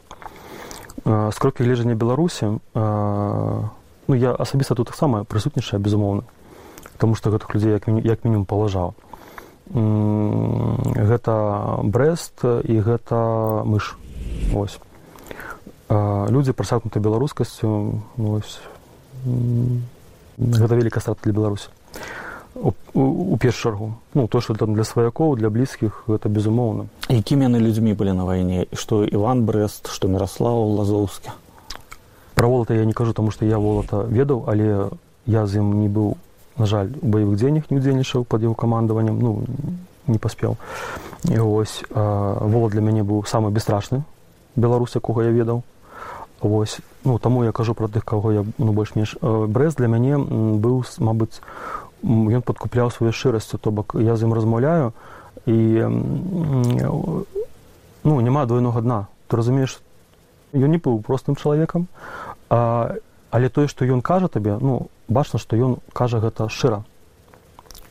з 1.06 1.36
кропкі 1.40 1.64
гледжання 1.64 1.96
беларусі 1.96 2.60
ну 2.76 4.16
я 4.16 4.36
асабіста 4.36 4.76
тут 4.76 4.88
таксама 4.88 5.24
прысутнічае 5.24 5.80
безумоўна 5.80 6.24
тому 6.98 7.16
што 7.16 7.32
гэтых 7.32 7.56
людзей 7.56 7.72
як, 7.72 7.88
як 7.88 8.24
мінімум 8.24 8.46
палажаў 8.46 8.94
гэта 9.74 11.80
брест 11.84 12.44
і 12.44 12.80
гэта 12.84 13.64
мыш. 13.64 13.96
Ось. 14.54 14.80
Людзі 15.90 16.52
прасакнуты 16.52 17.00
беларускасцю 17.00 18.02
ну, 18.18 18.42
гэта 20.38 20.76
вялікая 20.76 21.02
страта 21.02 21.22
для 21.24 21.34
беларусі 21.34 21.70
у, 22.56 22.72
у, 22.94 23.34
у 23.34 23.38
першую 23.38 23.74
чаргу. 23.74 23.94
Ну 24.14 24.28
то 24.28 24.42
что 24.42 24.54
там 24.54 24.74
для 24.74 24.84
сваякоў 24.84 25.36
для 25.38 25.50
блізкіх 25.50 26.04
гэта 26.08 26.30
безумоўна. 26.30 26.86
Якімі 27.10 27.50
яны 27.50 27.60
людзьмі 27.60 27.94
былі 27.94 28.14
на 28.14 28.26
вайне? 28.26 28.66
Што 28.74 29.04
иван 29.06 29.46
брест 29.46 29.90
што 29.90 30.08
мирослав 30.08 30.56
лазоўскі? 30.78 31.32
Про 32.36 32.50
волата 32.50 32.74
я 32.74 32.86
не 32.86 32.94
кажу 32.94 33.14
тому 33.14 33.32
что 33.32 33.46
я 33.46 33.58
волата 33.58 34.04
ведаў 34.04 34.46
але 34.48 34.90
я 35.26 35.48
з 35.48 35.58
ім 35.58 35.82
не 35.82 35.90
быў. 35.90 36.16
На 36.58 36.66
жаль 36.66 36.94
у 37.02 37.08
баявых 37.08 37.38
дзеяннях 37.38 37.72
не 37.72 37.78
удзельнічаў 37.78 38.26
под 38.26 38.44
яго 38.44 38.54
камандаваннем 38.54 39.20
ну 39.20 39.44
не 40.08 40.18
паспеў. 40.18 40.58
І 41.30 41.40
ось 41.40 41.84
вола 41.90 42.70
для 42.70 42.82
мяне 42.82 43.04
быў 43.04 43.26
самы 43.26 43.50
бесстрашны 43.50 44.04
беларус 44.56 44.96
якога 44.96 45.24
я 45.24 45.32
ведаў. 45.32 45.64
Вось 46.42 46.80
ну 47.06 47.18
таму 47.20 47.44
я 47.44 47.52
кажу 47.52 47.74
пра 47.74 47.88
тых 47.88 48.06
каго 48.06 48.32
я 48.32 48.46
ну 48.58 48.74
больш-менш 48.74 49.18
брест 49.22 49.78
для 49.78 49.88
мяне 49.88 50.18
быў 50.18 50.84
мабыць 51.00 51.40
ён 52.04 52.42
падкупляў 52.42 52.92
сваю 52.92 53.12
шчырасцю 53.16 53.58
то 53.58 53.72
бок 53.72 53.96
я 53.96 54.16
з 54.16 54.28
ім 54.28 54.34
размаўляю 54.34 54.92
і 55.46 55.88
ну 58.04 58.14
няма 58.22 58.46
двойнога 58.46 58.82
дна. 58.82 59.08
Ты 59.28 59.38
разумееш 59.38 59.80
ён 60.54 60.70
не 60.72 60.78
быў 60.78 61.02
простым 61.02 61.36
чалавекам 61.36 61.88
а, 62.50 62.96
але 63.32 63.50
тое 63.50 63.68
што 63.68 63.86
ён 63.86 64.02
кажа 64.02 64.28
табе 64.28 64.58
ну 64.60 64.88
бачна 65.08 65.40
што 65.40 65.56
ён 65.56 65.80
кажа 65.94 66.20
гэта 66.20 66.50
шчыра 66.50 66.84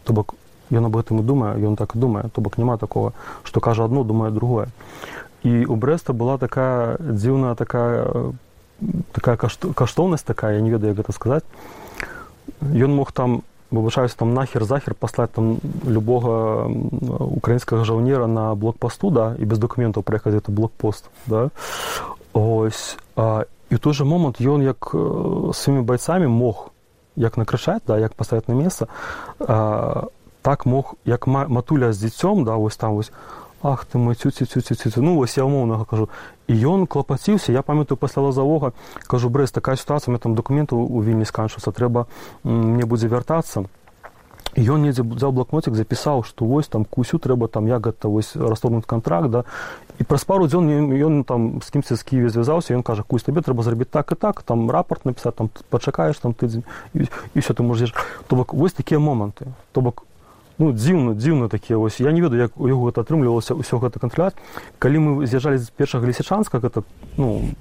то 0.04 0.12
бок 0.12 0.34
ён 0.72 0.88
об 0.88 0.96
гэтым 0.96 1.20
і 1.20 1.22
думае 1.22 1.56
ён 1.60 1.76
так 1.76 1.96
думае. 1.96 2.28
То 2.32 2.40
бок 2.40 2.58
няма 2.58 2.76
такого 2.76 3.12
што 3.44 3.60
кажа 3.60 3.84
адно 3.84 4.04
думае 4.04 4.30
другое. 4.30 4.68
І 5.42 5.64
у 5.66 5.76
брэста 5.76 6.12
была 6.12 6.38
такая 6.38 6.96
дзіўная 7.00 7.54
такая 7.54 8.32
такая 9.12 9.36
каштоўнасць 9.36 10.26
такая 10.26 10.56
я 10.56 10.60
не 10.60 10.70
ведаю 10.70 10.92
як 10.92 11.00
гэта 11.00 11.12
сказаць. 11.12 11.44
Ён 12.60 12.94
мог 12.94 13.12
там 13.12 13.42
выбачаюсь 13.80 14.14
там 14.14 14.34
нахер 14.34 14.64
захер 14.64 14.94
паслаць 14.94 15.30
там 15.30 15.58
любога 15.86 16.68
украінскага 17.18 17.84
жаўнера 17.84 18.26
на 18.26 18.54
блокпасту 18.54 19.10
да 19.10 19.34
і 19.38 19.44
без 19.44 19.58
дакументаў 19.58 20.02
праехаць 20.02 20.34
это 20.34 20.52
блокпост 20.52 21.10
да. 21.26 21.50
Ось 22.32 22.96
а, 23.16 23.44
і 23.70 23.76
той 23.76 23.94
же 23.94 24.04
момант 24.04 24.40
ён 24.40 24.62
як 24.62 24.92
сваімі 25.54 25.82
байцамі 25.82 26.26
мог 26.26 26.70
як 27.16 27.36
накрычаць 27.36 27.82
да 27.86 27.98
як 27.98 28.14
паставіць 28.14 28.48
на 28.48 28.54
месца 28.54 28.86
а, 29.40 30.08
так 30.42 30.66
мог 30.66 30.94
як 31.04 31.26
матуля 31.26 31.92
з 31.92 32.04
дзіцём 32.04 32.44
да 32.44 32.56
вось 32.56 32.76
там 32.76 32.94
вось 32.94 33.12
ах 33.62 33.86
ты 33.86 33.98
мой 33.98 34.14
цюці 34.14 34.44
цюці 34.44 34.74
цюці 34.74 35.00
ну 35.00 35.16
вось 35.16 35.36
я 35.36 35.44
умоўнага 35.44 35.84
кажу 35.84 36.08
і 36.48 36.54
ён 36.54 36.86
клапаціўся. 36.86 37.52
Я 37.52 37.62
памятаю 37.62 37.96
пасля 37.96 38.22
лазавога 38.22 38.72
кажу 39.06 39.30
брэс 39.30 39.52
такая 39.52 39.76
сітуацыя 39.76 40.18
там 40.18 40.34
дакументу 40.34 40.76
у 40.76 41.02
вільні 41.02 41.24
сканчуцца 41.24 41.72
трэба 41.72 42.06
мне 42.44 42.84
будзе 42.84 43.08
вяртацца 43.08 43.68
ён 44.56 44.84
недзе 44.84 45.02
взяў 45.02 45.32
блокнотик 45.32 45.74
запісаў 45.74 46.24
што 46.28 46.44
вось 46.44 46.68
там 46.68 46.84
кусю 46.84 47.16
трэба 47.16 47.48
там 47.48 47.66
як 47.66 47.88
гэта 47.88 48.08
вось 48.08 48.36
расторгнуць 48.36 48.84
контракт 48.84 49.30
да 49.32 49.44
і 49.98 50.04
праз 50.04 50.24
пару 50.28 50.44
дзён 50.44 50.92
ён 50.92 51.24
там 51.24 51.62
з 51.64 51.70
кімся 51.72 51.96
з 51.96 52.02
кіеве 52.04 52.28
звязаўся 52.28 52.76
ён 52.76 52.84
кажа 52.84 53.02
кусь 53.02 53.24
табе 53.24 53.40
трэба 53.40 53.64
зрабіць 53.64 53.88
так 53.88 54.12
і 54.12 54.14
так 54.14 54.42
там 54.42 54.68
рапорт 54.70 55.08
напісаць 55.08 55.34
там 55.34 55.48
пачакаеш 55.70 56.18
там 56.18 56.34
тыдзень 56.34 56.64
і, 56.92 57.08
і 57.08 57.38
все 57.40 57.54
ты 57.54 57.62
можаш 57.62 57.94
то 58.28 58.36
бок 58.36 58.52
вось 58.52 58.72
такія 58.72 59.00
моманты. 59.00 59.48
То 59.72 59.80
бок 59.80 60.04
ну 60.58 60.72
дзіўна 60.72 61.14
дзіўна 61.14 61.48
такія 61.48 61.78
вось 61.78 62.00
я 62.00 62.12
не 62.12 62.20
ведаю 62.20 62.42
як 62.42 62.60
у 62.60 62.68
яго 62.68 62.90
гэта 62.90 63.02
атрымлівалася 63.02 63.54
ўсё 63.54 63.78
гэта 63.78 64.00
кантролят 64.00 64.34
калі 64.78 64.98
мы 64.98 65.26
з'язджалі 65.26 65.58
з 65.58 65.70
першага 65.70 66.06
лісічанска 66.06 66.58
гэта 66.58 66.82
ну 67.16 67.54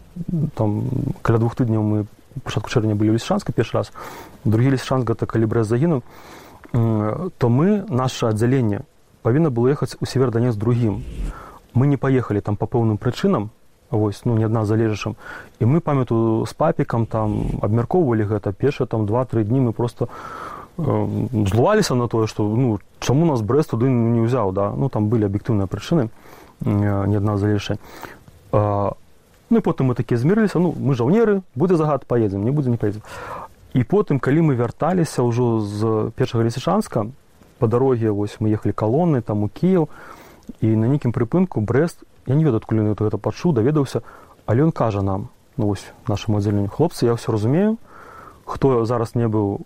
там 0.55 0.89
каля 1.21 1.37
двух 1.37 1.55
тыдняў 1.55 1.83
мы 1.83 2.05
пачатку 2.43 2.69
чэрвеня 2.69 2.95
былі 2.95 3.15
лісчанска 3.15 3.51
першы 3.51 3.77
раз 3.77 3.91
другі 4.45 4.75
лісчанс 4.75 5.03
гэта 5.05 5.25
калі 5.25 5.45
брэс 5.45 5.67
загінуў 5.67 6.03
то 6.71 7.49
мы 7.49 7.83
наше 7.89 8.27
аддзяленне 8.27 8.87
павінна 9.21 9.49
было 9.49 9.69
ехаць 9.69 9.95
у 10.01 10.05
северданец 10.05 10.55
другім. 10.55 11.03
Мы 11.73 11.87
не 11.87 11.97
паехалі 11.97 12.41
там 12.41 12.57
па 12.57 12.65
пэўным 12.65 12.97
прычынам 12.97 13.49
вось 13.91 14.23
ну 14.25 14.37
не 14.37 14.45
адна 14.45 14.65
залежачым. 14.65 15.15
І 15.59 15.65
мы 15.65 15.79
памятаю 15.79 16.45
з 16.45 16.53
папікам 16.53 17.05
там 17.05 17.59
абмяркоўвалі 17.61 18.23
гэта 18.23 18.51
першыя 18.51 18.87
там 18.87 19.05
два-тры 19.05 19.43
дні 19.43 19.59
мы 19.59 19.73
просто 19.73 20.07
злуваліся 20.78 21.95
на 21.95 22.07
тое 22.07 22.28
што 22.28 22.43
ну 22.43 22.80
чаму 22.99 23.26
нас 23.26 23.41
брэс 23.41 23.67
туды 23.67 23.89
не 23.89 24.22
ўзяў 24.22 24.53
да? 24.53 24.72
Ну 24.76 24.89
там 24.89 25.09
былі 25.09 25.28
аб'ектыўныя 25.28 25.67
прычыны 25.67 26.09
не 26.61 27.17
адна 27.17 27.38
залеша 27.38 27.78
ну 28.51 29.57
і 29.57 29.61
потым 29.61 29.91
мы 29.91 29.95
такія 29.95 30.17
змірыліся 30.17 30.59
ну 30.59 30.74
мы 30.74 30.95
жаўнеры 30.95 31.41
будзе 31.55 31.76
загад 31.76 32.05
паедзем 32.05 32.43
не 32.45 32.51
будзе 32.51 32.69
не 32.69 32.78
паедзем. 32.78 33.01
І 33.74 33.84
потым 33.84 34.19
калі 34.19 34.51
мы 34.51 34.55
вярталіся 34.55 35.24
ўжо 35.24 35.59
з 35.59 36.11
першага 36.15 36.43
лесічанска 36.43 37.07
по 37.59 37.67
дароге 37.67 38.11
вось 38.11 38.39
мы 38.39 38.51
ехалі 38.51 38.74
калоны 38.74 39.22
там 39.22 39.43
у 39.43 39.47
кіяў 39.47 39.88
і 40.61 40.67
на 40.76 40.88
нейкім 40.88 41.11
прыпынку 41.11 41.61
брест 41.61 42.03
я 42.28 42.36
не 42.36 42.43
ведаю 42.43 42.63
адкуль 42.63 42.82
ён 42.82 42.95
гэта 42.95 43.17
пачуў 43.17 43.53
даведаўся 43.53 44.01
але 44.45 44.63
ён 44.63 44.72
кажа 44.72 45.01
нам 45.01 45.30
ну 45.57 45.67
вось 45.67 45.86
нашаму 46.07 46.39
аддзяленню 46.39 46.72
хлопцы 46.72 47.05
я 47.05 47.15
ўсё 47.15 47.32
разумею 47.32 47.78
хто 48.45 48.86
зараз 48.86 49.15
не 49.15 49.28
быў 49.28 49.61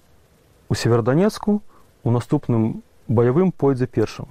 у 0.69 0.75
северданецку 0.75 1.61
у 2.03 2.11
наступным 2.11 2.83
баявым 3.07 3.51
пойдзе 3.51 3.87
першым. 3.87 4.27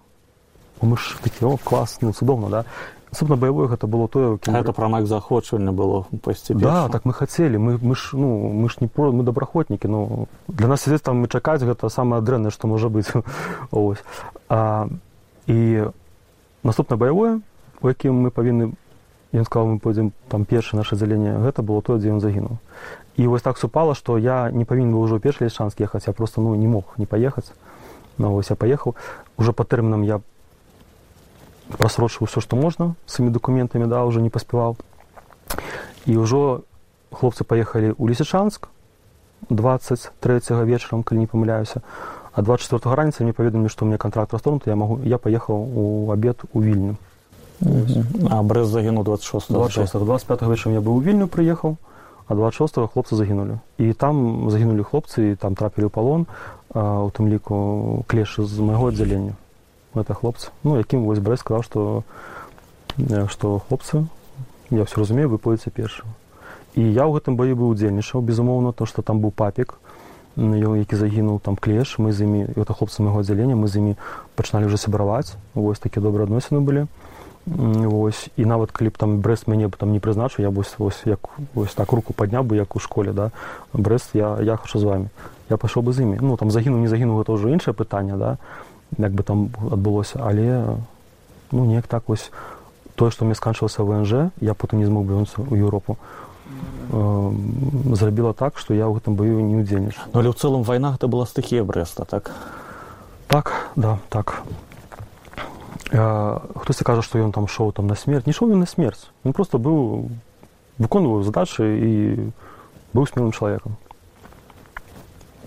Мы 0.82 0.97
ж 0.97 1.16
такі 1.22 1.45
о 1.45 1.57
клас 1.57 1.99
ну 2.01 2.12
цудоўна 2.12 2.49
да? 2.49 2.64
Асобна 3.11 3.37
баявое 3.37 3.68
гэта 3.68 3.87
было 3.87 4.09
тое 4.09 4.39
это 4.43 4.72
прамак 4.72 5.07
заахвочвальна 5.07 5.72
было 5.72 6.07
пасці 6.22 6.55
да 6.55 6.89
так 6.89 7.05
мы 7.05 7.12
хацелі. 7.12 7.59
Мы 7.59 7.78
мы 7.78 7.95
ж 7.95 8.11
ну 8.12 8.51
мы 8.51 8.68
ж 8.68 8.76
не 8.80 8.89
про 8.89 9.12
мы 9.12 9.22
добраахвотнікі 9.22 9.89
ну 9.89 10.28
для 10.49 10.66
нас 10.68 10.82
сядзець 10.82 11.03
там 11.03 11.22
мы 11.22 11.28
чакаць 11.28 11.62
гэта 11.62 11.89
самае 11.89 12.20
дрэннае 12.22 12.51
што 12.51 12.66
можа 12.66 12.89
быць. 12.89 13.12
Ось. 13.70 14.03
А, 14.49 14.89
і 15.47 15.85
наступна 16.62 16.97
баявое 16.97 17.41
у 17.82 17.89
якім 17.89 18.26
мы 18.26 18.30
павінны 18.30 18.74
ён 19.32 19.45
сказал 19.45 19.68
мы 19.68 19.78
пойдзем 19.78 20.12
там 20.28 20.45
першы 20.45 20.76
наше 20.76 20.97
дзяленне 20.97 21.39
гэта 21.39 21.62
было 21.62 21.82
тое 21.82 21.99
дзе 21.99 22.11
ён 22.11 22.20
загінуў 22.20 22.59
і 23.17 23.27
вось 23.27 23.43
так 23.43 23.59
супала 23.59 23.95
што 23.95 24.19
я 24.19 24.51
не 24.51 24.65
павінен 24.65 24.93
быў 24.93 25.07
ужо 25.07 25.19
першы 25.19 25.49
шанс 25.49 25.75
ехаць 25.79 26.07
я 26.07 26.12
просто 26.12 26.41
ну 26.41 26.55
не 26.55 26.67
мог 26.67 26.95
не 26.99 27.07
паехаць 27.07 27.53
но 28.19 28.29
ну, 28.29 28.35
вось 28.35 28.51
я 28.51 28.57
паехаў 28.57 28.95
уже 29.39 29.53
па 29.53 29.65
тэрмінам 29.65 30.03
я 30.03 30.21
прасрочыў 31.79 32.27
ўсё 32.27 32.41
што 32.41 32.57
можна 32.57 32.95
самі 33.07 33.31
дакументамі 33.31 33.87
да 33.87 34.05
уже 34.05 34.21
не 34.21 34.31
паспяваў 34.31 34.77
і 36.07 36.17
ўжо 36.19 36.62
хлопцы 37.15 37.45
паехалі 37.45 37.95
ў 37.95 38.11
лісячанск 38.11 38.69
23 39.51 40.41
вечарам 40.65 41.03
калі 41.03 41.25
не 41.25 41.31
памыляюся 41.31 41.83
а 42.35 42.43
24 42.43 42.95
раніцы 42.95 43.23
мне 43.23 43.33
паведамілі 43.33 43.71
што 43.71 43.87
мне 43.87 43.99
контракт 43.99 44.35
расторнуты 44.35 44.71
я 44.71 44.77
магу 44.77 44.99
я 45.07 45.19
паехаў 45.19 45.55
у 45.55 46.11
абед 46.11 46.43
у 46.53 46.61
вільню 46.61 46.97
а 48.31 48.43
брэз 48.43 48.69
загінуў 48.69 49.05
26 49.07 49.55
26 49.55 49.95
25 50.03 50.43
вечарам 50.43 50.75
я 50.75 50.83
быў 50.83 50.99
у 50.99 51.01
вільню 51.01 51.31
прыехаў 51.31 51.79
а 52.27 52.35
26-го 52.35 52.87
хлопцы 52.87 53.16
загінулі 53.16 53.59
і 53.79 53.93
там 53.93 54.51
загінулі 54.51 54.83
хлопцы 54.83 55.33
і 55.33 55.37
там 55.37 55.55
трапілі 55.55 55.87
ў 55.87 55.93
палон 55.93 56.27
у 56.72 57.11
тым 57.12 57.29
ліку 57.29 58.05
клешы 58.09 58.45
з 58.45 58.61
майго 58.61 58.89
аддзялення 58.89 59.37
гэта 59.95 60.14
хлопцы 60.16 60.51
ну 60.64 60.77
якім 60.81 61.05
вось 61.05 61.20
брэс 61.20 61.45
сказаў 61.45 61.62
што 61.62 61.81
што 63.29 63.61
хлопцы 63.68 64.07
я 64.70 64.85
все 64.85 64.97
разумею 65.01 65.29
вы 65.29 65.39
поеце 65.39 65.70
першым 65.70 66.09
і 66.75 66.83
я 66.83 67.05
ў 67.07 67.20
гэтым 67.20 67.37
баі 67.37 67.55
быў 67.55 67.77
удзельнічаў 67.77 68.25
безумоўна 68.25 68.72
то 68.72 68.87
што 68.87 69.03
там 69.03 69.20
быў 69.20 69.31
папік 69.31 69.79
які 70.37 70.97
загінуў 70.97 71.39
там 71.39 71.57
клеш. 71.57 71.99
Мы 71.99 72.11
з 72.11 72.27
імі 72.27 72.59
это 72.59 72.75
хлопцы 72.75 73.03
майго 73.03 73.20
аддзялення 73.20 73.55
мы 73.55 73.68
з 73.68 73.79
імі 73.79 73.95
пачыналі 74.35 74.66
уже 74.66 74.77
сябраваць 74.77 75.39
вось 75.55 75.79
такія 75.79 76.03
добрыя 76.03 76.27
адносіны 76.27 76.59
былі 76.59 76.87
Вось 77.47 78.28
і 78.36 78.47
нават 78.49 78.72
калі 78.72 78.88
б 78.88 78.97
там 78.97 79.20
брест 79.20 79.47
мяне 79.47 79.68
б 79.68 79.76
там 79.76 79.92
не 79.92 80.01
прызначыў 80.01 80.40
я 80.40 80.51
вось 80.51 80.74
вось 80.78 81.03
як 81.05 81.20
вось 81.55 81.74
так 81.74 81.92
руку 81.92 82.12
падняў 82.16 82.42
бы 82.42 82.57
як 82.57 82.76
у 82.76 82.78
школе 82.78 83.12
да. 83.12 83.30
Брест 83.72 84.14
я 84.14 84.38
я 84.40 84.57
хачу 84.57 84.78
з 84.78 84.84
вами 84.84 85.09
я 85.51 85.57
пайшоў 85.57 85.84
бы 85.84 85.92
з 85.92 86.01
імі. 86.01 86.18
Ну 86.20 86.36
там 86.36 86.51
загінуў 86.51 86.80
не 86.80 86.88
загінуў 86.88 87.20
гэта 87.20 87.36
ўжо 87.36 87.53
іншае 87.53 87.74
пытанне 87.74 88.16
да 88.16 88.38
як 88.97 89.12
бы 89.12 89.22
там 89.22 89.51
адбылося. 89.61 90.20
Але 90.24 90.78
ну 91.53 91.64
неяк 91.64 91.86
так 91.86 92.09
вось 92.09 92.32
тое 92.95 93.11
што 93.11 93.24
мне 93.24 93.34
сканчылася 93.34 93.84
внж 93.84 94.32
я 94.40 94.55
потым 94.55 94.80
не 94.80 94.86
змог 94.86 95.05
вярнуцца 95.05 95.42
ў 95.45 95.61
еўропу. 95.61 95.99
Э, 96.92 97.32
зрабіла 97.95 98.32
так 98.32 98.59
што 98.59 98.74
я 98.74 98.86
ў 98.86 99.01
гэтым 99.01 99.16
баю 99.16 99.40
не 99.40 99.57
удзельніш 99.64 99.97
ну, 100.12 100.20
але 100.20 100.28
ў 100.28 100.36
цэлым 100.36 100.62
вайна 100.62 100.92
гэта 100.92 101.09
была 101.09 101.24
стыхія 101.24 101.64
брэста 101.64 102.05
так? 102.05 102.30
Так 103.26 103.72
да 103.74 103.99
так 104.12 104.45
хтосьці 105.91 106.85
кажа 106.85 107.03
што 107.03 107.18
ён 107.18 107.32
там 107.32 107.49
шоу 107.49 107.72
там 107.72 107.87
на 107.87 107.95
смерць 107.95 108.26
не 108.26 108.32
шоў 108.32 108.53
ён 108.53 108.64
на 108.64 108.66
смерць 108.66 109.11
ён 109.24 109.32
просто 109.32 109.59
быў 109.59 110.09
выконваў 110.78 111.22
задачы 111.22 111.64
і 111.64 111.93
быў 112.95 113.07
смелым 113.07 113.32
чалавекам 113.32 113.76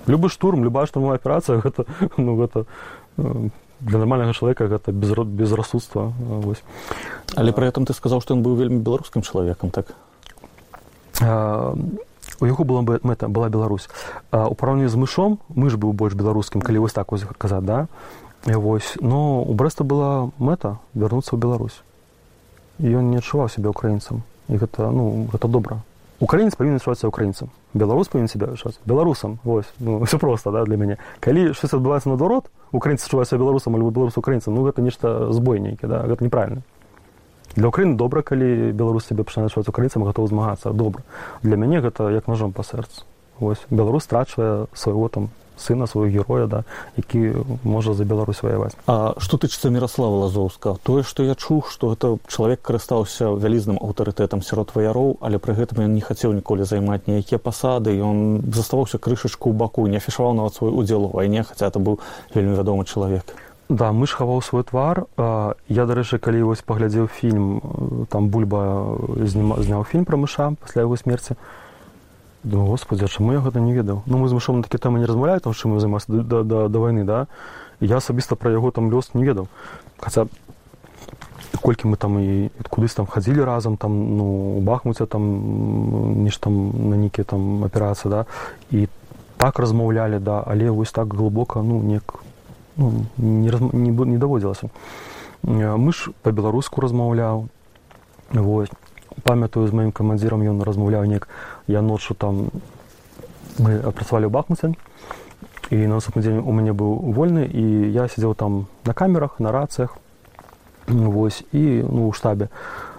любы 0.07 0.29
штурм 0.29 0.63
любая 0.63 0.85
штурмовая 0.85 1.17
аперацыя 1.17 1.59
гэта 1.59 1.85
ну 2.17 2.38
гэта 2.38 2.65
для 3.17 3.97
нармальнага 3.97 4.33
чалавека 4.33 4.67
гэта 4.67 4.91
без 4.91 5.11
безрассудства 5.11 6.13
вось 6.17 6.63
але 7.35 7.51
пры 7.51 7.67
этом 7.67 7.85
ты 7.85 7.93
сказаў 7.93 8.21
што 8.21 8.33
ён 8.33 8.41
быў 8.41 8.55
вельмі 8.55 8.79
беларускім 8.79 9.21
чалавекам 9.21 9.71
так? 9.71 9.93
У 12.39 12.45
яго 12.45 12.63
была 12.63 12.81
бы 12.81 12.99
мэта 13.01 13.27
была 13.27 13.49
Беларусь 13.49 13.89
у 14.31 14.53
параўнанні 14.53 14.88
з 14.88 14.95
мышом 14.95 15.39
мы 15.49 15.69
ж 15.69 15.77
быў 15.77 15.93
больш 15.93 16.13
беларускім 16.13 16.61
калі 16.61 16.85
вось 16.85 16.93
так 16.93 17.11
вось 17.11 17.25
казаць 17.38 17.65
да 17.65 17.88
Вось. 18.55 18.95
Но 19.01 19.43
у 19.43 19.53
Брэста 19.53 19.83
была 19.83 20.31
мэта 20.39 20.79
вярнуцца 20.95 21.35
ў 21.35 21.39
Беларусь. 21.39 21.83
Ён 22.79 23.11
не 23.11 23.19
адчуваў 23.19 23.51
сябе 23.51 23.67
украінцам. 23.67 24.23
І 24.47 24.55
гэта, 24.55 24.87
ну, 24.91 25.27
гэта 25.33 25.51
добра. 25.51 25.83
Украінец 26.23 26.55
павінен 26.55 26.79
адчувацца 26.79 27.11
украінцам. 27.11 27.51
Беларус 27.73 28.07
павінен 28.07 28.31
сябе 28.31 28.47
адчуваць 28.55 28.79
беларусам. 28.85 29.39
Вось. 29.43 29.67
Ну, 29.79 29.99
все 30.07 30.17
проста 30.17 30.51
да, 30.51 30.63
для 30.63 30.77
мяне. 30.77 30.97
Калі 31.19 31.53
щось 31.53 31.75
адбываецца 31.75 32.07
наадварот, 32.07 32.47
украінец 32.71 33.03
адчуваецца 33.03 33.37
беларусам 33.37 33.75
альбо 33.75 33.91
беларус 33.91 34.17
украінцам, 34.17 34.55
ну 34.55 34.63
гэта 34.63 34.81
нешта 34.81 35.31
збой 35.35 35.59
нейкі, 35.59 35.87
да? 35.87 36.07
гэта 36.07 36.23
неправільна. 36.23 36.63
Для 37.57 37.67
Украіны 37.67 37.97
добра, 37.97 38.21
калі 38.21 38.71
беларус 38.71 39.09
сябе 39.09 39.25
пачынае 39.27 39.51
адчуваць 39.51 39.67
украінцам, 39.67 40.05
гатоў 40.05 40.27
змагацца 40.29 40.71
добра. 40.71 41.03
Для 41.43 41.57
мяне 41.57 41.81
гэта 41.81 42.09
як 42.13 42.27
ножом 42.27 42.53
па 42.53 42.63
сэрцу. 42.63 43.03
Вось. 43.39 43.65
Беларус 43.69 44.03
страчвае 44.03 44.67
свайго 44.73 45.09
там 45.09 45.29
сына 45.57 45.87
свайго 45.87 46.23
героя 46.23 46.47
да 46.47 46.63
які 46.97 47.43
можа 47.63 47.93
за 47.93 48.05
Беларусь 48.05 48.43
ваяваць. 48.43 48.73
А 48.87 49.13
што 49.17 49.37
тычыцца 49.37 49.69
міраслава 49.69 50.25
лазоўска? 50.25 50.77
Тое 50.83 51.03
што 51.03 51.23
я 51.23 51.35
чуў 51.35 51.63
што 51.69 51.93
гэта 51.93 52.17
чалавек 52.27 52.61
карыстаўся 52.61 53.33
вялізным 53.33 53.77
аўтарытэтам 53.81 54.41
сярод 54.41 54.71
ваяроў 54.75 55.17
але 55.21 55.37
пры 55.39 55.53
гэтым 55.53 55.83
ён 55.85 55.93
не 55.93 56.01
хацеў 56.01 56.33
ніколі 56.33 56.63
займаць 56.63 57.07
ніякія 57.07 57.39
пасады 57.39 57.93
ён 57.97 58.41
заставаўся 58.53 58.97
крышачку 58.97 59.49
ў 59.49 59.55
баку 59.57 59.87
не 59.87 59.97
афішаваў 59.97 60.33
нават 60.33 60.55
свой 60.55 60.71
удзел 60.71 61.05
у 61.05 61.11
вайне 61.17 61.43
хаця 61.43 61.67
это 61.67 61.79
быў 61.79 61.99
вельмі 62.33 62.55
вядомы 62.55 62.85
чалавек. 62.85 63.25
Да, 63.69 63.91
мы 63.91 64.07
хаваў 64.07 64.41
свой 64.41 64.63
твар. 64.63 65.07
Я 65.67 65.83
дарэчы 65.85 66.19
калі 66.23 66.47
вось 66.47 66.63
паглядзеў 66.63 67.11
фільм 67.11 68.07
там 68.09 68.29
бульба 68.31 68.95
зняў 69.27 69.83
фільм 69.83 70.05
пра 70.07 70.15
мыша 70.15 70.55
пасля 70.61 70.87
яго 70.87 70.95
смерці 70.95 71.35
думаю 72.47 72.69
господи 72.69 73.03
а 73.03 73.07
чаму 73.07 73.33
я 73.33 73.39
гэта 73.39 73.59
не 73.59 73.73
ведаў 73.73 74.03
ну 74.05 74.17
мы 74.17 74.27
з 74.27 74.33
мышом 74.33 74.57
на 74.57 74.63
такі 74.63 74.77
тэмы 74.77 74.99
не 74.99 75.05
размаўляю 75.05 75.39
там 75.39 75.53
чым 75.53 75.79
займацца 75.79 76.11
да, 76.11 76.23
да, 76.23 76.43
да, 76.43 76.67
да 76.67 76.79
вайны 76.79 77.03
да? 77.03 77.27
Я 77.79 77.97
асабіста 77.97 78.35
пра 78.35 78.51
яго 78.51 78.71
там 78.71 78.91
лёс 78.91 79.13
не 79.13 79.23
ведаў 79.23 79.47
хаця 79.99 80.27
колькі 81.61 81.87
мы 81.87 81.97
там 81.97 82.19
і 82.19 82.49
кудысь 82.69 82.93
там 82.93 83.05
хадзілі 83.05 83.43
разам 83.43 83.77
там 83.77 84.17
ну 84.17 84.59
бахмуце 84.61 85.05
там 85.05 86.23
ніж 86.23 86.37
там 86.37 86.89
на 86.89 86.95
нейкія 86.95 87.25
там 87.25 87.63
аперацыі 87.63 88.09
да? 88.09 88.25
І 88.71 88.87
так 89.37 89.59
размаўлялі 89.59 90.19
да? 90.19 90.43
Але 90.45 90.71
вось 90.71 90.91
так 90.91 91.13
глыбока 91.13 91.61
ну 91.61 91.81
нек 91.81 92.23
ну, 92.77 93.05
не, 93.17 93.49
раз, 93.49 93.61
не, 93.61 93.91
не 93.91 94.17
даводзілася 94.17 94.69
мы 95.43 95.91
ж 95.93 96.11
па-беларуску 96.21 96.81
размаўляў 96.81 97.49
вось 98.33 98.69
памятаю 99.24 99.68
з 99.68 99.74
маім 99.74 99.91
камандзірам 99.91 100.41
ён 100.41 100.61
размаўляў 100.63 101.05
неяк 101.05 101.28
я 101.68 101.82
ноччу 101.82 102.13
там 102.13 102.49
мы 103.59 103.80
апрацавалі 103.82 104.28
ў 104.28 104.34
бахмуце 104.34 104.74
і 105.70 105.78
на 105.88 105.99
наступны 105.99 106.22
дзень 106.22 106.39
у 106.39 106.51
мяне 106.51 106.72
быў 106.72 107.13
вольны 107.13 107.45
і 107.47 107.91
я 107.91 108.07
сядзеў 108.07 108.36
там 108.36 108.68
на 108.86 108.93
камерах 108.93 109.39
на 109.39 109.51
рацыях 109.51 109.97
вось 110.88 111.43
і 111.51 111.84
ну 111.84 112.07
у 112.07 112.13
штабе 112.13 112.49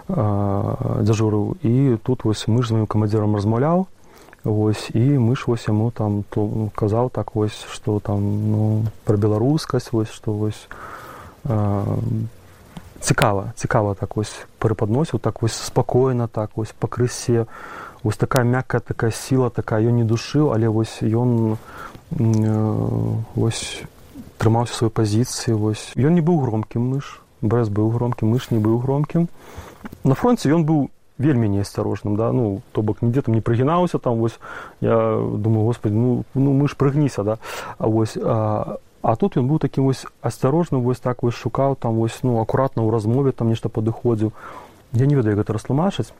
дзяжурыў 0.08 1.56
і 1.62 1.96
тут 2.02 2.24
вось 2.24 2.48
мы 2.48 2.62
ж 2.62 2.68
з 2.68 2.72
маім 2.72 2.86
камандзірам 2.86 3.36
размаўляў 3.36 3.86
вось 4.44 4.90
і 4.94 5.18
мы 5.18 5.36
ж 5.36 5.44
вось 5.46 5.68
яму 5.68 5.90
там 5.90 6.24
то 6.30 6.44
ну, 6.46 6.70
казаў 6.74 7.10
так 7.10 7.34
вось 7.34 7.66
што 7.72 8.00
там 8.00 8.20
ну 8.52 8.84
пра 9.04 9.16
беларускасць 9.16 9.92
вось 9.92 10.10
што 10.12 10.32
вось 10.32 10.68
цікава 13.00 13.52
цікава 13.56 13.94
так 13.94 14.16
вось 14.16 14.34
прыпадносіў 14.58 15.18
так 15.18 15.42
вось 15.42 15.54
спакойна 15.54 16.26
так 16.26 16.50
вось 16.56 16.74
пакрысе 16.78 17.46
вось 18.02 18.16
такая 18.16 18.44
мяккая 18.44 18.80
такая 18.80 19.10
сіла 19.10 19.50
такая 19.50 19.82
ён 19.82 19.96
не 19.96 20.04
душыў 20.04 20.52
але 20.54 20.68
вось 20.68 21.02
ён 21.02 21.56
вось 22.10 23.82
трымаўся 24.38 24.74
сваёй 24.74 24.90
пазіцыі 24.90 25.54
вось 25.54 25.92
ён 25.96 26.14
не 26.14 26.22
быў 26.22 26.42
громкім 26.42 26.82
мыш 26.98 27.22
брэс 27.40 27.68
быў 27.68 27.90
громкім 27.94 28.34
мыш 28.34 28.50
не 28.50 28.58
быў 28.58 28.78
громкім 28.82 29.28
на 30.04 30.14
фронте 30.14 30.50
ён 30.50 30.64
быў 30.64 30.90
вельмі 31.18 31.48
неасцярожным 31.48 32.16
да. 32.16 32.32
Ну 32.32 32.62
то 32.72 32.82
бок 32.82 33.02
нідзе 33.02 33.22
там 33.22 33.34
не 33.34 33.40
прыгінаўся 33.40 33.98
там 33.98 34.18
вось 34.18 34.38
я 34.80 35.18
думаю 35.18 35.66
господи 35.66 35.94
ну 35.94 36.24
ну 36.34 36.52
мы 36.52 36.68
ж 36.68 36.76
прыгніся 36.76 37.22
да. 37.22 37.38
А 37.78 37.86
вось 37.86 38.16
а 38.16 38.78
А 39.08 39.16
тут 39.16 39.40
ён 39.40 39.48
быў 39.48 39.56
такім 39.56 39.88
вось 39.88 40.04
асцярожным 40.20 40.84
вось 40.84 41.00
так 41.00 41.22
вось 41.24 41.32
шукаў 41.32 41.80
там 41.80 41.96
вось 41.96 42.20
ну 42.20 42.44
акуратна 42.44 42.84
ў 42.84 42.92
размове 42.92 43.32
там 43.32 43.48
нешта 43.48 43.72
падыходзіў. 43.72 44.36
Я 44.92 45.06
не 45.08 45.16
ведаю 45.16 45.32
гэта 45.40 45.56
растлумачыць. 45.56 46.12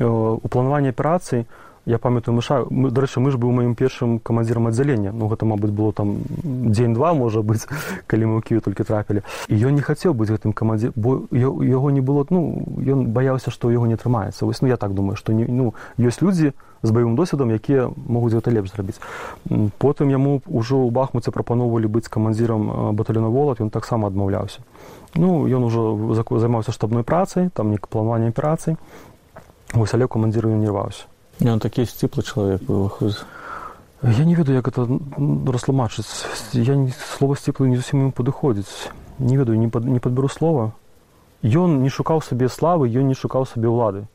У 0.00 0.48
планаванні 0.48 0.96
аперацыі 0.96 1.44
я 1.84 1.98
памятаю 2.00 2.32
мыша 2.32 2.64
мы 2.72 2.88
дарэчы 2.88 3.20
мы 3.20 3.28
ж 3.28 3.36
быў 3.36 3.52
маім 3.52 3.76
першым 3.76 4.24
камандзірам 4.24 4.72
аддзялення. 4.72 5.12
Ну 5.12 5.28
гэта 5.28 5.44
мабыць 5.44 5.68
было 5.68 5.92
там 5.92 6.24
дзень 6.40 6.96
два 6.96 7.12
можа 7.12 7.44
быць 7.44 7.68
калі 8.08 8.24
мы 8.24 8.34
ў 8.40 8.42
кію 8.48 8.64
толькі 8.64 8.88
трапілі. 8.88 9.20
І 9.52 9.60
ён 9.68 9.76
не 9.76 9.84
хацеў 9.84 10.16
быць 10.16 10.32
гэтым 10.32 10.56
камандзір 10.56 10.96
бо 10.96 11.28
яго 11.36 11.92
не 11.92 12.00
было 12.00 12.24
ну 12.32 12.64
ён 12.88 13.12
баяўся 13.12 13.52
што 13.52 13.68
яго 13.68 13.84
не 13.84 14.00
атрымаецца. 14.00 14.48
Вось 14.48 14.64
ну 14.64 14.72
я 14.72 14.80
так 14.80 14.96
думаю 14.96 15.20
што 15.20 15.36
не 15.36 15.44
ну 15.44 15.76
ёсць 16.00 16.24
людзі 16.24 16.56
з 16.82 16.90
баявым 16.90 17.16
досведам 17.16 17.50
якія 17.50 17.90
могуць 17.94 18.32
гэта 18.34 18.50
лепш 18.54 18.70
зрабіць. 18.72 19.00
Потым 19.78 20.10
яму 20.10 20.40
ўжо 20.46 20.78
ў 20.78 20.90
бахмуце 20.94 21.34
прапаноўвалі 21.34 21.90
быць 21.90 22.06
камандзірам 22.06 22.94
батальёна 22.94 23.28
волат 23.28 23.60
ён 23.60 23.70
таксама 23.70 24.08
адмаўляўся. 24.08 24.62
Ну 25.14 25.48
ён 25.48 25.64
ужо 25.66 26.14
займаўся 26.14 26.72
штабной 26.72 27.02
працай 27.02 27.50
там 27.50 27.70
не 27.70 27.78
планаванне 27.78 28.28
аперацый. 28.28 28.76
Вось 29.74 29.94
але 29.94 30.06
камандзіру 30.06 30.48
не 30.54 30.68
рваўся. 30.68 31.04
Ён 31.42 31.58
такі 31.58 31.84
сціплы 31.84 32.22
чалавек 32.22 32.62
быў 32.62 32.90
я 34.02 34.24
не 34.24 34.34
ведаю 34.34 34.56
як 34.56 34.68
это 34.68 34.86
растлумачыць. 35.50 36.06
Я 36.52 36.76
не 36.76 36.94
слова 37.18 37.34
сціплы 37.34 37.66
не 37.68 37.76
зусім 37.76 38.08
ім 38.08 38.12
падыходзіць. 38.12 38.94
Не 39.18 39.36
ведаю 39.36 39.58
не, 39.58 39.66
пад, 39.68 39.84
не 39.84 39.98
падберу 39.98 40.28
слова. 40.28 40.70
Ён 41.42 41.82
не 41.82 41.90
шукаў 41.90 42.22
сабе 42.22 42.46
славы 42.48 42.86
ён 42.86 43.10
не 43.10 43.18
шукаў 43.18 43.46
сабе 43.46 43.66
ўлады. 43.66 44.06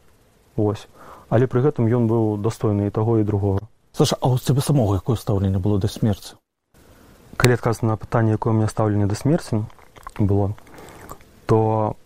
Ось 0.56 0.88
але 1.34 1.50
пры 1.50 1.66
гэтым 1.66 1.90
ён 1.90 2.06
быў 2.06 2.38
дастойны 2.38 2.86
і 2.88 2.94
таго 2.94 3.18
і 3.18 3.26
другога. 3.26 3.66
Саша, 3.98 4.18
а 4.22 4.30
у 4.30 4.38
цябе 4.38 4.62
самога 4.62 5.02
якое 5.02 5.18
стаўленне 5.18 5.58
было 5.58 5.82
да 5.82 5.90
смерці? 5.90 6.38
Калі 7.42 7.58
адказана 7.58 7.94
на 7.94 7.98
пытанне 7.98 8.38
якое 8.38 8.54
мне 8.54 8.70
стаўленне 8.70 9.10
да 9.10 9.18
смерці 9.18 9.66
было 10.22 10.54
то 11.50 11.98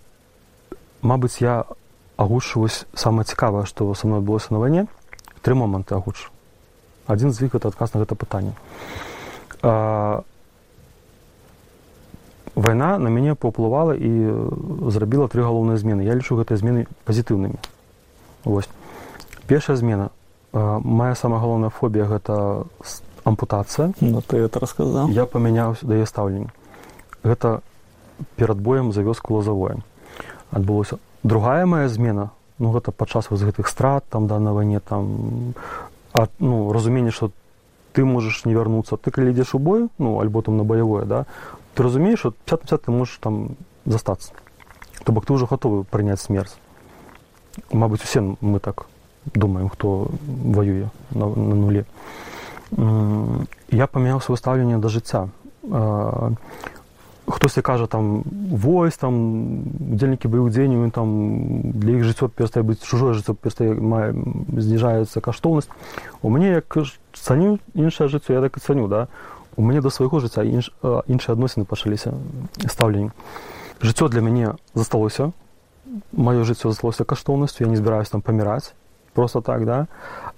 мабыць 1.02 1.44
я 1.44 1.66
агучваюсь 2.16 2.88
самае 2.96 3.28
цікавае 3.28 3.68
што 3.68 3.92
са 3.94 4.08
мной 4.08 4.24
адбылося 4.24 4.56
на 4.56 4.64
вайне. 4.64 4.88
Тры 5.44 5.60
моманты 5.60 5.96
агуч 5.96 6.32
адзін 7.08 7.32
з 7.32 7.48
іх 7.48 7.56
это 7.56 7.68
адказ 7.68 7.94
на 7.94 8.04
гэта 8.04 8.16
пытанне. 8.16 8.56
Вайна 12.56 12.98
на 12.98 13.08
мяне 13.12 13.36
паўплывала 13.36 13.92
і 13.92 14.12
зрабіла 14.92 15.28
тры 15.28 15.44
галоўныя 15.44 15.78
змены. 15.78 16.08
Я 16.08 16.16
лічу 16.16 16.40
гэтыя 16.40 16.58
змены 16.58 16.88
пазітыўнымі. 17.06 17.60
Вось 18.44 18.68
першая 19.48 19.78
змена. 19.78 20.12
Моя 20.54 21.16
самая 21.16 21.40
галоўная 21.40 21.70
фобія 21.70 22.06
гэта 22.06 22.66
ампутацыя 23.28 23.92
ну, 24.00 24.22
ты 24.22 24.38
это 24.38 24.60
расказаў 24.60 25.12
я 25.12 25.26
памяняў 25.28 25.76
да 25.82 26.00
яе 26.00 26.08
стаўленне 26.08 26.50
гэта 27.24 27.62
перад 28.40 28.58
боем 28.58 28.94
за 28.96 29.04
вёску 29.04 29.36
лазавое 29.36 29.84
адбылося 30.52 31.00
другая 31.24 31.66
моя 31.66 31.90
змена 31.90 32.32
ну 32.58 32.72
гэта 32.72 32.92
падчас 32.92 33.30
вось 33.30 33.44
гэтых 33.44 33.68
страт 33.68 34.06
там 34.10 34.28
да 34.28 34.40
на 34.40 34.54
вайне 34.54 34.80
там 34.80 35.54
ад, 36.14 36.32
ну 36.40 36.72
разуменне 36.72 37.12
што 37.12 37.32
ты 37.94 38.06
можаш 38.06 38.46
не 38.46 38.56
вярнуцца 38.56 38.96
ты 38.98 39.12
калі 39.12 39.36
ідзеш 39.36 39.56
у 39.56 39.60
бой 39.60 39.90
ну 39.98 40.20
альбо 40.22 40.42
там 40.42 40.58
на 40.58 40.64
баявое 40.64 41.06
да 41.06 41.26
ты 41.76 41.84
разумееш 41.84 42.20
что 42.20 42.32
50 42.32 42.82
ты 42.82 42.92
можаш 42.92 43.18
там 43.20 43.58
застацца 43.86 44.32
то 45.04 45.12
бок 45.12 45.26
ты 45.26 45.34
ўжо 45.34 45.48
гатовы 45.48 45.84
прыняць 45.84 46.24
смерць 46.24 46.56
Мабыць 47.74 48.04
усе 48.06 48.22
мы 48.22 48.60
так 48.60 48.86
думаем 49.34 49.70
хто 49.70 50.08
воюе 50.28 50.90
на, 51.12 51.28
на 51.28 51.56
нуле 51.56 51.86
я 53.72 53.88
памяняў 53.88 54.22
сваё 54.22 54.38
стаўленне 54.38 54.78
да 54.78 54.90
жыцця 54.90 55.28
хтосьці 57.28 57.62
кажа 57.62 57.88
там 57.88 58.24
войс 58.52 58.98
там 58.98 59.64
удзельнікі 59.94 60.28
быў 60.28 60.50
дзень 60.50 60.92
там 60.92 61.72
для 61.76 62.00
іх 62.00 62.04
жыццё 62.08 62.30
перастае 62.30 62.64
быць 62.64 62.80
чужое 62.84 63.14
жыццё 63.14 63.36
перастае 63.36 63.74
мае 63.76 64.16
зніжаецца 64.56 65.20
каштоўнасць 65.20 65.68
у 66.22 66.30
мяне 66.30 66.64
як 66.64 66.78
цаню 67.14 67.60
іншае 67.76 68.08
жыццё 68.08 68.34
я 68.34 68.42
так 68.42 68.58
і 68.58 68.60
цаню 68.60 68.88
да. 68.88 69.08
У 69.58 69.62
мяне 69.66 69.82
да 69.82 69.90
свайго 69.90 70.20
жыцця 70.22 70.44
інш, 70.46 70.72
іншыя 70.84 71.34
адносіны 71.34 71.66
пачаліся 71.66 72.14
стаўленні 72.70 73.12
жыццё 73.82 74.08
для 74.08 74.22
мяне 74.22 74.54
засталося. 74.76 75.32
Маё 76.14 76.44
жыццё 76.46 76.70
засталося 76.70 77.04
каштоўнасцю 77.04 77.64
я 77.64 77.70
не 77.70 77.76
збіраюсь 77.76 78.10
там 78.10 78.22
паміраць 78.22 78.74
просто 79.18 79.42
так 79.42 79.66
да? 79.66 79.88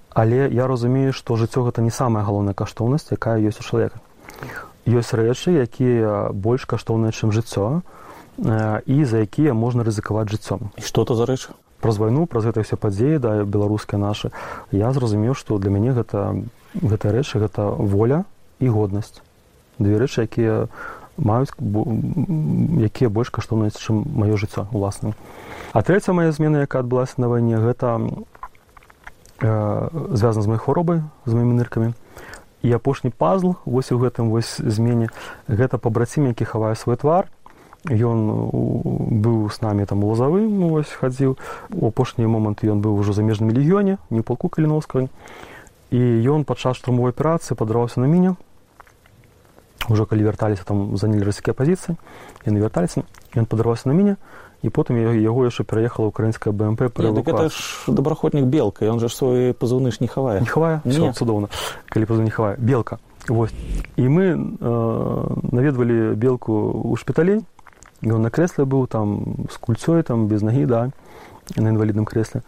Але 0.08 0.48
я 0.48 0.66
разумею 0.66 1.12
што 1.12 1.36
жыццё 1.36 1.68
гэта 1.68 1.84
не 1.84 1.92
самая 1.92 2.24
галоўная 2.24 2.56
каштоўнасць 2.56 3.12
якая 3.12 3.36
ёсць 3.36 3.60
у 3.60 3.64
чалавека. 3.68 4.00
Ёсць 4.88 5.12
рэчы 5.12 5.52
якія 5.60 6.32
больш 6.32 6.64
каштоўныя 6.64 7.12
чым 7.12 7.28
жыццё 7.28 7.84
і 8.40 8.96
за 9.04 9.20
якія 9.20 9.52
можна 9.52 9.84
рызыкаваць 9.84 10.32
жыццём. 10.32 10.72
Что 10.80 11.04
то 11.04 11.12
за 11.14 11.28
рэч? 11.28 11.52
Праз 11.84 12.00
вайну 12.00 12.24
праз 12.24 12.48
гэта 12.48 12.64
все 12.64 12.80
падзеі 12.80 13.20
да 13.20 13.44
беларускія 13.44 14.00
нашы. 14.00 14.32
Я 14.72 14.96
зразумеў 14.96 15.36
што 15.36 15.60
для 15.60 15.68
мяне 15.68 15.92
гэта 15.92 16.40
гэтыя 16.72 17.20
рэчы 17.20 17.36
гэта 17.36 17.68
воля 17.68 18.24
і 18.64 18.72
годнасць. 18.72 19.20
Две 19.76 20.00
рэчы 20.00 20.24
якія 20.24 20.72
маюць 21.20 21.52
якія 22.80 23.12
больш 23.12 23.28
каштоўнасць 23.28 23.76
чым 23.76 24.08
маё 24.08 24.40
жыццё 24.40 24.72
уласна. 24.72 25.12
А 25.72 25.82
трэця 25.82 26.12
моя 26.12 26.32
змена 26.32 26.64
якая 26.66 26.82
адбылася 26.82 27.20
на 27.22 27.28
вайне 27.28 27.60
гэта 27.60 28.00
э, 28.00 28.08
звязана 29.40 30.42
з 30.42 30.46
моей 30.46 30.58
хваробай 30.58 31.02
з 31.26 31.32
маімі 31.34 31.56
ныркамі. 31.60 31.92
І 32.62 32.72
апошні 32.72 33.10
пазл 33.10 33.56
вось 33.64 33.92
у 33.92 33.98
гэтым 33.98 34.28
вось 34.28 34.60
змене 34.60 35.08
гэта 35.48 35.78
пабрацім 35.78 36.28
які 36.28 36.44
хавае 36.44 36.76
свой 36.76 36.96
твар. 36.96 37.28
Ён 37.88 38.52
быў 39.24 39.48
з 39.48 39.64
намі 39.64 39.88
там 39.88 40.04
лазавы 40.04 40.44
вось 40.44 40.92
хадзіў. 40.92 41.40
У 41.72 41.88
апошні 41.88 42.28
момант 42.28 42.60
ён 42.64 42.84
быў 42.84 43.00
ужо 43.00 43.16
замежным 43.16 43.48
легіёне 43.48 43.96
не 44.10 44.20
полку 44.20 44.48
каліновска 44.48 45.08
і 45.90 46.00
ён 46.28 46.44
падчас 46.44 46.76
штурмовой 46.76 47.10
аперацыі 47.10 47.56
падраўся 47.56 48.00
на 48.00 48.06
міне 48.06 48.36
ўжо 49.90 50.06
калі 50.06 50.22
вярталіся 50.22 50.62
там 50.64 50.96
занялі 50.96 51.26
расійскія 51.26 51.54
пазіцыі 51.54 51.98
яны 52.46 52.62
вярталіся 52.62 53.02
ён 53.34 53.46
падарваўся 53.50 53.90
на 53.90 53.94
міне 53.98 54.14
і 54.62 54.68
потым 54.68 55.00
яго 55.00 55.48
яшчэ 55.48 55.64
пераехала 55.64 56.12
украінская 56.12 56.52
бмп 56.52 56.92
это 56.92 57.48
ж 57.48 57.88
добраходнік 57.88 58.44
белка 58.44 58.84
ён 58.84 59.00
жа 59.00 59.08
свой 59.08 59.54
пазыўны 59.54 59.90
ж 59.90 60.00
не 60.00 60.08
хавае 60.08 60.40
не 60.40 60.50
хавае 60.50 60.80
цудоўна 61.16 61.48
калі 61.88 62.04
пазу 62.04 62.22
не 62.22 62.30
хавае 62.30 62.56
белка. 62.58 62.98
Вось 63.28 63.52
і 63.96 64.08
мы 64.08 64.32
э, 64.32 64.36
наведвалі 65.52 66.14
белку 66.16 66.52
ў 66.92 66.96
шпіталей 67.00 67.40
ён 68.04 68.20
на 68.20 68.30
крэсле 68.30 68.64
быў 68.64 68.86
там 68.88 69.48
з 69.48 69.56
кульцой 69.56 70.02
там 70.02 70.28
без 70.28 70.42
нагі 70.42 70.66
да 70.66 70.90
на 71.56 71.68
інвалідным 71.68 72.04
крэсле 72.04 72.44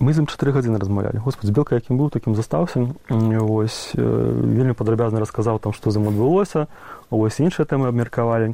мы 0.00 0.12
з 0.12 0.24
ім 0.24 0.28
чатыры 0.28 0.52
гадзіны 0.52 0.80
размаўлялі 0.80 1.20
господь 1.20 1.52
белка 1.52 1.76
якім 1.76 1.96
быў 1.96 2.12
такім 2.12 2.36
застаўся 2.36 2.92
ось 3.08 3.92
э, 3.96 4.04
вельмі 4.04 4.72
падрабязна 4.76 5.20
расказаў 5.20 5.60
там 5.60 5.72
што 5.72 5.92
з 5.92 5.96
ім 5.96 6.08
адбылося 6.12 6.68
ось 7.08 7.40
іншыя 7.40 7.64
тэмы 7.64 7.88
абмеркавалі 7.88 8.52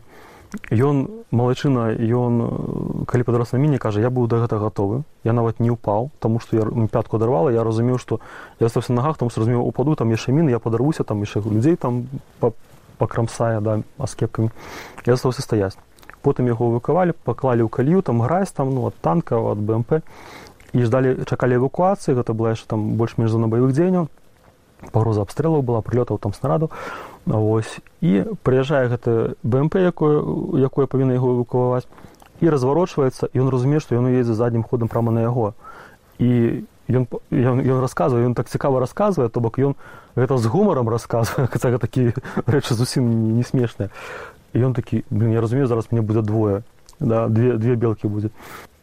ён 0.70 1.24
малайчына 1.30 1.94
ён 1.96 3.04
калі 3.06 3.22
падрос 3.22 3.52
на 3.52 3.58
міне 3.58 3.78
кажа 3.78 4.00
я 4.00 4.10
быў 4.10 4.26
да 4.26 4.38
гэта 4.42 4.58
гатовы 4.58 5.02
я 5.24 5.32
нават 5.32 5.60
не 5.60 5.70
ўпаў 5.70 6.10
таму 6.20 6.40
што 6.40 6.56
я 6.56 6.64
пятку 6.88 7.18
дарвала 7.18 7.50
я 7.50 7.64
разумеў 7.64 7.98
што 7.98 8.20
я 8.60 8.68
стався 8.68 8.92
нагах 8.92 9.18
там 9.18 9.28
разумеў 9.28 9.66
упаду 9.66 9.94
там 9.94 10.10
яшчэ 10.10 10.32
міны 10.32 10.50
я 10.50 10.58
падаруся 10.58 11.04
там 11.04 11.20
яшчэ 11.20 11.42
людзей 11.44 11.76
там 11.76 12.06
пакрамсая 12.98 13.60
да 13.60 13.82
аскепкамі 13.98 14.50
я 15.06 15.14
застаўся 15.14 15.42
стаяць. 15.42 15.76
Потым 16.22 16.50
яго 16.50 16.70
выкавалі 16.74 17.14
паклалі 17.24 17.66
ў 17.66 17.70
калію 17.70 18.02
там 18.02 18.22
граць 18.22 18.50
там 18.50 18.74
ну 18.74 18.86
ад 18.88 18.96
танка 19.00 19.38
ад 19.38 19.58
бмп 19.58 20.02
і 20.74 20.82
ждалі 20.82 21.22
чакалі 21.24 21.60
эвакуацыі 21.62 22.16
гэта 22.18 22.34
была 22.34 22.56
яшчэ 22.56 22.66
там 22.66 22.96
больш-менш 22.98 23.30
за 23.30 23.38
на 23.38 23.48
баявых 23.48 23.76
дзеянняў. 23.76 24.08
Пагроза 24.92 25.22
абстрэлаў 25.22 25.62
была 25.62 25.80
прылётаў 25.80 26.18
там 26.18 26.34
снараду 26.34 26.70
Вось. 27.26 27.80
і 28.00 28.22
прыязджае 28.46 28.86
гэты 28.86 29.34
бмп 29.42 29.82
якое 29.82 30.22
якое 30.62 30.86
павінна 30.86 31.18
яго 31.18 31.34
эвакуаваць 31.34 31.90
і 32.38 32.46
разварочваецца 32.46 33.34
ён 33.34 33.50
разумее 33.50 33.82
што 33.82 33.98
ён 33.98 34.06
едзе 34.14 34.30
заднім 34.30 34.62
ходам 34.62 34.86
прама 34.86 35.10
на 35.10 35.26
яго. 35.26 35.54
І 36.22 36.62
ён 36.86 37.10
ён, 37.34 37.66
ён 37.66 37.78
расказвае 37.82 38.30
ён 38.30 38.38
так 38.38 38.46
цікава 38.48 38.78
расказвае 38.78 39.28
то 39.28 39.42
бок 39.42 39.58
ён 39.58 39.74
гэта 40.14 40.38
з 40.38 40.46
гумарам 40.46 40.88
расказвае 40.88 41.50
такі 41.82 42.14
рэчы 42.46 42.78
зусім 42.78 43.02
не, 43.02 43.42
не 43.42 43.44
смешныя. 43.44 43.90
Ён 44.54 44.72
такі 44.72 45.02
я 45.10 45.40
разумею 45.40 45.66
зараз 45.66 45.90
мне 45.90 46.02
будзе 46.06 46.22
двое 46.22 46.62
да 47.00 47.26
две 47.28 47.58
две 47.58 47.74
белкі 47.74 48.06
будзе 48.06 48.30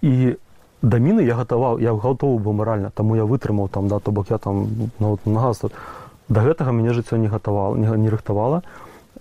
і 0.01 0.35
да 0.81 0.99
міны 0.99 1.23
я 1.23 1.39
гатаваў 1.39 1.79
я 1.79 1.95
гатовы 1.95 2.43
быў 2.43 2.59
маральна 2.59 2.91
таму 2.91 3.15
я 3.15 3.23
вытрымаў 3.23 3.71
там 3.71 3.87
да 3.87 3.99
то 3.99 4.11
бок 4.11 4.29
я 4.29 4.37
там 4.37 4.67
ну, 4.99 5.17
нагаз 5.25 5.63
да 6.29 6.41
гэтага 6.41 6.71
мяне 6.71 6.93
жыццё 6.93 7.17
не 7.17 7.27
гатавала 7.27 7.75
не, 7.75 7.87
не 7.97 8.09
рыхтавала. 8.09 8.63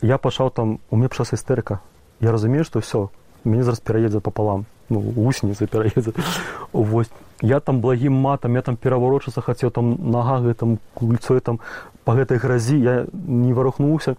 Я 0.02 0.18
пачаў 0.18 0.50
там 0.50 0.78
у 0.90 0.96
мне 0.96 1.08
пчас 1.08 1.32
істэрыка. 1.32 1.80
Я 2.20 2.32
разумею 2.32 2.64
што 2.64 2.80
ўсё 2.80 3.08
мяне 3.44 3.62
зараз 3.62 3.80
пераедзе 3.80 4.20
пополам 4.20 4.66
ну 4.92 5.00
усніцы 5.16 5.66
пераедзе 5.66 6.12
вось. 6.72 7.10
Я 7.40 7.60
там 7.60 7.80
благім 7.80 8.12
матам 8.12 8.54
я 8.54 8.62
там 8.62 8.76
пераварочацца 8.76 9.40
хацеў 9.40 9.70
там 9.70 9.96
нага 9.98 10.38
гэтым 10.44 10.78
кульцой 10.94 11.40
там 11.40 11.58
по 12.04 12.14
гэтай 12.14 12.38
гразі 12.38 12.78
я 12.78 13.06
не 13.12 13.52
варухнуўся. 13.52 14.16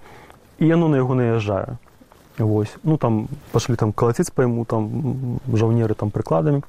І 0.59 0.67
яно 0.67 0.87
на 0.87 0.97
яго 0.97 1.15
наязджае. 1.15 1.77
Вось. 2.37 2.75
Ну 2.83 2.97
там 2.97 3.27
пашлі 3.51 3.75
там 3.75 3.93
калаціць 3.93 4.31
пайму 4.31 4.65
там 4.65 5.39
жаўнеры 5.47 5.95
там 5.95 6.11
прыкладамі. 6.11 6.63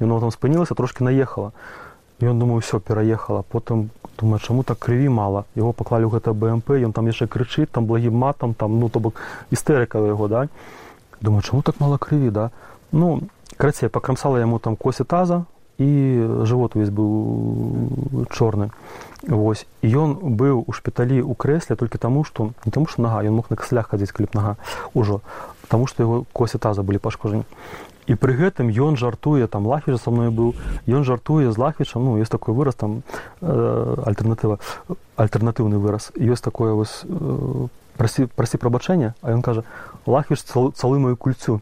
Яно 0.00 0.20
там 0.20 0.30
спынілася 0.30 0.74
трошки 0.74 1.04
наехала. 1.04 1.52
Ён 2.20 2.38
думаю 2.38 2.60
все 2.60 2.80
пераехала. 2.80 3.42
Потым 3.42 3.90
думаю 4.18 4.38
чаму 4.38 4.62
так 4.62 4.78
крыві 4.78 5.08
мала? 5.08 5.44
Его 5.56 5.72
паклалі 5.72 6.06
ў 6.06 6.18
гэта 6.18 6.34
бмп 6.34 6.78
ён 6.84 6.92
там 6.92 7.06
яшчэ 7.06 7.26
крычыць 7.26 7.70
там 7.70 7.86
благім 7.86 8.14
матам 8.14 8.54
там 8.54 8.78
ну 8.80 8.88
то 8.88 9.00
бок 9.00 9.20
істэрыка 9.50 9.98
яго 9.98 10.28
да? 10.28 10.48
Думаю 11.20 11.42
чаму 11.42 11.62
так 11.62 11.80
мала 11.80 11.98
крыві 11.98 12.30
да? 12.30 12.50
Ну 12.92 13.22
крацей 13.56 13.88
пакрамсала 13.88 14.38
яму 14.38 14.58
там 14.58 14.76
косе 14.76 15.04
таза 15.04 15.44
і 15.78 15.90
жывот 16.46 16.76
увесь 16.76 16.90
быў 16.94 18.28
чорны 18.30 18.70
Вось. 19.24 19.64
Ён 19.80 20.36
быў 20.36 20.68
у 20.68 20.72
шпіталі 20.76 21.24
ў 21.24 21.32
крэсле 21.32 21.76
толькі 21.80 21.96
таму 21.96 22.24
што 22.28 22.52
не 22.68 22.72
таму 22.72 22.84
што 22.84 23.00
нага 23.00 23.24
ён 23.24 23.40
мог 23.40 23.48
на 23.48 23.56
каслях 23.56 23.88
хадзіць 23.88 24.12
калі 24.12 24.28
б 24.28 24.36
нага 24.36 24.52
ўжо 24.92 25.24
таму 25.72 25.88
што 25.88 26.04
яго 26.04 26.16
косе 26.36 26.60
таза 26.60 26.84
былі 26.84 27.00
пашкожаны 27.00 27.48
і 28.06 28.14
пры 28.20 28.36
гэтым 28.36 28.68
ён 28.68 29.00
жартуе 29.00 29.48
там 29.48 29.66
лахвіжа 29.66 29.96
са 29.96 30.12
мной 30.12 30.28
быў 30.28 30.52
ён 30.84 31.08
жартуе 31.08 31.48
з 31.48 31.56
лахвічам 31.56 32.04
ну 32.04 32.20
ёсць 32.20 32.32
такой 32.32 32.54
выраз 32.54 32.76
там 32.76 33.00
э, 33.40 33.96
альтэрнатыва 34.04 34.60
альтэрнатыўны 35.16 35.80
выраз. 35.80 36.12
Ёсць 36.16 36.44
такое 36.44 36.76
вось 36.76 37.00
э, 37.08 37.66
прасі 37.96 38.28
прасі 38.36 38.60
прабачэння 38.60 39.14
а 39.22 39.32
ён 39.32 39.40
кажа 39.40 39.64
лахвіш 40.06 40.44
цал, 40.44 40.72
цалы 40.76 40.98
мою 40.98 41.16
кульцю 41.16 41.60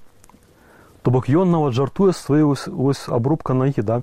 то 1.02 1.10
бок 1.10 1.28
ён 1.28 1.50
нават 1.50 1.74
жартуе 1.74 2.12
сваю 2.12 2.48
вось, 2.48 2.66
вось 2.66 3.08
абрубка 3.08 3.54
нагі 3.54 3.82
да. 3.82 4.02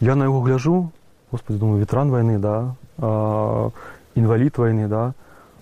Я 0.00 0.16
на 0.16 0.24
яго 0.24 0.40
гляжу 0.40 0.90
господи 1.30 1.58
думаю 1.58 1.80
ветран 1.80 2.10
вайны 2.10 2.38
да 2.38 2.74
інвалід 4.14 4.58
вайны 4.58 4.88
да. 4.88 5.12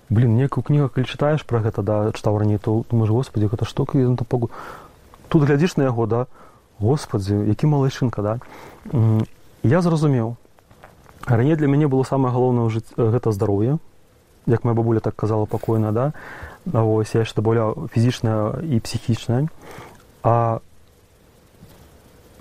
Блин 0.09 0.37
некую 0.37 0.63
кнігу 0.63 0.89
калі 0.89 1.05
чытаеш 1.05 1.43
пра 1.43 1.59
гэта 1.59 1.83
да 1.83 2.11
чытаў 2.15 2.39
раней 2.39 2.57
то 2.57 2.85
думаешь 2.89 3.11
господи 3.11 3.47
гэта 3.47 3.65
што 3.65 3.85
погу 3.85 4.49
тут 5.27 5.43
глядзіш 5.43 5.75
на 5.77 5.83
яго 5.91 6.07
да 6.07 6.25
господдзі 6.79 7.35
які 7.35 7.67
малайчынка 7.67 8.21
да. 8.21 8.39
Я 9.63 9.81
зразумеў. 9.81 10.37
Раней 11.27 11.55
для 11.55 11.67
мяне 11.67 11.87
было 11.87 12.03
самае 12.03 12.31
галоўнае 12.31 12.69
жыць 12.69 12.95
гэта 12.95 13.31
здароўе 13.31 13.77
як 14.47 14.63
моя 14.63 14.75
бабуля 14.75 14.99
так 14.99 15.15
казала 15.15 15.45
пакойна 15.45 15.91
да. 15.91 16.13
Ось 16.71 17.11
я 17.11 17.27
яшчэ 17.27 17.35
добаўляў 17.35 17.91
фізічна 17.91 18.63
і 18.63 18.79
псіхічна 18.79 19.51
а 20.23 20.59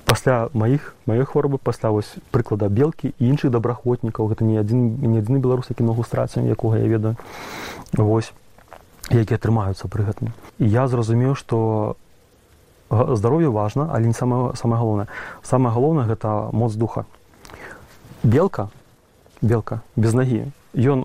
пасля 0.06 0.48
маіх 0.54 0.94
маёй 1.06 1.26
хворабы 1.26 1.58
пасля 1.58 1.90
вось 1.90 2.08
прыклада 2.30 2.70
белкі 2.70 3.10
і 3.18 3.22
іншых 3.26 3.50
добраахвотнікаў. 3.50 4.30
Гэта 4.30 4.46
не 4.46 4.56
адзін 4.62 5.02
не 5.02 5.18
адзіны 5.18 5.42
беларус 5.42 5.66
які 5.68 5.82
ногу 5.82 6.06
страцем 6.06 6.46
якога 6.46 6.78
я 6.78 6.86
ведаю. 6.86 7.16
Вось 7.92 8.32
які 9.10 9.34
атрымаюцца 9.34 9.90
пры 9.90 10.06
гэтым. 10.06 10.30
І 10.62 10.70
я 10.70 10.86
зразумеў 10.86 11.34
што 11.34 11.96
здароўе 12.88 13.50
важна 13.50 13.90
але 13.92 14.06
не 14.06 14.14
самое 14.14 14.54
самое 14.54 14.78
галоўнае. 14.78 15.08
Самое 15.42 15.74
галоўнае 15.74 16.06
гэта 16.06 16.54
моц 16.54 16.78
духа. 16.78 17.04
Белка 18.22 18.70
белка 19.42 19.82
без 19.96 20.14
нагі 20.14 20.48
ён 20.74 21.04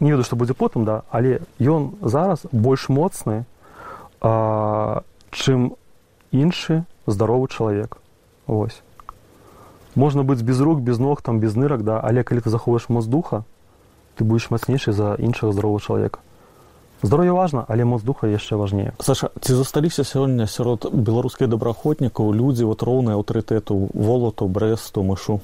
не 0.00 0.10
ведаю 0.10 0.24
што 0.24 0.36
будзе 0.36 0.54
потым 0.54 0.84
да 0.84 1.02
але 1.10 1.40
ён 1.60 1.94
зараз 2.02 2.46
больш 2.52 2.88
моцны 2.88 3.44
а, 4.20 5.02
чым 5.30 5.74
іншы 6.30 6.84
здаровы 7.06 7.48
чалавек 7.48 7.98
ось. 8.48 8.82
Можна 9.94 10.22
быць 10.22 10.42
без 10.42 10.60
рук 10.60 10.80
без 10.80 10.98
ног 10.98 11.22
там 11.22 11.40
без 11.40 11.54
нырак 11.54 11.84
да? 11.84 12.00
Але 12.00 12.24
калі 12.24 12.40
ты 12.40 12.50
захоўваеш 12.50 12.88
моц 12.88 13.04
духа 13.04 13.44
ты 14.16 14.24
будзеш 14.24 14.50
мацнейшы 14.50 14.92
за 14.92 15.14
іншага 15.14 15.52
здарового 15.52 15.80
чалавека. 15.80 16.20
Здароўе 17.02 17.32
важна 17.32 17.64
але 17.68 17.84
моц 17.84 18.02
духа 18.02 18.26
яшчэ 18.26 18.56
важнее. 18.56 18.92
Саша 18.98 19.30
ці 19.40 19.54
засталіся 19.54 20.02
сёння 20.02 20.46
сярод 20.46 20.88
беларускіх 20.92 21.48
добраахвотнікаў 21.48 22.32
людзі 22.34 22.64
вот 22.64 22.82
роўныя 22.82 23.14
аўтарытэту 23.14 23.90
волату 23.94 24.48
брэсту 24.48 25.02
мышу? 25.02 25.40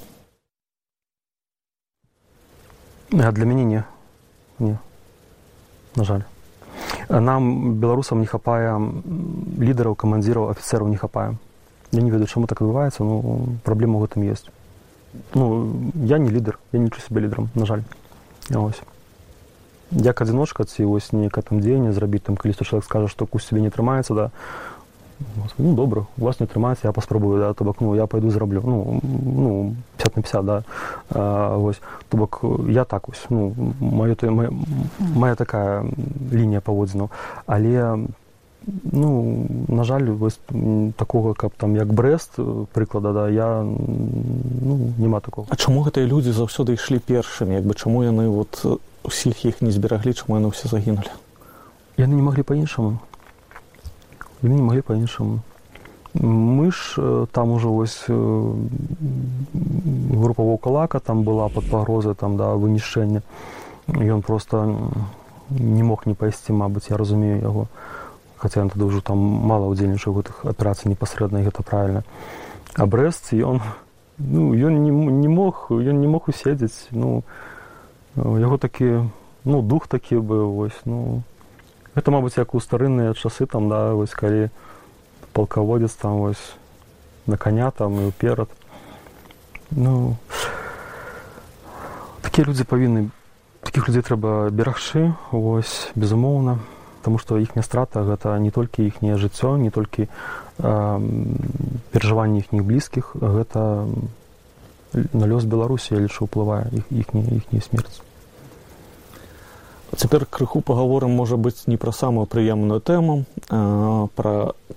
А 3.12 3.32
для 3.32 3.44
мяне 3.44 3.64
не. 3.64 3.84
Не. 4.58 4.78
На 5.94 6.04
жаль. 6.04 6.22
Нам 7.08 7.74
беларусам 7.78 8.20
не 8.20 8.26
хапае 8.26 8.74
лідараў 9.58 9.94
камандзіраў 9.94 10.50
афіцераў 10.50 10.88
не 10.88 10.96
хапае 10.96 11.36
я 11.94 12.02
не 12.02 12.10
ведаю 12.10 12.26
чаму 12.26 12.46
так 12.50 12.60
адбываецца 12.60 13.06
ну 13.06 13.56
праблема 13.64 14.02
ў 14.02 14.10
гэтым 14.10 14.26
ёсць 14.26 14.50
ну 15.34 15.72
я 15.94 16.18
не 16.18 16.30
лідар 16.30 16.58
я 16.72 16.78
не 16.78 16.86
лічу 16.86 17.00
сябе 17.00 17.22
лідарам 17.22 17.48
на 17.54 17.66
жаль. 17.66 17.82
Ось. 18.50 18.82
Як 19.90 20.20
адзіночка 20.20 20.64
ці 20.64 20.84
вось 20.84 21.12
нейкае 21.12 21.44
там 21.44 21.60
дзеянне 21.60 21.92
зрабіць 21.92 22.26
там 22.26 22.36
калі 22.36 22.54
чалавек 22.54 22.84
скажа 22.84 23.08
што 23.08 23.26
кусь 23.26 23.46
сябе 23.46 23.62
не 23.62 23.70
трымаецца 23.70 24.14
да. 24.14 24.30
Ну 25.58 25.74
добра 25.74 26.06
у 26.18 26.24
вас 26.24 26.40
не 26.40 26.46
атрымаецца 26.46 26.88
я 26.88 26.92
паспрабую 26.92 27.38
да 27.38 27.54
то 27.54 27.64
бок 27.64 27.80
ну 27.80 27.94
я 27.94 28.06
пайду 28.06 28.30
зраблю 28.30 28.62
ну 28.64 29.00
ну 29.02 29.76
50 29.98 30.16
на 30.16 30.22
50 30.22 30.44
да. 30.44 30.64
А, 31.10 31.56
вось 31.56 31.80
то 32.10 32.16
бок 32.16 32.40
я 32.68 32.84
так 32.84 33.08
вось 33.08 33.22
ну 33.28 33.54
маё 33.80 34.16
то 34.16 34.30
моя 34.98 35.34
такая 35.34 35.84
лінія 36.32 36.60
паводзіну 36.60 37.10
але 37.46 38.08
ну 38.92 39.46
на 39.68 39.84
жаль 39.84 40.10
вось 40.10 40.38
такога 40.96 41.34
каб 41.34 41.52
там 41.56 41.74
як 41.74 41.92
брест 41.92 42.36
прыклада 42.72 43.12
да 43.12 43.28
я 43.28 43.62
ну 43.62 44.92
няма 44.98 45.20
такого. 45.20 45.46
А 45.50 45.56
чаму 45.56 45.82
гэтыя 45.84 46.06
людзі 46.06 46.32
заўсёды 46.32 46.74
ішлі 46.74 46.98
першымі? 46.98 47.54
Як 47.54 47.64
бы 47.64 47.74
чаму 47.74 48.04
яны 48.04 48.28
вот 48.28 48.64
усіх 49.02 49.44
іх 49.44 49.62
не 49.62 49.70
збераглі 49.70 50.14
чаму 50.14 50.40
яны 50.40 50.48
ўсе 50.52 50.68
загінулі? 50.68 51.10
Яны 51.96 52.14
не 52.14 52.22
маглі 52.22 52.42
па-іншаму. 52.42 52.98
Яны 54.42 54.54
не 54.56 54.62
маглі 54.62 54.82
па-іншаму. 54.82 55.40
Мы 56.14 56.70
ж 56.70 57.26
там 57.32 57.50
ужо 57.50 57.72
вось 57.72 58.06
група 60.14 60.42
вокалака 60.42 61.00
там 61.00 61.22
была 61.22 61.48
под 61.48 61.68
пагрозай 61.70 62.14
там 62.14 62.36
да 62.36 62.54
вынішчэння 62.54 63.22
ён 63.88 64.22
просто 64.22 64.78
не 65.50 65.82
мог 65.82 66.06
не 66.06 66.14
пайсці 66.14 66.52
мабыць 66.52 66.90
я 66.90 66.96
разумею 66.96 67.42
яго 67.42 67.66
хаця 68.44 68.60
ён 68.60 68.68
тады 68.68 68.84
ўжо 68.84 69.00
там 69.00 69.16
мала 69.16 69.72
ўдзельнічаў 69.72 70.20
гэтых 70.20 70.44
аперацый 70.44 70.92
непасрэдна 70.92 71.40
гэта 71.40 71.64
правільна 71.64 72.04
а 72.76 72.84
брест 72.84 73.32
ён 73.32 73.64
ну 74.20 74.52
ён 74.52 74.84
не, 74.84 74.92
не 74.92 75.30
мог 75.32 75.72
ён 75.72 75.96
не 75.96 76.08
мог 76.12 76.28
уседзець 76.28 76.92
ну 76.92 77.24
яго 78.20 78.60
такі 78.60 79.08
ну 79.48 79.62
дух 79.64 79.88
такі 79.88 80.20
быў 80.20 80.52
вось 80.60 80.76
ну 80.84 81.24
гэта 81.96 82.12
мабыць 82.12 82.36
як 82.36 82.52
у 82.52 82.60
старынныя 82.60 83.16
часы 83.16 83.48
там 83.48 83.72
да 83.72 83.96
вось 83.96 84.12
калі 84.12 84.52
палкаводзец 85.32 85.96
там 85.96 86.20
вось 86.20 86.44
на 87.24 87.40
коня 87.40 87.72
там 87.72 87.96
і 87.96 88.12
ўперад 88.12 88.52
ну 89.72 90.20
такія 92.20 92.44
людзі 92.44 92.68
павінны 92.68 93.08
такіх 93.64 93.88
людзей 93.88 94.04
трэба 94.04 94.52
берагчы 94.52 95.16
вось 95.32 95.88
безумоўна 95.96 96.60
Таму 97.04 97.20
што 97.20 97.36
іхня 97.36 97.60
страта 97.60 98.00
гэта 98.08 98.32
не 98.40 98.48
толькі 98.50 98.88
іхняе 98.88 99.20
жыццё, 99.20 99.54
не 99.60 99.68
толькі 99.68 100.08
э, 100.08 100.08
перажыванне 101.92 102.40
іхніх 102.40 102.64
блізкіх, 102.64 103.12
гэта 103.20 103.84
на 104.94 105.26
лёс 105.28 105.44
Беларусі 105.44 105.94
я 105.94 106.00
лічу 106.00 106.24
ўплывае 106.24 106.70
іхняя 106.88 107.60
смерць. 107.60 108.00
Цяпер 109.94 110.26
крыху 110.26 110.60
пагаворым 110.60 111.12
можа 111.14 111.36
быць 111.38 111.66
не 111.70 111.76
пра 111.78 111.92
самую 111.94 112.26
прыемную 112.26 112.80
тэму 112.80 113.24
пра 114.18 114.32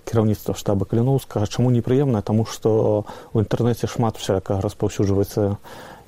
кіраўніцтва 0.06 0.54
штаба 0.54 0.86
каліноўскага 0.86 1.48
чаму 1.48 1.72
непрыемна? 1.74 2.22
Таму 2.22 2.46
што 2.46 3.06
ў 3.34 3.42
інтэрнэце 3.42 3.90
шмат 3.90 4.22
всякага 4.22 4.62
распаўсюджваецца 4.62 5.58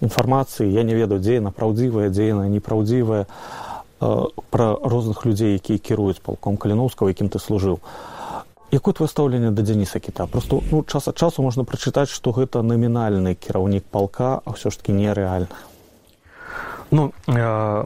інфармацыі. 0.06 0.70
Я 0.70 0.84
не 0.84 0.94
ведаю 0.94 1.20
дзе 1.24 1.42
яна 1.42 1.50
праўдзівая 1.50 2.14
дзе 2.14 2.30
яна 2.30 2.46
непраўдзівая 2.54 3.26
пра 4.00 4.68
розных 4.82 5.26
людзей 5.26 5.56
якія 5.56 5.80
кіруюць 5.80 6.24
палком 6.24 6.58
каліноўскага 6.58 7.12
якім 7.12 7.30
ты 7.30 7.40
служыў 7.40 7.80
якое 8.72 8.94
твоё 8.94 9.10
стаўленне 9.12 9.52
да 9.52 9.62
дзяніса 9.62 10.00
кіта 10.00 10.28
просто 10.28 10.62
ну 10.72 10.84
час 10.84 11.08
ад 11.08 11.18
часу 11.18 11.44
можна 11.44 11.64
прачытаць 11.64 12.10
што 12.10 12.32
гэта 12.32 12.64
намінальны 12.64 13.36
кіраўнік 13.36 13.84
палка 13.92 14.40
а 14.46 14.56
ўсё 14.56 14.72
ж 14.72 14.80
таки 14.80 14.96
нерэальна 14.96 15.52
ну 16.92 17.12
э, 17.28 17.84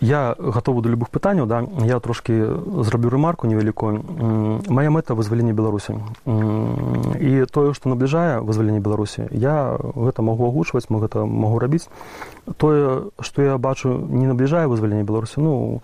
я 0.00 0.34
гатовы 0.38 0.82
да 0.82 0.90
любых 0.90 1.10
пытанняў 1.10 1.46
да. 1.46 1.66
Я 1.84 2.00
трошки 2.00 2.32
зраблю 2.82 3.10
рэмарку 3.10 3.46
невялікую 3.46 4.04
моя 4.68 4.90
мэта 4.90 5.14
вызвалення 5.14 5.52
беларусі 5.52 5.98
і 6.26 7.44
тое 7.50 7.74
што 7.74 7.88
набліжае 7.88 8.40
вызваленне 8.40 8.80
беларусі 8.80 9.26
я 9.30 9.78
гэта 9.78 10.22
магу 10.22 10.46
агучваць 10.46 10.86
мы 10.88 11.00
гэта 11.00 11.26
магу 11.26 11.58
рабіць 11.58 11.88
тое 12.56 13.10
што 13.20 13.42
я 13.42 13.58
бачу 13.58 13.90
не 13.90 14.26
набліжае 14.26 14.66
вызваленне 14.66 15.02
беларусі 15.02 15.42
ну 15.42 15.82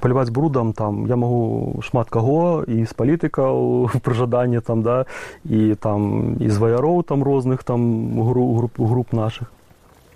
паліваць 0.00 0.30
брудам 0.30 0.72
там 0.72 1.06
я 1.06 1.16
магу 1.16 1.82
шмат 1.82 2.10
каго 2.10 2.64
і 2.66 2.84
з 2.84 2.92
палітыкаў 2.94 3.90
пры 4.04 4.14
жаданні 4.14 4.60
там 4.60 4.82
да 4.82 5.06
і 5.44 5.74
там 5.74 6.34
і 6.40 6.50
зваяроў 6.50 7.02
там 7.04 7.22
розных 7.22 7.62
там 7.62 8.18
груп 8.22 8.78
груп 8.78 9.12
наших. 9.12 9.52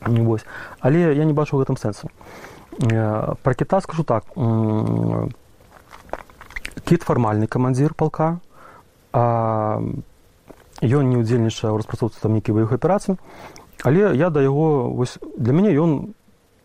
Вось 0.07 0.45
але 0.81 1.15
я 1.15 1.25
не 1.25 1.33
бачу 1.33 1.57
гэтым 1.57 1.79
сэнсам 1.79 2.11
Э, 2.11 2.54
про 2.79 3.55
кита 3.55 3.81
скажу 3.81 4.05
так. 4.05 4.25
Кіт 6.85 7.03
фармальны 7.03 7.47
камандзір 7.47 7.95
палка, 7.95 8.41
ён 9.15 11.05
не 11.09 11.17
ўдзельнічае 11.23 11.71
ў 11.71 11.79
распрацоўцы 11.81 12.21
там 12.21 12.35
нейкі 12.35 12.53
баях 12.53 12.75
аперацыі. 12.75 13.17
Але 13.85 14.17
я 14.17 14.31
да 14.31 14.43
яго 14.43 14.91
вось, 14.91 15.19
для 15.39 15.53
мяне 15.53 15.73
ён 15.77 16.15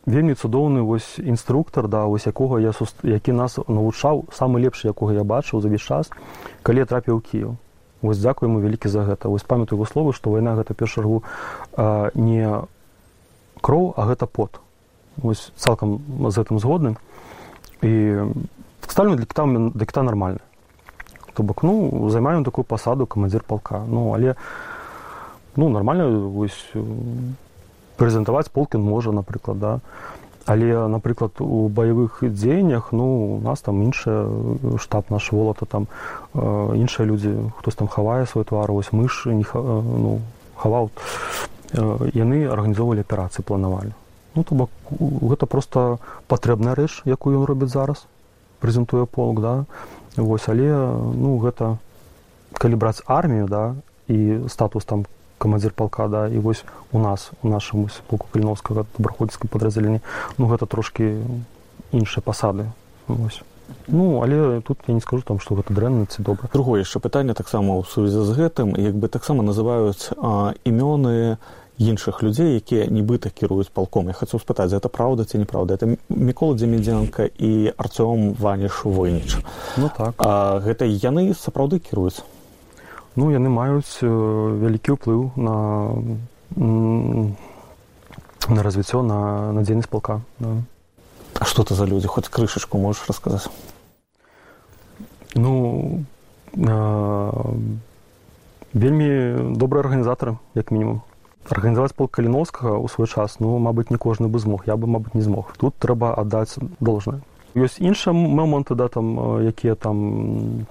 вельмі 0.05 0.33
цудоўны 0.33 0.81
вось 0.81 1.19
інструктар 1.19 1.87
да 1.87 2.05
вось 2.05 2.27
якога 2.27 2.59
я 2.59 2.73
суст... 2.73 2.95
які 3.03 3.31
нас 3.31 3.57
навучаў 3.67 4.25
самы 4.33 4.59
лепшы 4.59 4.87
якога 4.87 5.13
я 5.13 5.23
бачыў 5.23 5.61
за 5.61 5.69
ўвесь 5.69 5.85
час 5.85 6.09
калі 6.63 6.85
трапіў 6.85 7.21
кіяў 7.21 7.55
вось 8.01 8.17
дзякую 8.17 8.49
ему 8.49 8.59
вялікі 8.59 8.89
за 8.89 9.03
гэта 9.03 9.29
вось 9.29 9.43
памятаю 9.43 9.77
его 9.77 9.85
словы 9.85 10.13
што 10.13 10.31
вайна 10.31 10.55
гэта 10.55 10.73
першаргу 10.73 11.23
не 12.15 12.47
кроў 13.61 13.93
а 13.97 14.07
гэта 14.07 14.25
пот 14.25 14.59
ось 15.23 15.51
цалкам 15.57 15.99
з 16.29 16.35
гэтым 16.35 16.59
згодны 16.59 16.95
і 17.81 18.31
стальны 18.87 19.15
для 19.15 19.25
кіта 19.25 19.45
для 19.47 19.85
кіта 19.85 20.03
нармальны 20.03 20.39
то 21.33 21.43
бок 21.43 21.63
ну 21.63 22.09
займаем 22.09 22.43
такую 22.43 22.65
пасаду 22.65 23.05
камандзір 23.05 23.43
палка 23.47 23.83
ну 23.87 24.13
але 24.13 24.35
ну 25.55 25.69
нармальна 25.69 26.09
вось 26.09 26.57
прэзентаваць 27.99 28.49
полкін 28.51 28.81
можа 28.81 29.11
напрыклад 29.11 29.59
да. 29.59 29.79
Але 30.49 30.87
напрыклад 30.87 31.39
у 31.39 31.67
баявых 31.67 32.23
дзеяннях 32.23 32.91
ну 32.91 33.37
у 33.37 33.39
нас 33.41 33.61
там 33.61 33.81
іншая 33.83 34.25
штаб 34.79 35.11
наш 35.11 35.31
волата 35.31 35.65
там 35.65 35.87
іншыя 36.33 37.05
людзі 37.05 37.51
хтось 37.59 37.75
там 37.75 37.87
хавае 37.87 38.25
свой 38.25 38.45
твар 38.45 38.71
вось 38.71 38.91
мыш 38.91 39.25
не 39.27 39.45
ну 39.53 40.19
хаваў 40.55 40.89
яны 42.15 42.47
арганізоўвалі 42.49 43.05
аперацыі 43.05 43.45
планавалі 43.45 43.93
Ну, 44.35 44.43
то 44.43 44.55
бок 44.55 44.69
гэта 44.91 45.45
просто 45.45 45.99
патрэбная 46.27 46.75
рэч, 46.75 47.01
якую 47.05 47.41
ён 47.41 47.45
робіць 47.49 47.73
зараз, 47.73 48.05
прэзентуе 48.59 49.05
полк 49.05 49.41
да. 49.41 49.65
Вось 50.15 50.47
але 50.47 50.69
ну 51.15 51.39
гэта 51.39 51.77
калі 52.53 52.75
браць 52.75 53.01
армію 53.05 53.47
да 53.47 53.75
і 54.07 54.49
статус 54.49 54.85
там 54.85 55.05
камандзір 55.37 55.71
палка 55.71 56.07
да 56.07 56.27
і 56.27 56.39
вось 56.39 56.65
у 56.91 56.99
нас 56.99 57.31
у 57.41 57.47
нашым 57.47 57.87
полку 58.09 58.27
каліновскага 58.31 58.85
добраходніцкай 58.97 59.49
падраздзяленні 59.49 60.01
ну 60.37 60.47
гэта 60.47 60.67
трошки 60.67 61.23
іншыя 61.91 62.21
пасады. 62.21 62.67
Вось. 63.07 63.41
Ну 63.87 64.21
але 64.21 64.61
тут 64.61 64.79
я 64.87 64.93
не 64.93 65.01
скажу 65.01 65.23
там 65.23 65.39
што 65.39 65.55
гэта 65.55 65.73
дрэнна 65.73 66.05
ці 66.05 66.21
добра. 66.21 66.49
Другое 66.53 66.81
яшчэ 66.81 66.99
пытанне 66.99 67.33
таксама 67.33 67.79
ў 67.79 67.85
сувязі 67.85 68.25
з 68.25 68.31
гэтым 68.35 68.75
як 68.75 68.97
бы 68.97 69.07
таксама 69.07 69.45
называюць 69.45 70.11
а, 70.17 70.53
імёны 70.65 71.37
іншых 71.79 72.19
людзей 72.21 72.59
якія 72.59 72.91
нібыта 72.91 73.31
кіруюць 73.31 73.71
палком. 73.71 74.11
Я 74.11 74.13
хацеў 74.13 74.43
спытаць 74.43 74.75
гэта 74.75 74.91
праўда 74.91 75.23
ці 75.23 75.39
неправда 75.39 75.79
это 75.79 75.95
мікола 76.11 76.59
дземедзенка 76.59 77.31
і 77.39 77.71
арцём 77.79 78.35
ваніш 78.35 78.83
войніч 78.83 79.39
ну 79.79 79.89
так. 79.95 80.13
А 80.19 80.59
гэта 80.59 80.83
яны 80.83 81.31
сапраўды 81.33 81.79
кіруюць? 81.79 82.19
Ну 83.15 83.31
яны 83.31 83.47
маюць 83.47 84.03
вялікі 84.03 84.99
ўплыў 84.99 85.31
на 85.39 85.55
на 88.49 88.59
развіццё 88.63 89.01
на 89.01 89.51
на 89.55 89.63
дзейнасць 89.63 89.87
палка 89.87 90.19
да. 90.39 90.59
А 91.39 91.45
што 91.45 91.63
ты 91.63 91.75
за 91.79 91.87
людзі? 91.87 92.11
Хоць 92.11 92.27
крышачку 92.27 92.77
можаш 92.77 93.07
расказаць? 93.07 93.47
Ну 95.35 96.03
э, 96.57 97.31
вельмі 98.73 99.55
добрыя 99.55 99.87
арганізатары 99.87 100.35
як 100.59 100.71
мінімум 100.71 101.07
арганізаваць 101.49 101.93
пол 101.93 102.07
каліновскага 102.07 102.77
ў 102.77 102.87
свой 102.89 103.07
час 103.07 103.39
ну 103.39 103.57
мабыць 103.57 103.89
не 103.89 103.97
кожны 103.97 104.27
бы 104.27 104.39
змог. 104.39 104.67
Я 104.67 104.77
бы 104.77 104.87
мабыць 104.87 105.13
не 105.13 105.21
змог. 105.21 105.53
Тут 105.57 105.75
трэба 105.75 106.13
аддаць 106.13 106.57
должное 106.79 107.21
ёсць 107.55 107.79
іншыя 107.81 108.13
моманты 108.13 108.75
да 108.75 108.87
там 108.87 109.41
якія 109.41 109.75
там 109.75 110.65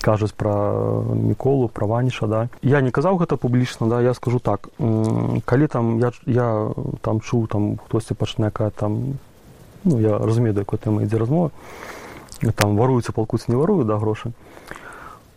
кажуць 0.00 0.32
пра 0.32 0.54
міколу 1.14 1.68
пра 1.68 1.86
ваніша 1.86 2.26
да. 2.26 2.48
Я 2.62 2.80
не 2.80 2.90
казаў 2.90 3.18
гэта 3.18 3.36
публічна 3.36 3.88
да 3.88 4.00
я 4.00 4.14
скажу 4.14 4.38
так. 4.38 4.68
Калі 5.44 5.66
там 5.66 5.98
я 5.98 6.12
я 6.26 6.70
там 7.02 7.20
чуў 7.20 7.48
там 7.48 7.78
хтосьці 7.78 8.14
пачне 8.14 8.46
якая 8.46 8.70
там 8.70 9.18
ну 9.84 10.00
я 10.00 10.18
разумею 10.18 10.54
да 10.54 10.60
якой 10.60 10.78
тэма 10.78 11.02
ідзе 11.02 11.18
размова 11.18 11.50
там 12.54 12.76
варуюцца 12.76 13.12
палкуць 13.12 13.48
не 13.48 13.56
варую 13.56 13.84
да 13.84 13.98
грошы 13.98 14.32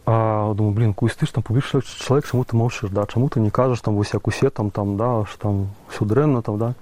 а 0.06 0.54
думаю 0.54 0.74
блин 0.74 0.94
кусь 0.94 1.16
ты 1.16 1.26
ж 1.26 1.32
там 1.32 1.44
публічны 1.44 1.82
чалавек 1.82 2.26
чаму 2.26 2.44
ты 2.44 2.56
маўчыш 2.56 2.90
да 2.90 3.06
чаму 3.06 3.30
ты 3.30 3.40
не 3.40 3.52
кажаш 3.52 3.82
там 3.82 3.96
вось 3.96 4.14
як 4.14 4.28
усе 4.28 4.50
там 4.50 4.72
там 4.72 4.98
да 4.98 5.26
ж 5.26 5.38
там 5.38 5.70
все 5.90 6.06
дрэнна 6.06 6.42
там 6.42 6.58
да. 6.58 6.74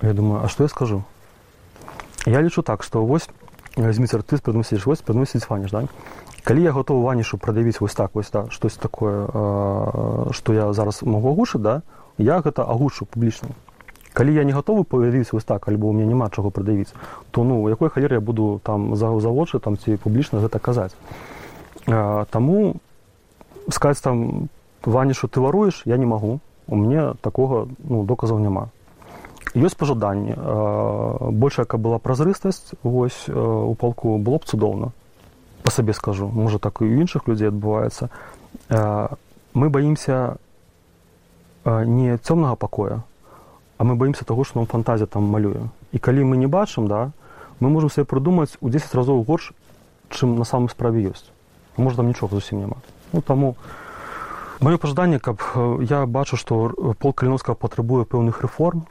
Я 0.00 0.12
думаю 0.12 0.44
а 0.44 0.48
что 0.48 0.62
я 0.64 0.68
скажу? 0.68 1.02
Я 2.26 2.40
лічу 2.42 2.62
так 2.62 2.82
что 2.82 3.04
вось 3.04 3.28
зміцер 3.76 4.22
ты 4.22 4.38
прыносіш 4.38 4.86
вось 4.86 5.02
прыносіць 5.02 5.48
ваніш 5.48 5.70
да. 5.70 5.88
Калі 6.44 6.62
я 6.62 6.72
готовы 6.72 7.02
ванішу 7.02 7.38
прадавіць 7.38 7.80
вось 7.80 7.94
так 7.94 8.14
вось 8.14 8.30
да 8.30 8.50
штось 8.50 8.76
такое 8.76 9.26
что 10.32 10.52
я 10.52 10.72
зараз 10.72 11.02
могу 11.02 11.30
агушыць 11.30 11.62
да 11.62 11.82
я 12.18 12.40
гэта 12.40 12.62
агушу 12.62 13.06
публічна 13.06 13.48
калі 14.12 14.34
я 14.34 14.44
не 14.44 14.52
гатовы 14.52 14.84
павяліць 14.84 15.32
вось 15.32 15.44
так 15.44 15.68
альбо 15.68 15.88
у 15.88 15.92
меня 15.92 16.06
няма 16.06 16.30
чаго 16.30 16.50
прадавіць 16.50 16.94
то 17.30 17.44
ну 17.44 17.68
якой 17.68 17.88
халер 17.88 18.12
я 18.14 18.20
буду 18.20 18.60
там 18.62 18.96
за 18.96 19.08
заводчы 19.20 19.58
там 19.58 19.76
ці 19.76 19.96
публічна 19.96 20.40
гэта 20.40 20.58
казаць 20.58 20.92
таму 21.86 22.76
сказаць 23.70 24.00
там 24.00 24.48
ванішу 24.84 25.28
ты 25.28 25.40
варуеш? 25.40 25.82
я 25.84 25.96
не 25.96 26.06
магу. 26.06 26.40
У 26.66 26.76
мне 26.76 27.14
такога 27.20 27.68
ну 27.78 28.04
доказаў 28.04 28.38
няма. 28.38 28.68
Ёсць 29.54 29.76
пажаданне 29.76 30.36
большая 31.30 31.66
каб 31.66 31.80
была 31.80 31.98
празрыстасць 31.98 32.74
вось 32.82 33.28
у 33.28 33.74
палку 33.74 34.18
было 34.18 34.38
б 34.38 34.44
цудоўна. 34.44 34.92
По 35.62 35.70
сабе 35.70 35.92
скажу. 35.92 36.28
Можа 36.28 36.58
так 36.58 36.80
і 36.80 36.84
у 36.84 37.00
іншых 37.02 37.28
людзей 37.28 37.48
адбываецца. 37.48 38.08
Мы 39.54 39.68
баімся 39.68 40.36
не 41.64 42.18
цёмнага 42.18 42.56
пакоя 42.56 43.02
а 43.82 43.84
мы 43.84 43.96
боимся 43.96 44.24
того 44.24 44.44
что 44.44 44.60
нам 44.60 44.66
фантазія 44.66 45.06
там 45.06 45.24
малюе. 45.24 45.66
І 45.90 45.98
калі 45.98 46.22
мы 46.22 46.36
не 46.36 46.46
бачым 46.46 46.86
да 46.86 47.10
мы 47.58 47.68
можем 47.68 47.90
себе 47.90 48.04
прыдумаць 48.04 48.56
у 48.60 48.68
10 48.68 48.94
разоў 48.94 49.24
горш 49.26 49.52
чым 50.08 50.38
на 50.38 50.44
самой 50.44 50.68
справе 50.68 51.02
ёсць 51.02 51.26
можа 51.76 51.96
там 51.96 52.08
нічога 52.08 52.34
зусім 52.34 52.60
няма. 52.60 52.76
Ну 53.12 53.20
таму 53.20 53.56
маё 54.60 54.78
пажаданне 54.78 55.18
каб 55.18 55.42
я 55.82 56.06
бачу 56.06 56.36
што 56.36 56.94
пол 56.98 57.12
каліновска 57.12 57.54
патрабуе 57.54 58.04
пэўных 58.04 58.42
рэформ 58.42 58.86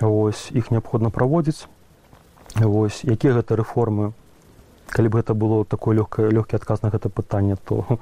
ось 0.00 0.50
іх 0.54 0.70
неабходна 0.70 1.10
праводзіць 1.10 1.66
вось 2.56 3.02
якія 3.04 3.34
гэта 3.34 3.56
рэформы 3.56 4.12
калі 4.92 5.08
б 5.08 5.18
гэта 5.18 5.34
было 5.34 5.64
такое 5.64 5.96
лёгкае 5.96 6.30
лёгкі 6.30 6.56
адказ 6.56 6.82
на 6.82 6.90
гэта 6.94 7.08
пытанне 7.08 7.56
то 7.56 7.98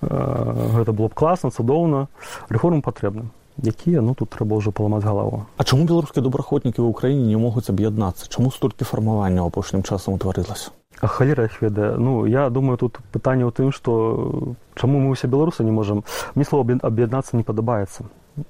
гэта 0.00 0.92
было 0.96 1.08
б 1.08 1.14
класна 1.14 1.50
цудоўна 1.50 2.08
рэформы 2.48 2.82
патрэбна 2.82 3.30
якія 3.58 4.00
ну 4.00 4.14
тут 4.14 4.30
трэба 4.30 4.56
ўжо 4.60 4.70
паламаць 4.70 5.04
галаву 5.04 5.46
А 5.56 5.64
чаму 5.64 5.84
беларускія 5.84 6.22
добраахвотнікі 6.22 6.80
ў 6.80 6.90
ўкраіне 6.94 7.26
не 7.26 7.36
могуць 7.36 7.68
аб'яднацца 7.72 8.30
чаму 8.30 8.50
столькі 8.54 8.84
фармавання 8.84 9.42
апошнім 9.46 9.82
часам 9.82 10.14
утварылася 10.14 10.70
халера 11.00 11.44
их 11.44 11.62
ведае 11.62 11.96
ну 11.96 12.26
я 12.26 12.50
думаю 12.50 12.78
тут 12.78 12.98
пытанне 13.12 13.44
ў 13.44 13.52
тым 13.52 13.72
што 13.72 14.54
чаму 14.76 15.00
мы 15.00 15.16
ўсе 15.16 15.26
беларусы 15.26 15.64
не 15.64 15.72
можам 15.72 16.04
мне 16.34 16.44
слова 16.44 16.64
аб'яднацца 16.64 17.36
не 17.36 17.42
падабаецца 17.42 18.04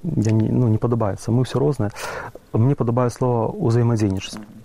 я 0.05 0.33
не 0.33 0.51
ну 0.53 0.69
не 0.69 0.79
падабаецца 0.79 1.31
мы 1.31 1.49
ўсё 1.49 1.59
рознае 1.59 1.91
мне 2.53 2.75
падабае 2.75 3.11
слова 3.11 3.51
ўзаемадзейнічаць 3.55 4.61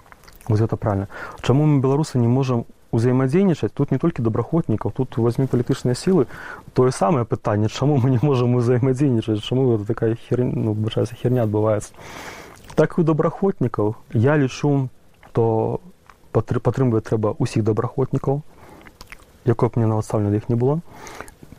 вось 0.48 0.60
гэта 0.60 0.78
правильно. 0.78 1.08
Чаму 1.42 1.66
мы 1.66 1.82
беларусы 1.82 2.18
не 2.18 2.28
можам 2.28 2.66
узаемадзейнічаць 2.96 3.72
тут 3.76 3.92
не 3.92 4.00
толькі 4.00 4.24
добраахвотнікаў 4.24 4.96
тут 4.96 5.18
возьмі 5.18 5.46
палітычныя 5.52 5.96
сілы 6.00 6.26
тое 6.74 6.92
самае 6.96 7.26
пытанне 7.28 7.70
чаму 7.70 8.00
мы 8.00 8.10
не 8.16 8.20
можам 8.24 8.56
узаемадзейнічаць 8.56 9.44
чаму 9.44 9.78
такая 9.84 10.16
хер 10.16 10.44
ну, 10.48 10.74
бачаецца 10.74 11.16
херня 11.20 11.44
адбываецца 11.44 11.94
так 12.76 12.98
у 12.98 13.04
добраахвотнікаў 13.04 13.96
я 14.14 14.38
лічу 14.40 14.90
то 15.32 15.80
падтрымвае 16.32 17.04
трэба 17.04 17.36
ўсіх 17.40 17.64
добраахвотнікаў 17.68 18.44
якое 19.46 19.70
б 19.70 19.74
мне 19.78 19.88
нават 19.88 20.06
стаўлена 20.06 20.36
іх 20.36 20.50
не 20.50 20.56
было. 20.58 20.82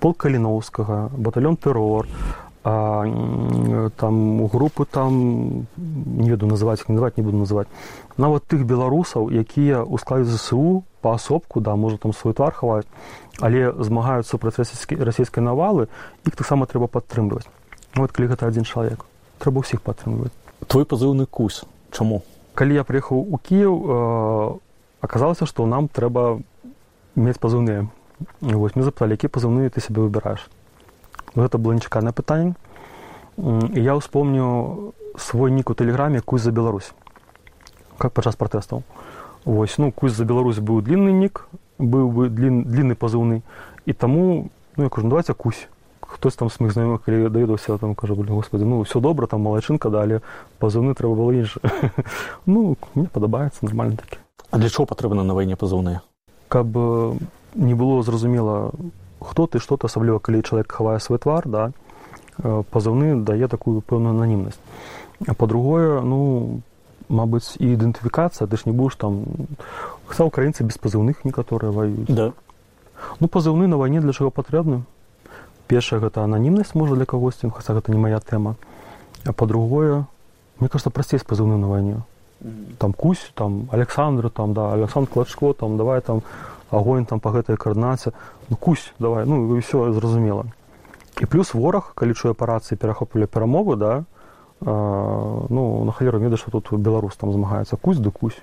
Пол 0.01 0.13
каліноўскага 0.13 1.09
батальон 1.17 1.57
тэрор 1.57 2.07
а, 2.11 2.46
там 2.67 4.47
групы 4.49 4.87
там 4.91 5.67
не 5.77 6.31
веду 6.31 6.47
называць 6.51 6.83
называць 6.89 7.17
не 7.17 7.23
буду 7.23 7.39
называць 7.39 7.69
нават 8.19 8.43
тых 8.51 8.67
беларусаў 8.67 9.31
якія 9.31 9.87
ў 9.87 9.95
складзе 10.03 10.35
зсу 10.35 10.83
паасобку 10.99 11.61
да 11.61 11.77
можа 11.77 11.99
там 12.03 12.13
свой 12.13 12.35
твар 12.35 12.51
хаваюць 12.51 12.91
але 13.41 13.73
змагаюць 13.79 14.27
супраць 14.27 14.59
расійскай 14.59 15.45
навалы 15.45 15.87
іх 16.27 16.35
таксама 16.35 16.67
трэба 16.67 16.89
падтрымліваць. 16.89 17.47
Вот 17.95 18.13
калі 18.13 18.33
гэта 18.33 18.49
адзін 18.49 18.65
чалавек. 18.65 19.05
Трэба 19.39 19.61
ўсіх 19.61 19.83
падтрымліваць. 19.85 20.33
Твой 20.67 20.85
пазыўны 20.89 21.27
кус 21.31 21.65
чаму? 21.93 22.23
Калі 22.57 22.75
я 22.75 22.85
прыехаў 22.85 23.21
у 23.21 23.39
кіев 23.39 23.73
э, 23.77 24.59
аказалася 25.05 25.47
што 25.47 25.67
нам 25.67 25.89
трэба 25.89 26.41
мець 27.15 27.39
пазыўныя. 27.39 27.87
Вось 28.41 28.75
мы 28.75 28.83
запыталі 28.83 29.15
які 29.21 29.29
пазыўныя 29.29 29.71
ты 29.71 29.85
сябе 29.85 30.01
выбіраеш 30.01 30.49
гэта 31.37 31.59
было 31.59 31.73
нечаканае 31.73 32.13
пытанне 32.13 32.57
і 33.37 33.81
я 33.81 33.95
ўспомню 33.95 34.93
свой 35.21 35.53
нік 35.53 35.71
у 35.71 35.75
тэлеграме 35.75 36.21
кусь 36.21 36.43
за 36.43 36.53
Беларусь 36.53 36.93
как 37.99 38.13
падчас 38.13 38.37
пратэстаў. 38.37 38.83
Вось 39.45 39.79
ну 39.79 39.93
кусь 39.93 40.13
за 40.13 40.25
Беларусь 40.25 40.59
быў 40.59 40.83
длинны 40.83 41.13
нік 41.13 41.49
быў 41.79 42.09
бы 42.11 42.29
длин, 42.29 42.65
длинны 42.65 42.97
пазыўны. 42.97 43.43
І 43.85 43.93
таму 43.93 44.49
ну 44.77 44.85
я 44.85 44.91
кажу 44.91 45.07
«Ну, 45.07 45.11
давайте 45.11 45.35
кусь 45.35 45.69
хтось 46.01 46.37
там 46.37 46.49
смых 46.51 46.73
знаёмых 46.73 47.05
калі 47.05 47.29
даведаўся 47.29 47.79
там 47.79 47.95
кажа 47.95 48.15
господи 48.15 48.65
ну 48.65 48.83
все 48.85 49.01
добра 49.01 49.27
там 49.27 49.43
малайчынка 49.43 49.91
далі 49.91 50.21
пазыўны 50.59 50.95
трэба 50.95 51.15
было 51.15 51.33
інша 51.33 51.61
ну 52.47 52.77
мне 52.95 53.09
падабаецца 53.09 53.65
нормально 53.65 53.97
такі. 53.97 54.19
А 54.51 54.59
для 54.59 54.69
чого 54.69 54.87
патрэбна 54.87 55.25
на 55.25 55.35
вайне 55.35 55.57
пазыўныя 55.57 56.01
каб 56.49 56.67
не 57.55 57.75
было 57.75 58.03
зразумела 58.03 58.71
хто 59.21 59.47
ты 59.47 59.59
што 59.59 59.77
ты 59.77 59.87
асабліва 59.87 60.19
калі 60.19 60.43
чалавек 60.43 60.73
хавае 60.73 61.01
свой 61.01 61.19
твар 61.19 61.49
да 61.49 61.73
пазыўны 62.73 63.25
дае 63.25 63.49
такую 63.49 63.81
пэўную 63.81 64.13
ананімнасць 64.13 64.61
а 65.27 65.35
по-другое 65.35 66.01
ну 66.03 66.61
мабыць 67.09 67.57
і 67.59 67.73
ідэнтыфікацыя 67.77 68.47
ты 68.51 68.57
ж 68.57 68.67
не 68.67 68.73
будешь 68.73 68.97
там 68.97 69.25
хца 70.07 70.27
украінцы 70.27 70.65
без 70.65 70.77
пазыўных 70.79 71.25
некаторыя 71.25 71.73
ваюць 71.73 72.09
да. 72.09 72.33
Ну 73.21 73.29
пазыўны 73.29 73.67
на 73.67 73.77
вайне 73.77 74.01
для 74.01 74.13
чаго 74.13 74.31
патрэбны 74.31 74.83
першая 75.67 76.01
гэта 76.01 76.25
ананімнасць 76.25 76.75
можа 76.75 76.97
для 76.97 77.07
кагосьці 77.07 77.51
хаця 77.51 77.75
гэта 77.75 77.93
не 77.93 77.99
моя 77.99 78.21
тэма 78.21 78.57
а 79.25 79.33
по-другое 79.33 80.05
мне 80.59 80.69
кажется 80.69 80.91
прасцей 80.91 81.19
з 81.19 81.25
пазыўны 81.25 81.57
на 81.57 81.69
вайне 81.69 82.03
там 82.79 82.93
кусь 82.93 83.31
там 83.35 83.69
александр 83.73 84.31
там 84.31 84.53
да 84.53 84.73
александр 84.73 85.11
клачко 85.11 85.53
там 85.53 85.77
давай 85.77 86.01
там 86.01 86.23
агонь 86.71 87.07
там 87.07 87.21
по 87.21 87.31
гэтай 87.31 87.57
каардынаце 87.57 88.13
ну 88.49 88.57
кусь 88.57 88.93
давай 88.99 89.27
ну 89.27 89.47
ўсё 89.57 89.93
зразумела. 89.93 90.47
І 91.21 91.27
плюс 91.27 91.55
вораг 91.55 91.93
калі 91.95 92.15
чуе 92.15 92.33
апарацыі 92.33 92.77
перахоплівалі 92.77 93.31
перамовы 93.31 93.77
да 93.77 94.05
а, 94.61 95.47
ну 95.49 95.85
на 95.85 95.93
халеру 95.93 96.19
веда 96.19 96.37
што 96.37 96.61
тут 96.61 96.81
беларус 96.81 97.17
там 97.17 97.33
змагаецца. 97.33 97.77
Кусь 97.77 97.99
ды 97.99 98.11
кусь. 98.11 98.39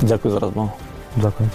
Дзякуй 0.00 0.30
за 0.30 0.40
размову. 0.40 0.72
Дзякую 1.16 1.48